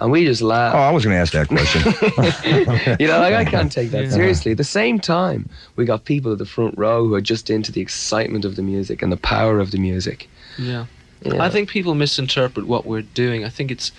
and 0.00 0.10
we 0.10 0.24
just 0.24 0.42
laugh. 0.42 0.74
Oh, 0.74 0.78
I 0.78 0.90
was 0.90 1.04
going 1.04 1.14
to 1.16 1.20
ask 1.20 1.32
that 1.32 1.48
question. 1.48 1.82
you 3.00 3.06
know, 3.06 3.18
like 3.20 3.34
I 3.34 3.44
can't 3.50 3.70
take 3.72 3.90
that 3.90 4.04
Yeah. 4.04 4.10
seriously. 4.10 4.52
At 4.52 4.58
the 4.58 4.64
same 4.64 4.98
time, 4.98 5.48
we 5.76 5.84
got 5.84 6.04
people 6.04 6.32
at 6.32 6.38
the 6.38 6.46
front 6.46 6.76
row 6.76 7.06
who 7.06 7.14
are 7.14 7.20
just 7.20 7.50
into 7.50 7.70
the 7.72 7.80
excitement 7.80 8.44
of 8.44 8.56
the 8.56 8.62
music 8.62 9.02
and 9.02 9.10
the 9.12 9.16
power 9.16 9.60
of 9.60 9.70
the 9.70 9.78
music. 9.78 10.28
Yeah. 10.58 10.86
Yeah. 11.22 11.42
I 11.42 11.48
think 11.48 11.68
people 11.70 11.94
misinterpret 11.94 12.66
what 12.66 12.84
we're 12.84 13.02
doing. 13.02 13.44
I 13.44 13.48
think 13.48 13.70
it's 13.70 13.92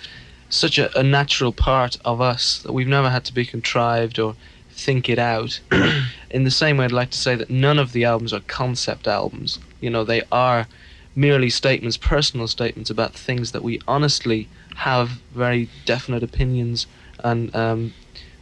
such 0.48 0.78
a, 0.78 0.96
a 0.96 1.02
natural 1.02 1.50
part 1.52 1.96
of 2.04 2.20
us 2.20 2.58
that 2.62 2.72
we've 2.72 2.86
never 2.86 3.10
had 3.10 3.24
to 3.24 3.34
be 3.34 3.44
contrived 3.44 4.18
or 4.18 4.36
think 4.70 5.08
it 5.08 5.18
out. 5.18 5.58
In 6.30 6.44
the 6.44 6.50
same 6.52 6.76
way, 6.76 6.84
I'd 6.84 6.92
like 6.92 7.10
to 7.10 7.18
say 7.18 7.34
that 7.34 7.50
none 7.50 7.78
of 7.80 7.92
the 7.92 8.04
albums 8.04 8.32
are 8.32 8.40
concept 8.40 9.08
albums. 9.08 9.58
You 9.80 9.90
know, 9.90 10.04
they 10.04 10.22
are 10.30 10.68
merely 11.16 11.50
statements, 11.50 11.96
personal 11.96 12.46
statements 12.46 12.90
about 12.90 13.14
things 13.14 13.50
that 13.52 13.62
we 13.64 13.80
honestly 13.88 14.48
have 14.76 15.08
very 15.34 15.68
definite 15.84 16.22
opinions 16.22 16.86
and 17.24 17.54
um, 17.56 17.92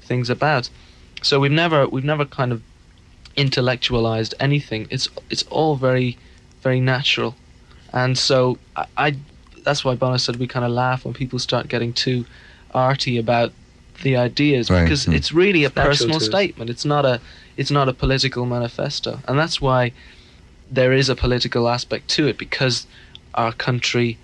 things 0.03 0.29
about. 0.31 0.69
So 1.23 1.41
we've 1.41 1.53
never 1.53 1.87
we've 1.89 2.05
never 2.05 2.25
kind 2.25 2.53
of 2.53 2.63
intellectualized 3.37 4.35
anything. 4.41 4.87
It's 4.91 5.09
it's 5.31 5.43
all 5.45 5.77
very 5.77 6.17
very 6.63 6.81
natural, 6.81 7.35
and 7.93 8.17
so 8.19 8.59
I, 8.77 8.87
I 8.97 9.17
that's 9.65 9.85
why 9.85 9.95
Bono 9.95 10.19
said 10.19 10.37
we 10.37 10.47
kind 10.47 10.65
of 10.65 10.71
laugh 10.73 11.05
when 11.05 11.15
people 11.15 11.39
start 11.39 11.69
getting 11.69 11.93
too 11.93 12.27
arty 12.73 13.17
about 13.19 13.53
the 14.03 14.17
ideas 14.17 14.69
Right. 14.71 14.83
because 14.83 15.07
Mm. 15.07 15.15
it's 15.15 15.33
really 15.33 15.65
a 15.65 15.69
Natural 15.69 15.87
personal 15.87 16.21
statement. 16.21 16.69
It's 16.71 16.85
not 16.85 17.05
a 17.07 17.21
it's 17.57 17.71
not 17.71 17.89
a 17.89 17.93
political 17.93 18.45
manifesto, 18.47 19.21
and 19.27 19.39
that's 19.39 19.61
why 19.61 19.93
there 20.71 20.93
is 20.93 21.09
a 21.09 21.15
political 21.15 21.69
aspect 21.69 22.09
to 22.09 22.27
it 22.27 22.37
because 22.39 22.87
our 23.35 23.53
country 23.53 24.19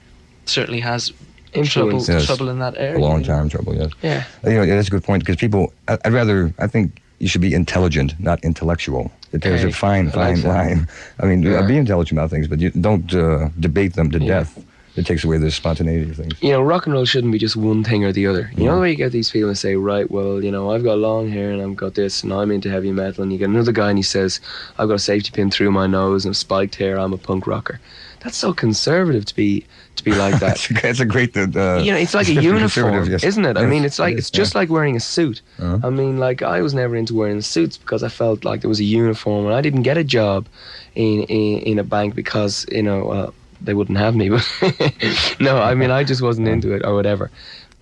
certainly 0.46 0.80
has 0.80 1.12
trouble 1.52 1.90
Influence. 1.90 2.08
Yes. 2.08 2.26
trouble 2.26 2.48
in 2.48 2.58
that 2.58 2.74
area. 2.76 2.98
A 2.98 3.00
long 3.00 3.22
time 3.22 3.48
trouble, 3.48 3.74
yes. 3.74 3.90
Yeah. 4.02 4.24
You 4.44 4.50
know, 4.54 4.62
yeah, 4.62 4.76
that's 4.76 4.88
a 4.88 4.90
good 4.90 5.04
point 5.04 5.22
because 5.22 5.36
people, 5.36 5.72
I, 5.88 5.98
I'd 6.04 6.12
rather, 6.12 6.52
I 6.58 6.66
think 6.66 7.00
you 7.18 7.28
should 7.28 7.40
be 7.40 7.52
intelligent, 7.54 8.14
not 8.18 8.42
intellectual. 8.44 9.10
That 9.32 9.42
There's 9.42 9.62
Hey, 9.62 9.68
a 9.68 9.72
fine, 9.72 10.08
I 10.08 10.12
fine 10.12 10.34
like 10.36 10.44
line. 10.44 10.88
I 11.20 11.26
mean, 11.26 11.42
Yeah. 11.42 11.60
uh, 11.60 11.66
be 11.66 11.76
intelligent 11.76 12.18
about 12.18 12.30
things, 12.30 12.48
but 12.48 12.58
you 12.60 12.70
don't 12.70 13.12
uh, 13.14 13.48
debate 13.60 13.92
them 13.94 14.10
to 14.10 14.18
Yeah. 14.18 14.26
death. 14.40 14.64
It 15.00 15.06
takes 15.06 15.24
away 15.24 15.38
the 15.38 15.50
spontaneity 15.50 16.10
of 16.10 16.16
things. 16.16 16.42
you 16.42 16.50
know, 16.50 16.60
rock 16.60 16.84
and 16.84 16.92
roll 16.92 17.06
shouldn't 17.06 17.32
be 17.32 17.38
just 17.38 17.56
one 17.56 17.82
thing 17.82 18.04
or 18.04 18.12
the 18.12 18.26
other. 18.26 18.50
You 18.54 18.66
know 18.66 18.74
the 18.74 18.80
way 18.82 18.90
you 18.90 18.96
get 18.96 19.12
these 19.12 19.30
people 19.30 19.48
and 19.48 19.56
say, 19.56 19.76
right, 19.76 20.10
well, 20.10 20.44
you 20.44 20.50
know, 20.50 20.72
I've 20.72 20.84
got 20.84 20.98
long 20.98 21.30
hair 21.30 21.50
and 21.50 21.62
I've 21.62 21.74
got 21.74 21.94
this 21.94 22.22
and 22.22 22.32
I'm 22.32 22.50
into 22.50 22.70
heavy 22.70 22.92
metal, 22.92 23.22
and 23.22 23.32
you 23.32 23.38
get 23.38 23.48
another 23.48 23.72
guy 23.72 23.88
and 23.88 23.98
he 23.98 24.02
says, 24.02 24.40
I've 24.78 24.88
got 24.88 24.94
a 24.94 24.98
safety 24.98 25.30
pin 25.32 25.50
through 25.50 25.70
my 25.70 25.86
nose 25.86 26.26
and 26.26 26.36
spiked 26.36 26.74
hair, 26.74 26.98
I'm 26.98 27.14
a 27.14 27.18
punk 27.18 27.46
rocker. 27.46 27.80
That's 28.20 28.36
so 28.36 28.52
conservative 28.52 29.24
to 29.24 29.34
be 29.34 29.64
to 29.96 30.04
be 30.04 30.12
like 30.12 30.38
that. 30.40 30.66
it's 30.84 31.00
a, 31.00 31.04
great. 31.04 31.36
Uh, 31.36 31.80
you 31.82 31.92
know, 31.92 31.98
it's 31.98 32.14
like 32.14 32.28
a 32.28 32.34
uniform, 32.34 33.10
yes. 33.10 33.24
isn't 33.24 33.44
it? 33.44 33.56
I 33.56 33.66
mean, 33.66 33.84
it's 33.84 33.98
like 33.98 34.16
it's 34.16 34.30
just 34.30 34.54
yeah. 34.54 34.60
like 34.60 34.68
wearing 34.68 34.96
a 34.96 35.00
suit. 35.00 35.40
Uh-huh. 35.58 35.78
I 35.82 35.90
mean, 35.90 36.18
like 36.18 36.42
I 36.42 36.60
was 36.60 36.74
never 36.74 36.96
into 36.96 37.14
wearing 37.14 37.40
suits 37.40 37.76
because 37.78 38.02
I 38.02 38.08
felt 38.08 38.44
like 38.44 38.60
there 38.60 38.68
was 38.68 38.80
a 38.80 38.84
uniform, 38.84 39.46
and 39.46 39.54
I 39.54 39.60
didn't 39.60 39.82
get 39.82 39.96
a 39.96 40.04
job 40.04 40.46
in 40.94 41.22
in, 41.24 41.60
in 41.60 41.78
a 41.78 41.84
bank 41.84 42.14
because 42.14 42.66
you 42.70 42.82
know 42.82 43.10
uh, 43.10 43.30
they 43.60 43.74
wouldn't 43.74 43.98
have 43.98 44.14
me. 44.16 44.30
But 44.60 45.36
no, 45.40 45.58
I 45.58 45.74
mean, 45.74 45.90
I 45.90 46.04
just 46.04 46.22
wasn't 46.22 46.48
into 46.48 46.72
it 46.72 46.84
or 46.84 46.94
whatever. 46.94 47.30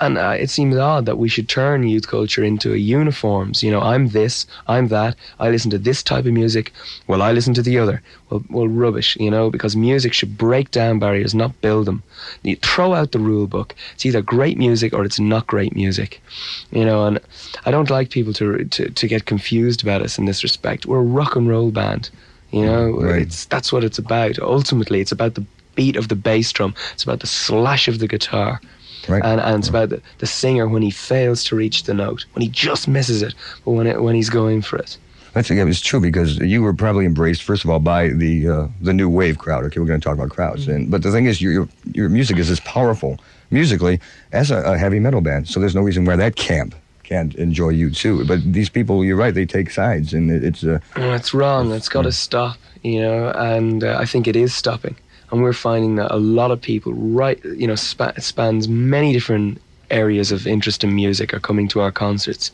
And 0.01 0.17
uh, 0.17 0.37
it 0.39 0.49
seems 0.49 0.77
odd 0.77 1.07
that 1.07 1.19
we 1.19 1.29
should 1.29 1.49
turn 1.49 1.87
youth 1.87 2.07
culture 2.07 2.45
into 2.45 2.73
a 2.73 2.77
uniforms. 2.77 3.65
You 3.65 3.73
know, 3.73 3.81
I'm 3.81 4.09
this, 4.09 4.47
I'm 4.69 4.89
that. 4.89 5.17
I 5.41 5.51
listen 5.51 5.71
to 5.73 5.79
this 5.79 6.05
type 6.05 6.25
of 6.25 6.33
music. 6.33 6.73
Well, 7.09 7.21
I 7.21 7.33
listen 7.33 7.53
to 7.55 7.63
the 7.63 7.79
other. 7.79 8.01
Well, 8.31 8.45
well, 8.49 8.69
rubbish. 8.69 9.17
You 9.19 9.31
know, 9.31 9.51
because 9.51 9.75
music 9.75 10.13
should 10.13 10.39
break 10.39 10.71
down 10.71 11.01
barriers, 11.01 11.35
not 11.35 11.61
build 11.61 11.87
them. 11.87 12.05
You 12.45 12.57
throw 12.57 12.95
out 12.95 13.11
the 13.11 13.19
rule 13.19 13.49
book. 13.49 13.75
It's 13.95 14.07
either 14.07 14.23
great 14.23 14.57
music 14.57 14.93
or 14.93 15.05
it's 15.05 15.19
not 15.19 15.49
great 15.49 15.75
music. 15.75 16.23
You 16.71 16.85
know, 16.85 17.07
and 17.07 17.19
I 17.67 17.73
don't 17.73 17.91
like 17.91 18.11
people 18.11 18.33
to 18.35 18.65
to, 18.65 18.91
to 18.91 19.09
get 19.09 19.27
confused 19.27 19.83
about 19.83 20.03
us 20.03 20.17
in 20.17 20.27
this 20.27 20.45
respect. 20.45 20.87
We're 20.87 21.01
a 21.01 21.03
rock 21.03 21.35
and 21.35 21.49
roll 21.49 21.73
band. 21.73 22.11
You 22.53 22.65
know, 22.65 23.01
it's 23.01 23.45
that's 23.47 23.73
what 23.73 23.85
it's 23.85 23.99
about. 23.99 24.39
Ultimately, 24.39 25.01
it's 25.01 25.13
about 25.13 25.35
the 25.35 25.45
beat 25.79 25.97
of 25.97 26.07
the 26.09 26.17
bass 26.29 26.53
drum. 26.53 26.73
It's 26.93 27.05
about 27.05 27.21
the 27.21 27.27
slash 27.29 27.89
of 27.89 27.97
the 28.01 28.09
guitar. 28.09 28.61
Right. 29.09 29.25
And, 29.25 29.41
and 29.41 29.61
it's 29.61 29.71
about 29.71 29.89
the, 29.89 30.01
the 30.19 30.27
singer 30.27 30.67
when 30.69 30.83
he 30.83 30.91
fails 30.91 31.45
to 31.45 31.57
reach 31.57 31.85
the 31.85 31.95
note, 31.95 32.27
when 32.35 32.43
he 32.43 32.49
just 32.49 32.89
misses 32.89 33.23
it, 33.23 33.35
but 33.65 33.73
when 33.77 33.87
it, 33.87 34.03
when 34.03 34.15
he's 34.15 34.29
going 34.29 34.61
for 34.63 34.77
it. 34.77 34.99
That's 35.33 35.51
yeah, 35.51 35.65
it's 35.67 35.81
true 35.81 36.01
because 36.01 36.39
you 36.39 36.63
were 36.63 36.75
probably 36.75 37.07
embraced 37.07 37.43
first 37.43 37.65
of 37.65 37.71
all 37.71 37.79
by 37.79 38.09
the 38.09 38.49
uh, 38.55 38.67
the 38.89 38.93
new 38.93 39.09
wave 39.21 39.37
crowd. 39.39 39.63
Okay, 39.65 39.79
we're 39.81 39.87
going 39.87 40.01
to 40.01 40.05
talk 40.09 40.19
about 40.19 40.31
crowds, 40.31 40.63
Mm-hmm. 40.63 40.75
and 40.75 40.91
but 40.91 41.03
the 41.03 41.13
thing 41.13 41.27
is, 41.27 41.41
your 41.41 41.53
your, 41.53 41.69
your 41.95 42.09
music 42.09 42.39
is 42.39 42.51
as 42.51 42.61
powerful 42.61 43.13
musically 43.51 44.01
as 44.33 44.51
a, 44.51 44.59
a 44.73 44.77
heavy 44.77 45.01
metal 45.01 45.21
band. 45.21 45.47
So 45.49 45.61
there's 45.61 45.75
no 45.75 45.83
reason 45.83 46.05
why 46.05 46.17
that 46.17 46.35
camp 46.37 46.75
can't 47.05 47.35
enjoy 47.37 47.71
you 47.71 47.91
too. 47.91 48.25
But 48.25 48.41
these 48.53 48.69
people, 48.69 49.05
you're 49.05 49.21
right, 49.25 49.35
they 49.35 49.47
take 49.47 49.71
sides, 49.71 50.13
and 50.13 50.31
it, 50.31 50.43
it's 50.45 50.65
uh, 50.65 50.81
it's 50.97 51.33
wrong. 51.33 51.73
It's 51.73 51.89
got 51.89 52.03
to 52.03 52.13
stop, 52.13 52.57
you 52.83 53.01
know, 53.01 53.31
and 53.53 53.85
uh, 53.85 53.97
I 54.03 54.07
think 54.07 54.27
it 54.27 54.37
is 54.37 54.55
stopping. 54.55 54.97
And 55.31 55.43
we're 55.43 55.53
finding 55.53 55.97
that 55.97 56.11
a 56.15 56.17
lot 56.17 56.51
of 56.51 56.61
people, 56.61 56.93
right, 56.95 57.43
you 57.45 57.67
know, 57.67 57.75
spa- 57.75 58.13
spans 58.19 58.69
many 58.69 59.13
different 59.13 59.61
areas 59.91 60.33
of 60.33 60.47
interest 60.47 60.85
in 60.85 60.95
music 60.95 61.35
are 61.35 61.41
coming 61.41 61.69
to 61.69 61.81
our 61.81 61.93
concerts. 61.93 62.51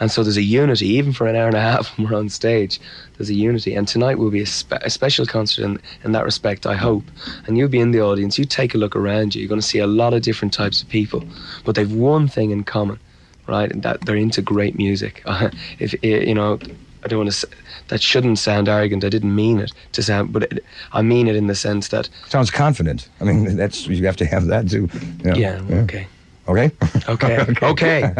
And 0.00 0.10
so 0.10 0.22
there's 0.22 0.38
a 0.38 0.42
unity, 0.42 0.86
even 0.88 1.12
for 1.12 1.26
an 1.26 1.36
hour 1.36 1.46
and 1.46 1.56
a 1.56 1.60
half 1.60 1.86
when 1.98 2.08
we're 2.08 2.18
on 2.18 2.28
stage, 2.28 2.80
there's 3.16 3.30
a 3.30 3.34
unity. 3.34 3.74
And 3.74 3.86
tonight 3.86 4.18
will 4.18 4.30
be 4.30 4.42
a, 4.42 4.46
spe- 4.46 4.82
a 4.82 4.90
special 4.90 5.26
concert 5.26 5.64
in, 5.64 5.80
in 6.04 6.12
that 6.12 6.24
respect, 6.24 6.66
I 6.66 6.74
hope. 6.74 7.04
And 7.46 7.56
you'll 7.56 7.68
be 7.68 7.80
in 7.80 7.90
the 7.92 8.00
audience, 8.00 8.38
you 8.38 8.44
take 8.44 8.74
a 8.74 8.78
look 8.78 8.96
around 8.96 9.34
you, 9.34 9.42
you're 9.42 9.48
going 9.48 9.60
to 9.60 9.66
see 9.66 9.78
a 9.78 9.86
lot 9.86 10.14
of 10.14 10.22
different 10.22 10.54
types 10.54 10.82
of 10.82 10.88
people. 10.88 11.22
But 11.64 11.74
they've 11.74 11.92
one 11.92 12.28
thing 12.28 12.50
in 12.50 12.64
common, 12.64 12.98
right? 13.46 13.70
and 13.70 13.82
That 13.82 14.00
they're 14.06 14.16
into 14.16 14.42
great 14.42 14.76
music. 14.76 15.22
if, 15.78 15.94
eh, 16.02 16.24
you 16.24 16.34
know, 16.34 16.58
I 17.04 17.08
don't 17.08 17.18
want 17.18 17.32
to. 17.32 17.48
That 17.90 18.00
shouldn't 18.02 18.38
sound 18.38 18.68
arrogant. 18.68 19.04
I 19.04 19.08
didn't 19.08 19.34
mean 19.34 19.58
it 19.60 19.72
to 19.92 20.02
sound, 20.02 20.32
but 20.32 20.44
it, 20.44 20.64
I 20.92 21.02
mean 21.02 21.28
it 21.28 21.36
in 21.36 21.46
the 21.48 21.54
sense 21.54 21.88
that 21.88 22.08
sounds 22.28 22.50
confident. 22.50 23.08
I 23.20 23.24
mean, 23.24 23.56
that's 23.56 23.86
you 23.86 24.06
have 24.06 24.16
to 24.16 24.24
have 24.26 24.46
that 24.46 24.68
too. 24.70 24.88
you 25.24 25.30
know. 25.30 25.36
Yeah, 25.36 25.60
okay. 25.84 26.06
Okay. 26.48 26.70
Okay. 27.08 27.46
okay. 27.62 28.02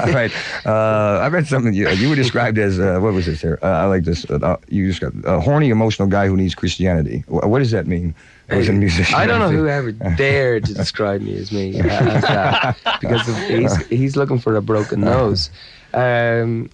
All 0.00 0.12
right. 0.12 0.32
Uh, 0.66 1.20
I 1.22 1.28
read 1.28 1.46
something 1.46 1.72
you, 1.72 1.88
you 1.90 2.08
were 2.10 2.16
described 2.16 2.58
as 2.58 2.78
uh, 2.78 2.98
what 3.00 3.14
was 3.14 3.24
this 3.24 3.40
here? 3.40 3.58
Uh, 3.62 3.66
I 3.66 3.84
like 3.86 4.04
this. 4.04 4.28
Uh, 4.28 4.56
you 4.68 4.86
described 4.86 5.24
a 5.24 5.40
horny, 5.40 5.70
emotional 5.70 6.08
guy 6.08 6.26
who 6.26 6.36
needs 6.36 6.54
Christianity. 6.54 7.24
Wh- 7.28 7.46
What 7.48 7.60
does 7.60 7.70
that 7.70 7.86
mean? 7.86 8.14
As 8.50 8.68
a 8.68 8.72
musician, 8.74 9.14
I 9.18 9.24
don't 9.26 9.40
know 9.40 9.50
who 9.50 9.66
ever 9.68 9.92
dared 9.92 10.66
to 10.66 10.74
describe 10.74 11.22
me 11.22 11.36
as 11.36 11.50
me 11.52 11.80
uh, 11.80 11.84
as 11.86 12.22
that 12.22 12.76
because 13.00 13.26
of, 13.28 13.36
he's 13.48 13.76
he's 13.86 14.16
looking 14.16 14.38
for 14.38 14.56
a 14.56 14.60
broken 14.62 15.00
nose. 15.00 15.48
Um, 15.94 16.68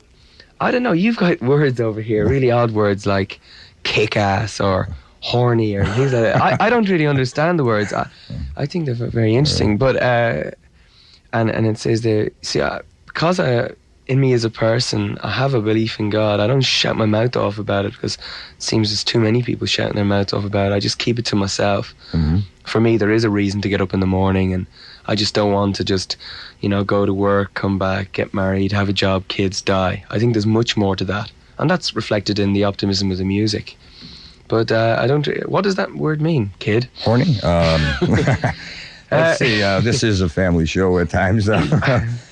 I 0.61 0.71
don't 0.71 0.83
know. 0.83 0.93
You've 0.93 1.17
got 1.17 1.41
words 1.41 1.81
over 1.81 2.01
here, 2.01 2.29
really 2.29 2.51
odd 2.51 2.73
words 2.73 3.07
like 3.07 3.41
kick 3.83 4.17
ass 4.17 4.61
or 4.61 4.89
horny 5.21 5.75
or 5.75 5.85
things 5.85 6.13
like 6.13 6.23
that. 6.23 6.41
I, 6.41 6.57
I 6.67 6.71
don't 6.71 6.89
really 6.89 7.07
understand 7.07 7.59
the 7.59 7.65
words. 7.65 7.93
I, 7.93 8.09
I 8.57 8.67
think 8.67 8.87
they're 8.87 8.95
very 8.95 9.35
interesting, 9.35 9.79
but 9.79 9.97
uh, 9.97 10.51
and 11.33 11.51
and 11.51 11.67
it 11.67 11.79
says 11.79 12.03
there. 12.03 12.31
See, 12.43 12.61
uh, 12.61 12.79
I, 12.79 12.81
because 13.07 13.41
I 13.41 13.55
uh, 13.55 13.69
in 14.07 14.21
me 14.21 14.33
as 14.33 14.45
a 14.45 14.51
person, 14.51 15.17
I 15.23 15.31
have 15.31 15.55
a 15.55 15.63
belief 15.63 16.01
in 16.01 16.11
God. 16.11 16.41
I 16.41 16.47
don't 16.47 16.63
shout 16.63 16.97
my 16.97 17.07
mouth 17.07 17.37
off 17.37 17.59
about 17.59 17.85
it 17.85 17.93
because 17.93 18.17
it 18.17 18.63
seems 18.63 18.91
there's 18.91 19.05
too 19.05 19.21
many 19.21 19.43
people 19.43 19.67
shouting 19.67 19.95
their 19.95 20.05
mouth 20.05 20.35
off 20.35 20.45
about 20.45 20.73
it. 20.73 20.75
I 20.75 20.81
just 20.81 20.99
keep 20.99 21.19
it 21.19 21.25
to 21.27 21.37
myself. 21.37 21.95
Mm-hmm. 22.13 22.39
For 22.65 22.81
me, 22.81 22.97
there 22.97 23.13
is 23.13 23.25
a 23.25 23.31
reason 23.31 23.61
to 23.63 23.69
get 23.69 23.81
up 23.81 23.95
in 23.95 24.01
the 24.01 24.07
morning, 24.07 24.53
and 24.53 24.67
I 25.07 25.15
just 25.15 25.35
don't 25.35 25.53
want 25.53 25.77
to 25.77 25.85
just, 25.85 26.17
you 26.61 26.69
know, 26.69 26.85
go 26.85 27.07
to 27.07 27.13
work, 27.15 27.55
come 27.55 27.79
back, 27.79 28.13
get 28.13 28.33
married, 28.35 28.73
have 28.73 28.89
a 28.89 28.93
job, 28.93 29.29
kids, 29.29 29.63
die. 29.63 30.05
I 30.11 30.19
think 30.19 30.35
there's 30.35 30.47
much 30.47 30.77
more 30.77 30.97
to 30.97 31.05
that. 31.05 31.31
and 31.59 31.69
that's 31.71 31.95
reflected 31.95 32.39
in 32.39 32.53
the 32.53 32.65
optimism 32.65 33.11
of 33.11 33.19
the 33.19 33.25
music. 33.25 33.77
But 34.49 34.73
uh, 34.73 34.97
I 34.99 35.07
don't. 35.07 35.27
What 35.49 35.63
does 35.63 35.77
that 35.77 35.95
word 35.95 36.21
mean, 36.21 36.51
kid? 36.59 36.89
Horny. 37.05 37.41
Um, 37.43 37.81
let's 39.11 39.39
see. 39.39 39.63
Uh, 39.63 39.81
this 39.81 40.03
is 40.03 40.21
a 40.21 40.29
family 40.29 40.67
show 40.67 40.99
at 40.99 41.11
times. 41.11 41.49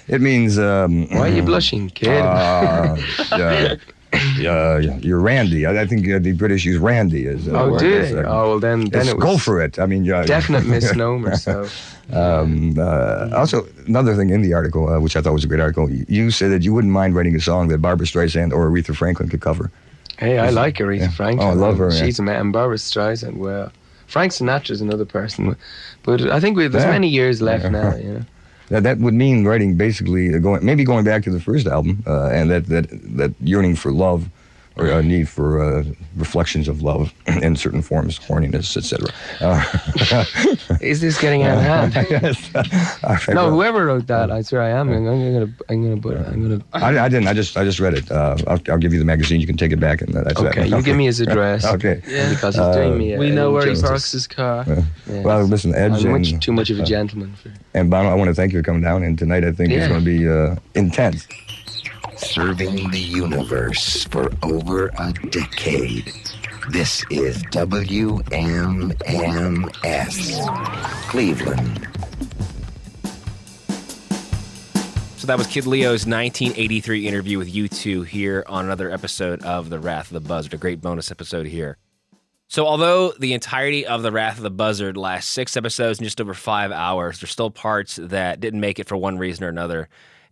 It 0.09 0.23
means. 0.23 0.59
Um, 0.59 1.07
Why 1.11 1.29
are 1.29 1.35
you 1.35 1.43
blushing, 1.43 1.91
kid? 1.91 2.23
Uh, 2.23 2.97
uh, 3.31 3.77
uh, 4.47 4.79
you're 5.03 5.21
Randy. 5.21 5.67
I, 5.67 5.83
I 5.83 5.87
think 5.87 6.09
uh, 6.09 6.19
the 6.19 6.33
British 6.33 6.65
use 6.65 6.79
Randy 6.79 7.27
as. 7.27 7.47
a 7.47 7.59
Oh, 7.59 7.71
word, 7.73 7.81
do 7.81 7.99
as 7.99 8.13
they? 8.13 8.21
a- 8.21 8.27
Oh, 8.29 8.49
well, 8.51 8.59
then- 8.61 8.87
then 8.87 9.07
it 9.09 9.17
was 9.17 9.25
go 9.25 9.39
for 9.39 9.61
it. 9.61 9.79
I 9.79 9.87
mean, 9.87 10.05
yeah, 10.05 10.25
definite 10.25 10.65
misnomer, 10.75 11.37
so. 11.37 11.67
Um, 12.13 12.75
uh, 12.79 13.29
also, 13.37 13.67
another 13.87 14.15
thing 14.17 14.31
in 14.31 14.41
the 14.41 14.55
article, 14.55 14.89
uh, 14.89 14.99
which 14.99 15.15
I 15.17 15.21
thought 15.21 15.35
was 15.35 15.45
a 15.45 15.47
great 15.49 15.61
article, 15.61 15.91
you, 15.91 16.07
you 16.09 16.31
said 16.31 16.51
that 16.53 16.63
you 16.63 16.73
wouldn't 16.73 16.93
mind 16.93 17.15
writing 17.15 17.37
a 17.37 17.41
song 17.41 17.69
that 17.69 17.79
Barbra 17.79 18.07
Streisand 18.07 18.53
or 18.53 18.71
Aretha 18.71 18.97
Franklin 18.97 19.29
could 19.29 19.43
cover. 19.43 19.71
Hey, 20.19 20.39
I 20.39 20.49
like 20.51 20.77
Aretha 20.77 21.01
Yeah. 21.01 21.11
Franklin. 21.11 21.47
Oh, 21.47 21.51
I 21.51 21.55
love 21.55 21.79
her, 21.79 21.91
yeah. 21.93 22.05
She's 22.05 22.19
a 22.19 22.23
man. 22.23 22.41
And 22.41 22.53
Barbra 22.53 22.77
Streisand, 22.77 23.37
well. 23.37 23.71
Frank 24.07 24.33
Sinatra's 24.33 24.81
another 24.81 25.05
person. 25.05 25.55
But 26.03 26.23
I 26.23 26.41
think 26.41 26.57
we, 26.57 26.67
there's 26.67 26.83
Yeah. 26.85 26.91
many 26.93 27.09
years 27.09 27.43
left 27.43 27.65
Yeah. 27.65 27.71
now, 27.71 27.95
you 28.05 28.13
know. 28.15 28.23
That 28.69 28.83
that 28.83 28.99
would 28.99 29.15
mean 29.15 29.45
writing 29.45 29.77
basically 29.77 30.39
going 30.41 30.65
maybe 30.65 30.85
going 30.85 31.05
back 31.05 31.23
to 31.25 31.31
the 31.31 31.41
first 31.41 31.67
album 31.67 32.03
uh, 32.07 32.29
and 32.29 32.51
that 32.51 32.67
that 32.67 32.87
that 33.17 33.33
yearning 33.41 33.77
for 33.77 33.93
love 33.93 34.29
or 34.79 34.87
a 34.89 35.03
need 35.03 35.29
for 35.29 35.61
uh, 35.63 35.85
reflections 36.17 36.69
of 36.69 36.83
love 36.83 37.13
in 37.27 37.57
certain 37.57 37.83
forms, 37.83 38.19
horniness, 38.19 38.77
etc. 38.77 39.09
Uh, 39.41 40.25
Is 40.81 41.01
this 41.01 41.21
getting 41.21 41.43
out 41.43 41.59
of 41.59 41.65
hand? 41.93 42.07
yes. 42.11 42.51
I- 42.55 43.33
No, 43.33 43.51
whoever 43.51 43.87
wrote 43.87 44.07
that, 44.09 44.31
I 44.31 44.43
swear 44.43 44.63
I 44.63 44.71
am. 44.71 44.89
I'm 44.91 45.05
gonna, 45.05 45.49
I'm 45.69 45.83
gonna 45.83 46.01
put, 46.01 46.17
I'm 46.17 46.43
gonna. 46.43 46.65
I, 46.73 46.99
I 47.07 47.09
didn't. 47.09 47.29
I 47.29 47.33
just 47.35 47.57
I 47.57 47.65
just 47.65 47.81
read 47.81 47.95
it. 47.95 48.11
Uh, 48.11 48.37
I'll, 48.47 48.61
I'll 48.69 48.79
give 48.79 48.93
you 48.93 48.99
the 48.99 49.05
magazine. 49.05 49.41
You 49.41 49.47
can 49.47 49.57
take 49.57 49.73
it 49.73 49.81
back, 49.81 50.01
and 50.03 50.15
that's 50.15 50.39
Okay, 50.41 50.61
that. 50.63 50.69
you 50.69 50.83
give 50.83 50.97
me 50.97 51.07
his 51.07 51.21
address. 51.21 51.65
okay. 51.65 52.01
Yeah. 52.07 52.31
Because 52.31 52.55
he's 52.57 52.75
doing 52.77 52.99
me 52.99 53.13
a- 53.15 53.19
We 53.19 53.31
know 53.31 53.53
where 53.53 53.67
he 53.73 53.81
parks 53.81 54.13
his 54.13 54.27
car. 54.27 54.65
Uh, 54.69 54.83
Yes. 55.09 55.25
Well, 55.25 55.43
listen, 55.45 55.75
Edge 55.75 56.05
I'm 56.05 56.15
and 56.15 56.33
much 56.35 56.45
too 56.45 56.53
much 56.53 56.69
of 56.71 56.79
a 56.79 56.83
uh, 56.83 56.85
gentleman 56.85 57.35
for. 57.37 57.51
And 57.75 57.91
Bono, 57.91 58.11
I 58.11 58.15
want 58.15 58.29
to 58.29 58.35
thank 58.35 58.53
you 58.53 58.59
for 58.59 58.63
coming 58.63 58.83
down. 58.83 59.03
And 59.03 59.19
tonight, 59.19 59.43
I 59.45 59.53
think 59.53 59.71
Yeah. 59.71 59.79
it's 59.79 59.89
going 59.89 60.01
to 60.01 60.05
be 60.05 60.29
uh, 60.29 60.57
intense. 60.75 61.27
Serving 62.19 62.91
the 62.91 62.99
universe 62.99 64.05
for 64.05 64.31
over 64.43 64.91
a 64.99 65.13
decade. 65.31 66.13
This 66.71 67.05
is 67.11 67.43
WMMS, 67.45 68.29
Cleveland. 71.09 71.89
So 75.17 75.27
that 75.29 75.39
was 75.39 75.47
Kid 75.47 75.67
Leo's 75.67 76.07
1983 76.07 77.07
interview 77.07 77.39
with 77.39 77.55
U2 77.55 78.05
here 78.07 78.45
on 78.49 78.65
another 78.65 78.91
episode 78.91 79.43
of 79.43 79.71
The 79.71 79.79
Wrath 79.79 80.09
of 80.09 80.15
the 80.23 80.29
Buzzard, 80.29 80.55
a 80.55 80.59
great 80.59 80.81
bonus 80.81 81.11
episode 81.11 81.47
here. 81.47 81.79
So, 82.49 82.67
although 82.67 83.13
the 83.13 83.35
entirety 83.35 83.87
of 83.87 84.03
The 84.03 84.11
Wrath 84.11 84.39
of 84.39 84.43
the 84.43 84.51
Buzzard 84.51 84.97
lasts 84.97 85.31
six 85.31 85.57
episodes 85.57 85.99
and 85.99 86.07
just 86.07 86.21
over 86.21 86.35
five 86.35 86.73
hours, 86.73 87.21
there's 87.21 87.31
still 87.31 87.51
parts 87.51 87.97
that 88.03 88.41
didn't 88.41 88.61
make 88.61 88.79
it 88.79 88.89
for 88.89 88.97
one 88.97 89.19
reason 89.19 89.45
or 89.45 89.49
another. 89.49 89.89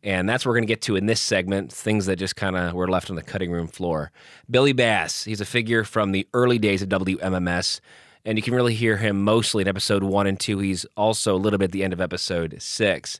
And 0.06 0.28
that's 0.28 0.46
what 0.46 0.50
we're 0.50 0.58
going 0.58 0.68
to 0.68 0.72
get 0.72 0.82
to 0.82 0.94
in 0.94 1.06
this 1.06 1.20
segment 1.20 1.72
things 1.72 2.06
that 2.06 2.14
just 2.14 2.36
kind 2.36 2.56
of 2.56 2.74
were 2.74 2.86
left 2.86 3.10
on 3.10 3.16
the 3.16 3.22
cutting 3.22 3.50
room 3.50 3.66
floor. 3.66 4.12
Billy 4.48 4.72
Bass, 4.72 5.24
he's 5.24 5.40
a 5.40 5.44
figure 5.44 5.82
from 5.82 6.12
the 6.12 6.28
early 6.32 6.60
days 6.60 6.80
of 6.80 6.88
WMMS, 6.90 7.80
and 8.24 8.38
you 8.38 8.42
can 8.42 8.54
really 8.54 8.74
hear 8.74 8.98
him 8.98 9.20
mostly 9.24 9.62
in 9.62 9.68
episode 9.68 10.04
one 10.04 10.28
and 10.28 10.38
two. 10.38 10.60
He's 10.60 10.86
also 10.96 11.34
a 11.34 11.38
little 11.38 11.58
bit 11.58 11.66
at 11.66 11.72
the 11.72 11.82
end 11.82 11.92
of 11.92 12.00
episode 12.00 12.54
six. 12.60 13.18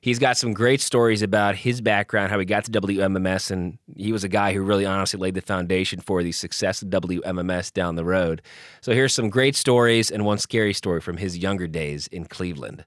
He's 0.00 0.20
got 0.20 0.36
some 0.36 0.52
great 0.52 0.80
stories 0.80 1.22
about 1.22 1.56
his 1.56 1.80
background, 1.80 2.30
how 2.30 2.38
he 2.38 2.44
got 2.44 2.64
to 2.66 2.70
WMMS, 2.70 3.50
and 3.50 3.76
he 3.96 4.12
was 4.12 4.22
a 4.22 4.28
guy 4.28 4.52
who 4.52 4.62
really 4.62 4.86
honestly 4.86 5.18
laid 5.18 5.34
the 5.34 5.40
foundation 5.40 5.98
for 5.98 6.22
the 6.22 6.30
success 6.30 6.82
of 6.82 6.88
WMMS 6.88 7.72
down 7.72 7.96
the 7.96 8.04
road. 8.04 8.42
So 8.80 8.92
here's 8.92 9.12
some 9.12 9.28
great 9.28 9.56
stories 9.56 10.08
and 10.08 10.24
one 10.24 10.38
scary 10.38 10.72
story 10.72 11.00
from 11.00 11.16
his 11.16 11.36
younger 11.36 11.66
days 11.66 12.06
in 12.06 12.26
Cleveland. 12.26 12.84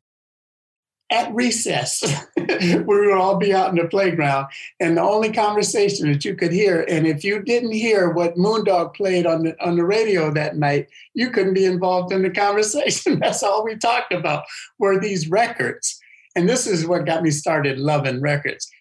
At 1.12 1.34
recess, 1.36 2.03
we 2.38 2.84
would 2.84 3.12
all 3.12 3.38
be 3.38 3.53
out 3.53 3.70
in 3.70 3.76
the 3.76 3.88
playground, 3.88 4.47
and 4.80 4.97
the 4.97 5.01
only 5.01 5.32
conversation 5.32 6.12
that 6.12 6.24
you 6.24 6.36
could 6.36 6.53
hear, 6.53 6.86
and 6.88 7.05
if 7.05 7.24
you 7.24 7.43
didn't 7.43 7.74
hear 7.74 8.09
what 8.09 8.36
Moondog 8.36 8.95
played 8.95 9.26
on 9.26 9.43
the 9.43 9.66
on 9.66 9.76
the 9.76 9.84
radio 9.84 10.32
that 10.32 10.55
night, 10.55 10.88
you 11.14 11.30
couldn't 11.30 11.53
be 11.53 11.66
involved 11.66 12.14
in 12.14 12.22
the 12.22 12.30
conversation. 12.30 13.20
That's 13.22 13.43
all 13.43 13.64
we 13.64 13.76
talked 13.76 14.14
about 14.14 14.45
were 14.80 14.99
these 14.99 15.30
records, 15.30 15.99
and 16.36 16.47
this 16.47 16.66
is 16.66 16.88
what 16.88 17.05
got 17.05 17.22
me 17.22 17.32
started 17.32 17.78
loving 17.78 18.22
records. 18.22 18.72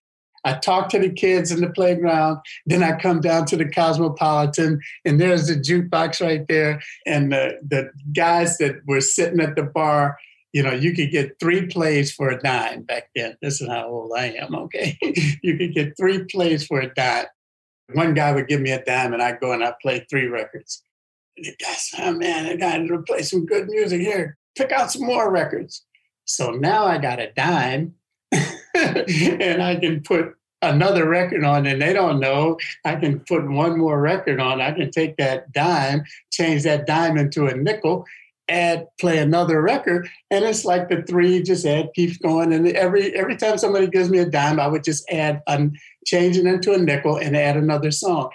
I 0.45 0.55
talk 0.55 0.89
to 0.91 0.99
the 0.99 1.11
kids 1.11 1.53
in 1.53 1.61
the 1.61 1.69
playground. 1.69 2.39
Then 2.65 2.83
I 2.83 2.99
come 2.99 3.21
down 3.21 3.45
to 3.47 3.57
the 3.57 3.69
Cosmopolitan, 3.69 4.81
and 5.05 5.21
there's 5.21 5.49
the 5.49 5.55
jukebox 5.57 6.25
right 6.25 6.47
there. 6.49 6.81
And 7.07 7.33
the, 7.33 7.59
the 7.67 7.91
guys 8.15 8.57
that 8.59 8.77
were 8.87 9.03
sitting 9.03 9.41
at 9.41 9.55
the 9.55 9.65
bar, 9.65 10.17
you 10.53 10.63
know, 10.63 10.73
you 10.73 10.95
could 10.95 11.11
get 11.11 11.39
three 11.39 11.67
plays 11.67 12.13
for 12.13 12.31
a 12.31 12.41
dime 12.41 12.83
back 12.83 13.11
then. 13.15 13.37
This 13.41 13.61
is 13.61 13.69
how 13.69 13.87
old 13.87 14.13
I 14.17 14.27
am, 14.31 14.55
okay? 14.55 14.99
you 15.43 15.57
could 15.57 15.75
get 15.75 15.97
three 15.97 16.25
plays 16.25 16.67
for 16.67 16.81
a 16.81 16.93
dime. 16.93 17.27
One 17.93 18.15
guy 18.15 18.33
would 18.33 18.49
give 18.49 18.61
me 18.61 18.71
a 18.71 18.85
dime, 18.85 19.13
and 19.13 19.23
I'd 19.23 19.41
go 19.41 19.53
and 19.53 19.65
I'd 19.65 19.79
play 19.81 20.07
three 20.11 20.27
records. 20.27 20.83
And 21.37 21.47
the 21.47 21.57
guy 21.61 21.73
said, 21.73 22.01
oh 22.09 22.13
man, 22.13 22.47
I 22.47 22.57
got 22.57 22.77
to 22.79 23.03
play 23.03 23.23
some 23.23 23.47
good 23.47 23.69
music 23.69 24.01
here. 24.01 24.37
Pick 24.57 24.73
out 24.73 24.93
some 24.93 25.07
more 25.07 25.31
records. 25.31 25.85
So 26.25 26.51
now 26.51 26.85
I 26.85 26.99
got 26.99 27.21
a 27.21 27.33
dime 27.33 27.95
and 28.33 29.63
I 29.63 29.77
can 29.77 30.03
put 30.03 30.35
another 30.63 31.09
record 31.09 31.45
on 31.45 31.67
and 31.67 31.81
they 31.81 31.93
don't 31.93 32.21
know. 32.21 32.59
I 32.85 32.97
can 32.97 33.21
put 33.21 33.51
one 33.51 33.79
more 33.79 34.01
record 34.01 34.41
on. 34.41 34.61
I 34.61 34.73
can 34.73 34.91
take 34.91 35.17
that 35.17 35.53
dime, 35.53 36.05
change 36.31 36.63
that 36.65 36.87
dime 36.87 37.17
into 37.17 37.47
a 37.47 37.57
nickel, 37.57 38.05
add, 38.51 38.87
play 39.01 39.19
another 39.19 39.63
record. 39.63 40.09
And 40.31 40.45
it's 40.45 40.65
like 40.65 40.89
the 40.89 41.03
three 41.03 41.43
just 41.43 41.65
add, 41.65 41.91
keeps 41.95 42.19
going. 42.19 42.53
And 42.53 42.67
every 42.69 43.15
every 43.15 43.37
time 43.37 43.59
somebody 43.59 43.87
gives 43.87 44.11
me 44.11 44.19
a 44.19 44.27
dime, 44.27 44.61
I 44.61 44.67
would 44.67 44.85
just 44.85 45.09
add 45.11 45.43
a 45.47 45.69
change 46.07 46.37
it 46.37 46.47
into 46.47 46.73
a 46.73 46.79
nickel 46.79 47.17
and 47.17 47.37
add 47.37 47.57
another 47.57 47.91
song. 47.91 48.31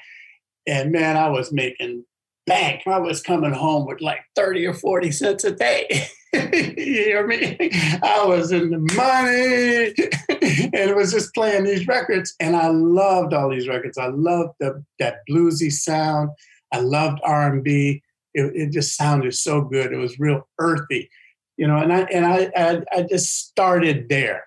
And 0.68 0.92
man, 0.92 1.18
I 1.18 1.30
was 1.30 1.52
making 1.52 2.06
bank. 2.46 2.82
I 2.88 3.00
was 3.00 3.22
coming 3.22 3.54
home 3.54 3.86
with 3.86 4.02
like 4.02 4.20
30 4.36 4.68
or 4.68 4.74
40 4.74 5.12
cents 5.12 5.44
a 5.44 5.52
day. 5.52 5.88
you 6.34 6.74
hear 6.76 7.26
me? 7.28 7.58
I 8.04 8.24
was 8.26 8.52
in 8.52 8.70
the 8.70 8.80
money 8.96 9.94
and 10.30 10.90
it 10.90 10.96
was 10.96 11.12
just 11.12 11.34
playing 11.34 11.64
these 11.64 11.88
records. 11.88 12.36
And 12.40 12.56
I 12.56 12.68
loved 12.68 13.34
all 13.34 13.50
these 13.50 13.68
records. 13.68 13.98
I 13.98 14.08
loved 14.08 14.54
the, 14.60 14.84
that 15.00 15.20
bluesy 15.30 15.72
sound. 15.72 16.30
I 16.72 16.80
loved 16.80 17.20
R&B. 17.24 18.02
It, 18.36 18.52
it 18.54 18.72
just 18.72 18.96
sounded 18.96 19.34
so 19.34 19.62
good. 19.62 19.92
It 19.92 19.98
was 19.98 20.20
real 20.20 20.48
earthy, 20.60 21.10
you 21.58 21.68
know, 21.68 21.78
and 21.78 21.92
I, 21.92 22.02
and 22.02 22.26
I, 22.26 22.52
I, 22.56 22.82
I 22.92 23.02
just 23.04 23.48
started 23.48 24.10
there. 24.10 24.44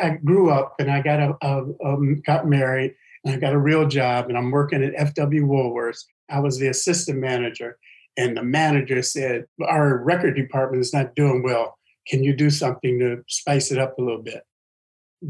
I 0.00 0.10
grew 0.10 0.50
up 0.50 0.76
and 0.78 0.90
I 0.90 1.02
got 1.02 1.20
a, 1.20 1.46
a, 1.46 2.14
got 2.24 2.48
married 2.48 2.94
and 3.24 3.34
I 3.34 3.38
got 3.38 3.52
a 3.52 3.58
real 3.58 3.86
job 3.86 4.28
and 4.28 4.38
I'm 4.38 4.50
working 4.50 4.82
at 4.82 5.14
FW 5.14 5.42
Woolworths. 5.42 6.04
I 6.30 6.40
was 6.40 6.58
the 6.58 6.68
assistant 6.68 7.18
manager 7.18 7.76
and 8.16 8.36
the 8.36 8.42
manager 8.42 9.02
said, 9.02 9.44
our 9.66 10.02
record 10.02 10.36
department 10.36 10.80
is 10.80 10.94
not 10.94 11.14
doing 11.14 11.42
well. 11.42 11.76
Can 12.06 12.24
you 12.24 12.34
do 12.34 12.50
something 12.50 12.98
to 13.00 13.22
spice 13.28 13.70
it 13.70 13.78
up 13.78 13.98
a 13.98 14.02
little 14.02 14.22
bit? 14.22 14.42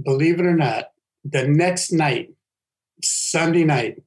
Believe 0.05 0.39
it 0.39 0.47
or 0.47 0.55
not, 0.55 0.87
the 1.25 1.47
next 1.49 1.93
night, 1.93 2.31
Sunday 3.03 3.65
night, 3.65 4.03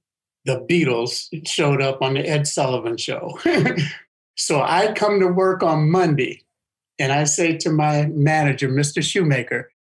the 0.45 0.65
Beatles 0.69 1.27
showed 1.47 1.81
up 1.81 2.01
on 2.01 2.15
the 2.15 2.27
Ed 2.27 2.47
Sullivan 2.47 2.97
show. 2.97 3.39
so 4.35 4.61
I 4.61 4.93
come 4.93 5.19
to 5.19 5.27
work 5.27 5.63
on 5.63 5.89
Monday 5.89 6.43
and 6.99 7.11
I 7.11 7.23
say 7.23 7.57
to 7.57 7.71
my 7.71 8.05
manager, 8.07 8.69
Mr. 8.69 9.01
Shoemaker, 9.01 9.71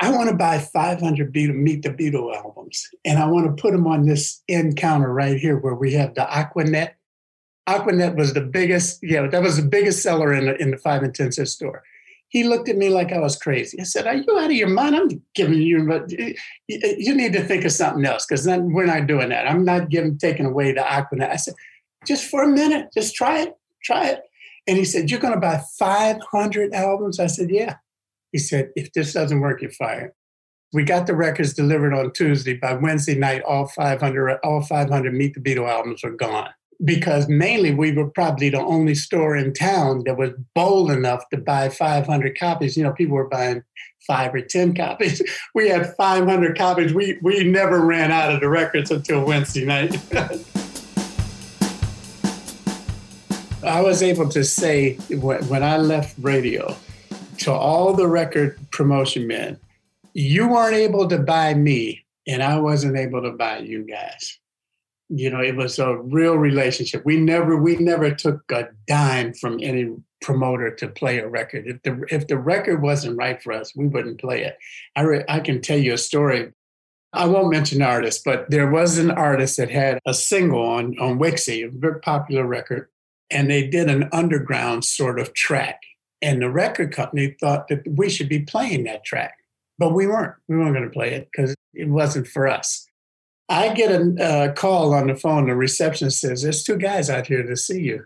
I 0.00 0.10
want 0.10 0.30
to 0.30 0.36
buy 0.36 0.58
500 0.58 1.32
Beatle, 1.32 1.54
Meet 1.54 1.82
the 1.82 1.90
Beatle 1.90 2.34
albums, 2.34 2.88
and 3.04 3.18
I 3.18 3.26
want 3.26 3.46
to 3.46 3.60
put 3.60 3.72
them 3.72 3.86
on 3.86 4.06
this 4.06 4.40
end 4.48 4.76
counter 4.76 5.12
right 5.12 5.36
here 5.36 5.58
where 5.58 5.74
we 5.74 5.92
have 5.94 6.14
the 6.14 6.22
Aquanet. 6.22 6.92
Aquanet 7.68 8.16
was 8.16 8.32
the 8.32 8.40
biggest, 8.40 9.00
yeah, 9.02 9.26
that 9.26 9.42
was 9.42 9.56
the 9.56 9.68
biggest 9.68 10.02
seller 10.02 10.32
in 10.32 10.46
the, 10.46 10.56
in 10.62 10.70
the 10.70 10.76
five 10.76 11.02
cent 11.14 11.48
store. 11.48 11.82
He 12.30 12.44
looked 12.44 12.68
at 12.68 12.76
me 12.76 12.88
like 12.88 13.12
I 13.12 13.18
was 13.18 13.36
crazy. 13.36 13.80
I 13.80 13.84
said, 13.84 14.06
"Are 14.06 14.14
you 14.14 14.38
out 14.38 14.46
of 14.46 14.52
your 14.52 14.68
mind? 14.68 14.96
I'm 14.96 15.22
giving 15.34 15.60
you, 15.60 15.84
but 15.86 16.10
you, 16.10 17.14
need 17.14 17.32
to 17.34 17.44
think 17.44 17.64
of 17.64 17.72
something 17.72 18.04
else 18.04 18.24
because 18.26 18.44
then 18.44 18.72
we're 18.72 18.86
not 18.86 19.06
doing 19.06 19.28
that. 19.28 19.48
I'm 19.48 19.64
not 19.64 19.90
giving 19.90 20.16
taking 20.16 20.46
away 20.46 20.72
the 20.72 20.80
Aquanet." 20.80 21.30
I 21.30 21.36
said, 21.36 21.54
"Just 22.06 22.30
for 22.30 22.42
a 22.42 22.48
minute, 22.48 22.88
just 22.94 23.14
try 23.14 23.40
it, 23.40 23.54
try 23.84 24.06
it." 24.06 24.22
And 24.66 24.78
he 24.78 24.84
said, 24.84 25.10
"You're 25.10 25.20
going 25.20 25.34
to 25.34 25.40
buy 25.40 25.60
500 25.78 26.72
albums?" 26.72 27.20
I 27.20 27.26
said, 27.26 27.50
"Yeah." 27.50 27.76
He 28.32 28.38
said, 28.38 28.70
if 28.76 28.92
this 28.92 29.12
doesn't 29.12 29.40
work, 29.40 29.62
you're 29.62 29.70
fired. 29.72 30.12
We 30.72 30.84
got 30.84 31.06
the 31.06 31.16
records 31.16 31.52
delivered 31.52 31.92
on 31.92 32.12
Tuesday. 32.12 32.54
By 32.54 32.74
Wednesday 32.74 33.16
night, 33.16 33.42
all 33.42 33.66
500, 33.66 34.38
all 34.44 34.62
500 34.62 35.12
Meet 35.12 35.34
the 35.34 35.40
Beatle 35.40 35.68
albums 35.68 36.04
were 36.04 36.12
gone. 36.12 36.50
Because 36.84 37.28
mainly 37.28 37.74
we 37.74 37.92
were 37.92 38.08
probably 38.08 38.48
the 38.48 38.60
only 38.60 38.94
store 38.94 39.36
in 39.36 39.52
town 39.52 40.04
that 40.04 40.16
was 40.16 40.30
bold 40.54 40.90
enough 40.90 41.28
to 41.28 41.36
buy 41.36 41.68
500 41.68 42.38
copies. 42.38 42.76
You 42.76 42.84
know, 42.84 42.92
people 42.92 43.16
were 43.16 43.28
buying 43.28 43.62
five 44.06 44.34
or 44.34 44.40
10 44.40 44.74
copies. 44.74 45.20
We 45.54 45.68
had 45.68 45.94
500 45.96 46.56
copies. 46.56 46.94
We, 46.94 47.18
we 47.22 47.44
never 47.44 47.80
ran 47.84 48.10
out 48.10 48.32
of 48.32 48.40
the 48.40 48.48
records 48.48 48.90
until 48.90 49.26
Wednesday 49.26 49.64
night. 49.64 49.98
I 53.62 53.82
was 53.82 54.02
able 54.02 54.28
to 54.30 54.42
say 54.42 54.94
when 55.10 55.62
I 55.62 55.76
left 55.76 56.16
radio 56.18 56.74
to 57.38 57.52
all 57.52 57.92
the 57.92 58.06
record 58.06 58.58
promotion 58.70 59.26
men, 59.26 59.58
you 60.14 60.48
weren't 60.48 60.74
able 60.74 61.08
to 61.08 61.18
buy 61.18 61.52
me, 61.54 62.04
and 62.26 62.42
I 62.42 62.58
wasn't 62.58 62.96
able 62.96 63.22
to 63.22 63.32
buy 63.32 63.58
you 63.58 63.84
guys. 63.84 64.39
You 65.12 65.28
know, 65.28 65.40
it 65.40 65.56
was 65.56 65.78
a 65.78 65.96
real 65.96 66.36
relationship. 66.36 67.04
We 67.04 67.16
never 67.16 67.56
we 67.56 67.76
never 67.76 68.14
took 68.14 68.50
a 68.52 68.68
dime 68.86 69.34
from 69.34 69.58
any 69.60 69.96
promoter 70.20 70.70
to 70.76 70.88
play 70.88 71.18
a 71.18 71.28
record. 71.28 71.66
If 71.66 71.82
the 71.82 72.04
if 72.14 72.28
the 72.28 72.38
record 72.38 72.80
wasn't 72.80 73.18
right 73.18 73.42
for 73.42 73.52
us, 73.52 73.74
we 73.74 73.88
wouldn't 73.88 74.20
play 74.20 74.42
it. 74.42 74.56
I 74.94 75.02
re, 75.02 75.24
I 75.28 75.40
can 75.40 75.60
tell 75.60 75.78
you 75.78 75.94
a 75.94 75.98
story. 75.98 76.52
I 77.12 77.26
won't 77.26 77.50
mention 77.50 77.82
artists, 77.82 78.22
but 78.24 78.50
there 78.50 78.70
was 78.70 78.98
an 78.98 79.10
artist 79.10 79.56
that 79.56 79.70
had 79.70 79.98
a 80.06 80.14
single 80.14 80.62
on 80.62 80.96
on 81.00 81.18
WIXY, 81.18 81.66
a 81.66 81.70
very 81.70 82.00
popular 82.00 82.46
record, 82.46 82.88
and 83.30 83.50
they 83.50 83.66
did 83.66 83.88
an 83.88 84.08
underground 84.12 84.84
sort 84.84 85.18
of 85.18 85.34
track. 85.34 85.80
And 86.22 86.42
the 86.42 86.50
record 86.50 86.92
company 86.92 87.34
thought 87.40 87.68
that 87.68 87.82
we 87.96 88.10
should 88.10 88.28
be 88.28 88.40
playing 88.40 88.84
that 88.84 89.04
track, 89.04 89.38
but 89.78 89.92
we 89.92 90.06
weren't. 90.06 90.34
We 90.48 90.56
weren't 90.56 90.74
going 90.74 90.84
to 90.84 90.90
play 90.90 91.14
it 91.14 91.28
because 91.32 91.54
it 91.74 91.88
wasn't 91.88 92.28
for 92.28 92.46
us. 92.46 92.86
I 93.50 93.74
get 93.74 93.90
a 93.90 94.52
call 94.56 94.94
on 94.94 95.08
the 95.08 95.16
phone. 95.16 95.48
The 95.48 95.56
receptionist 95.56 96.20
says, 96.20 96.42
"There's 96.42 96.62
two 96.62 96.76
guys 96.76 97.10
out 97.10 97.26
here 97.26 97.42
to 97.42 97.56
see 97.56 97.80
you." 97.80 98.04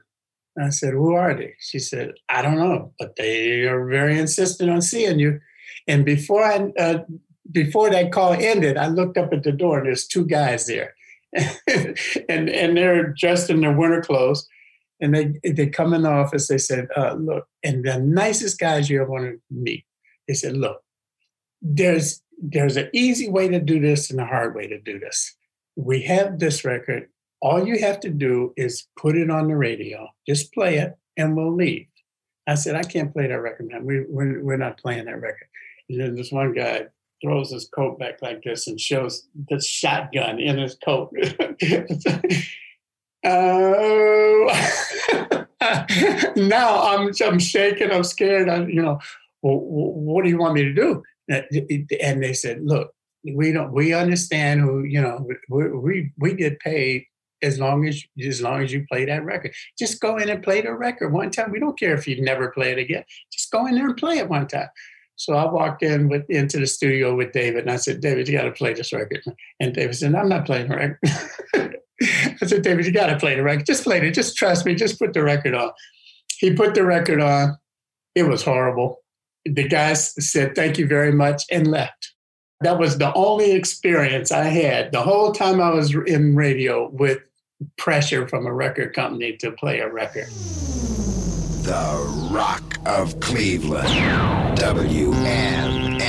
I 0.58 0.70
said, 0.70 0.94
"Who 0.94 1.12
are 1.14 1.34
they?" 1.34 1.54
She 1.60 1.78
said, 1.78 2.14
"I 2.28 2.42
don't 2.42 2.56
know, 2.56 2.92
but 2.98 3.16
they 3.16 3.66
are 3.66 3.86
very 3.86 4.18
insistent 4.18 4.70
on 4.70 4.80
seeing 4.80 5.18
you." 5.18 5.40
And 5.86 6.04
before 6.04 6.44
I 6.44 6.72
uh, 6.78 7.04
before 7.52 7.90
that 7.90 8.10
call 8.10 8.32
ended, 8.32 8.78
I 8.78 8.88
looked 8.88 9.18
up 9.18 9.32
at 9.32 9.42
the 9.42 9.52
door 9.52 9.78
and 9.78 9.86
there's 9.86 10.06
two 10.06 10.24
guys 10.26 10.66
there, 10.66 10.94
and 12.28 12.48
and 12.48 12.76
they're 12.76 13.12
dressed 13.12 13.50
in 13.50 13.60
their 13.60 13.76
winter 13.76 14.00
clothes 14.00 14.48
and 15.00 15.14
they 15.14 15.50
they 15.50 15.66
come 15.66 15.92
in 15.92 16.02
the 16.02 16.10
office. 16.10 16.48
They 16.48 16.58
said, 16.58 16.88
uh, 16.96 17.14
"Look," 17.14 17.46
and 17.62 17.84
the 17.84 17.98
nicest 17.98 18.58
guys 18.58 18.88
you 18.88 19.02
ever 19.02 19.10
want 19.10 19.24
to 19.24 19.38
meet. 19.50 19.84
They 20.26 20.34
said, 20.34 20.56
"Look, 20.56 20.82
there's 21.60 22.22
there's 22.40 22.76
an 22.76 22.90
easy 22.92 23.28
way 23.28 23.48
to 23.48 23.60
do 23.60 23.80
this 23.80 24.10
and 24.10 24.20
a 24.20 24.26
hard 24.26 24.54
way 24.54 24.66
to 24.66 24.80
do 24.80 24.98
this. 24.98 25.34
We 25.76 26.02
have 26.02 26.38
this 26.38 26.64
record. 26.64 27.08
All 27.40 27.66
you 27.66 27.78
have 27.80 28.00
to 28.00 28.10
do 28.10 28.52
is 28.56 28.86
put 28.98 29.16
it 29.16 29.30
on 29.30 29.48
the 29.48 29.56
radio. 29.56 30.08
Just 30.26 30.52
play 30.52 30.76
it, 30.78 30.94
and 31.16 31.36
we'll 31.36 31.54
leave." 31.54 31.86
I 32.46 32.54
said, 32.54 32.76
"I 32.76 32.82
can't 32.82 33.12
play 33.12 33.26
that 33.26 33.40
record, 33.40 33.68
man. 33.68 33.84
We 33.84 34.04
we're, 34.08 34.42
we're 34.42 34.56
not 34.56 34.78
playing 34.78 35.06
that 35.06 35.20
record." 35.20 35.48
And 35.88 36.00
then 36.00 36.14
this 36.14 36.32
one 36.32 36.52
guy 36.52 36.86
throws 37.22 37.50
his 37.50 37.68
coat 37.68 37.98
back 37.98 38.20
like 38.22 38.42
this 38.42 38.66
and 38.66 38.80
shows 38.80 39.26
the 39.48 39.60
shotgun 39.60 40.38
in 40.38 40.58
his 40.58 40.76
coat. 40.76 41.10
oh, 43.24 44.48
now 46.36 46.82
I'm 46.82 47.10
I'm 47.24 47.38
shaking, 47.38 47.90
I'm 47.90 48.04
scared. 48.04 48.48
I, 48.48 48.66
you 48.66 48.82
know, 48.82 48.98
well, 49.42 49.58
what 49.58 50.24
do 50.24 50.30
you 50.30 50.38
want 50.38 50.54
me 50.54 50.62
to 50.64 50.72
do? 50.72 51.02
Uh, 51.32 51.40
and 52.00 52.22
they 52.22 52.32
said, 52.32 52.62
look, 52.62 52.92
we 53.32 53.52
don't 53.52 53.72
we 53.72 53.94
understand 53.94 54.60
who 54.60 54.84
you 54.84 55.00
know 55.00 55.26
we 55.48 55.68
we, 55.68 56.12
we 56.18 56.34
get 56.34 56.60
paid 56.60 57.04
as 57.42 57.58
long 57.58 57.86
as 57.86 58.02
as 58.26 58.42
long 58.42 58.62
as 58.62 58.72
you 58.72 58.86
play 58.90 59.04
that 59.04 59.24
record. 59.24 59.54
Just 59.78 60.00
go 60.00 60.16
in 60.16 60.28
and 60.28 60.42
play 60.42 60.60
the 60.60 60.74
record 60.74 61.12
one 61.12 61.30
time. 61.30 61.50
We 61.50 61.60
don't 61.60 61.78
care 61.78 61.94
if 61.94 62.06
you 62.06 62.20
never 62.22 62.50
play 62.50 62.72
it 62.72 62.78
again. 62.78 63.04
Just 63.32 63.50
go 63.50 63.66
in 63.66 63.74
there 63.74 63.86
and 63.86 63.96
play 63.96 64.18
it 64.18 64.28
one 64.28 64.46
time. 64.46 64.68
So 65.16 65.34
I 65.34 65.50
walked 65.50 65.82
in 65.82 66.08
with 66.08 66.28
into 66.28 66.58
the 66.58 66.66
studio 66.66 67.14
with 67.14 67.32
David 67.32 67.62
and 67.62 67.70
I 67.70 67.76
said, 67.76 68.00
David, 68.00 68.28
you 68.28 68.36
got 68.36 68.44
to 68.44 68.52
play 68.52 68.74
this 68.74 68.92
record. 68.92 69.22
And 69.60 69.72
David 69.72 69.94
said, 69.94 70.14
I'm 70.14 70.28
not 70.28 70.44
playing 70.44 70.68
the 70.68 70.76
record. 70.76 70.98
I 72.02 72.46
said, 72.46 72.62
David, 72.62 72.84
you 72.84 72.92
got 72.92 73.06
to 73.06 73.16
play 73.16 73.36
the 73.36 73.42
record. 73.44 73.64
Just 73.64 73.84
play 73.84 73.98
it. 73.98 74.10
Just 74.10 74.36
trust 74.36 74.66
me. 74.66 74.74
Just 74.74 74.98
put 74.98 75.12
the 75.12 75.22
record 75.22 75.54
on. 75.54 75.70
He 76.38 76.52
put 76.52 76.74
the 76.74 76.84
record 76.84 77.20
on. 77.20 77.56
It 78.16 78.24
was 78.24 78.42
horrible. 78.42 79.03
The 79.44 79.68
guys 79.68 80.14
said, 80.18 80.54
thank 80.54 80.78
you 80.78 80.86
very 80.86 81.12
much, 81.12 81.44
and 81.50 81.66
left. 81.66 82.12
That 82.60 82.78
was 82.78 82.96
the 82.96 83.12
only 83.14 83.52
experience 83.52 84.32
I 84.32 84.44
had 84.44 84.90
the 84.92 85.02
whole 85.02 85.32
time 85.32 85.60
I 85.60 85.70
was 85.70 85.94
in 85.94 86.34
radio 86.34 86.88
with 86.88 87.18
pressure 87.76 88.26
from 88.26 88.46
a 88.46 88.52
record 88.52 88.94
company 88.94 89.36
to 89.38 89.50
play 89.52 89.80
a 89.80 89.92
record. 89.92 90.28
The 91.64 92.30
Rock 92.32 92.78
of 92.86 93.20
Cleveland, 93.20 93.88
WMMS. 94.58 96.04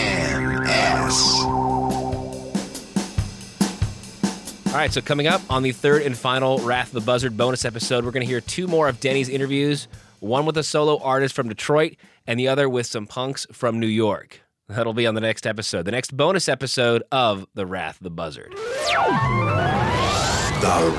All 4.67 4.73
right, 4.73 4.91
so 4.91 5.01
coming 5.01 5.27
up 5.27 5.41
on 5.49 5.63
the 5.63 5.71
third 5.71 6.01
and 6.01 6.17
final 6.17 6.59
Wrath 6.59 6.87
of 6.87 6.93
the 6.93 7.01
Buzzard 7.01 7.37
bonus 7.37 7.63
episode, 7.63 8.03
we're 8.03 8.11
going 8.11 8.25
to 8.25 8.29
hear 8.29 8.41
two 8.41 8.67
more 8.67 8.89
of 8.89 8.99
Denny's 8.99 9.29
interviews 9.29 9.87
one 10.25 10.45
with 10.45 10.57
a 10.57 10.63
solo 10.63 10.97
artist 10.99 11.35
from 11.35 11.47
Detroit, 11.47 11.95
and 12.27 12.39
the 12.39 12.47
other 12.47 12.67
with 12.67 12.87
some 12.87 13.05
punks 13.05 13.45
from 13.51 13.79
New 13.79 13.87
York. 13.87 14.41
That'll 14.67 14.93
be 14.93 15.05
on 15.05 15.13
the 15.13 15.21
next 15.21 15.45
episode, 15.45 15.85
the 15.85 15.91
next 15.91 16.17
bonus 16.17 16.49
episode 16.49 17.03
of 17.11 17.45
The 17.53 17.67
Wrath 17.67 17.97
of 17.97 18.03
the 18.03 18.09
Buzzard. 18.09 18.51
The 18.51 18.57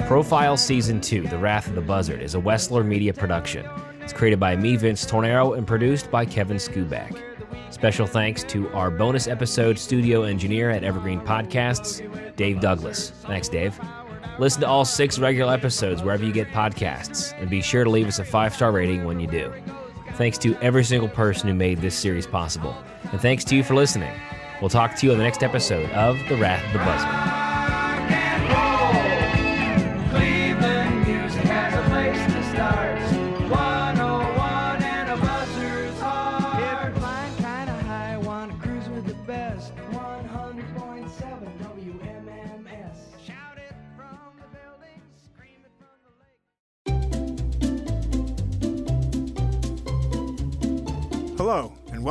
Profile 0.08 0.56
Season 0.56 1.02
2, 1.02 1.24
The 1.24 1.38
Wrath 1.38 1.68
of 1.68 1.76
the 1.76 1.82
Buzzard, 1.82 2.22
is 2.22 2.34
a 2.34 2.40
Wessler 2.40 2.86
Media 2.86 3.14
production. 3.14 3.68
It's 4.00 4.14
created 4.14 4.40
by 4.40 4.56
me, 4.56 4.78
Vince 4.78 5.06
Tornero, 5.06 5.52
and 5.52 5.68
produced 5.68 6.10
by 6.10 6.24
Kevin 6.24 6.56
Skuback. 6.56 7.27
Special 7.70 8.08
thanks 8.08 8.44
to 8.46 8.70
our 8.70 8.90
bonus 8.90 9.28
episode 9.28 9.78
studio 9.78 10.24
engineer 10.24 10.70
at 10.70 10.84
Evergreen 10.84 11.20
Podcasts, 11.22 12.02
Dave 12.36 12.60
Douglas. 12.60 13.12
Thanks, 13.26 13.50
Dave. 13.50 13.80
Listen 14.40 14.62
to 14.62 14.68
all 14.68 14.86
six 14.86 15.20
regular 15.20 15.54
episodes 15.54 16.02
wherever 16.02 16.24
you 16.24 16.32
get 16.32 16.48
podcasts, 16.50 17.40
and 17.40 17.50
be 17.50 17.62
sure 17.62 17.84
to 17.84 17.90
leave 17.90 18.08
us 18.08 18.20
a 18.20 18.26
five 18.26 18.54
star 18.54 18.72
rating 18.72 19.04
when 19.04 19.20
you 19.20 19.28
do. 19.28 19.52
Thanks 20.14 20.38
to 20.40 20.56
every 20.62 20.84
single 20.84 21.10
person 21.10 21.48
who 21.48 21.56
made 21.56 21.80
this 21.80 21.96
series 21.96 22.26
possible. 22.26 22.76
And 23.12 23.22
thanks 23.22 23.44
to 23.46 23.56
you 23.56 23.64
for 23.64 23.76
listening. 23.76 24.14
We'll 24.62 24.70
talk 24.70 24.96
to 24.96 25.06
you 25.06 25.12
on 25.12 25.18
the 25.18 25.24
next 25.24 25.44
episode 25.44 25.90
of 25.92 26.18
The 26.30 26.38
Wrath 26.38 26.66
of 26.66 26.74
the 26.74 26.80
Buzzard. 26.80 27.37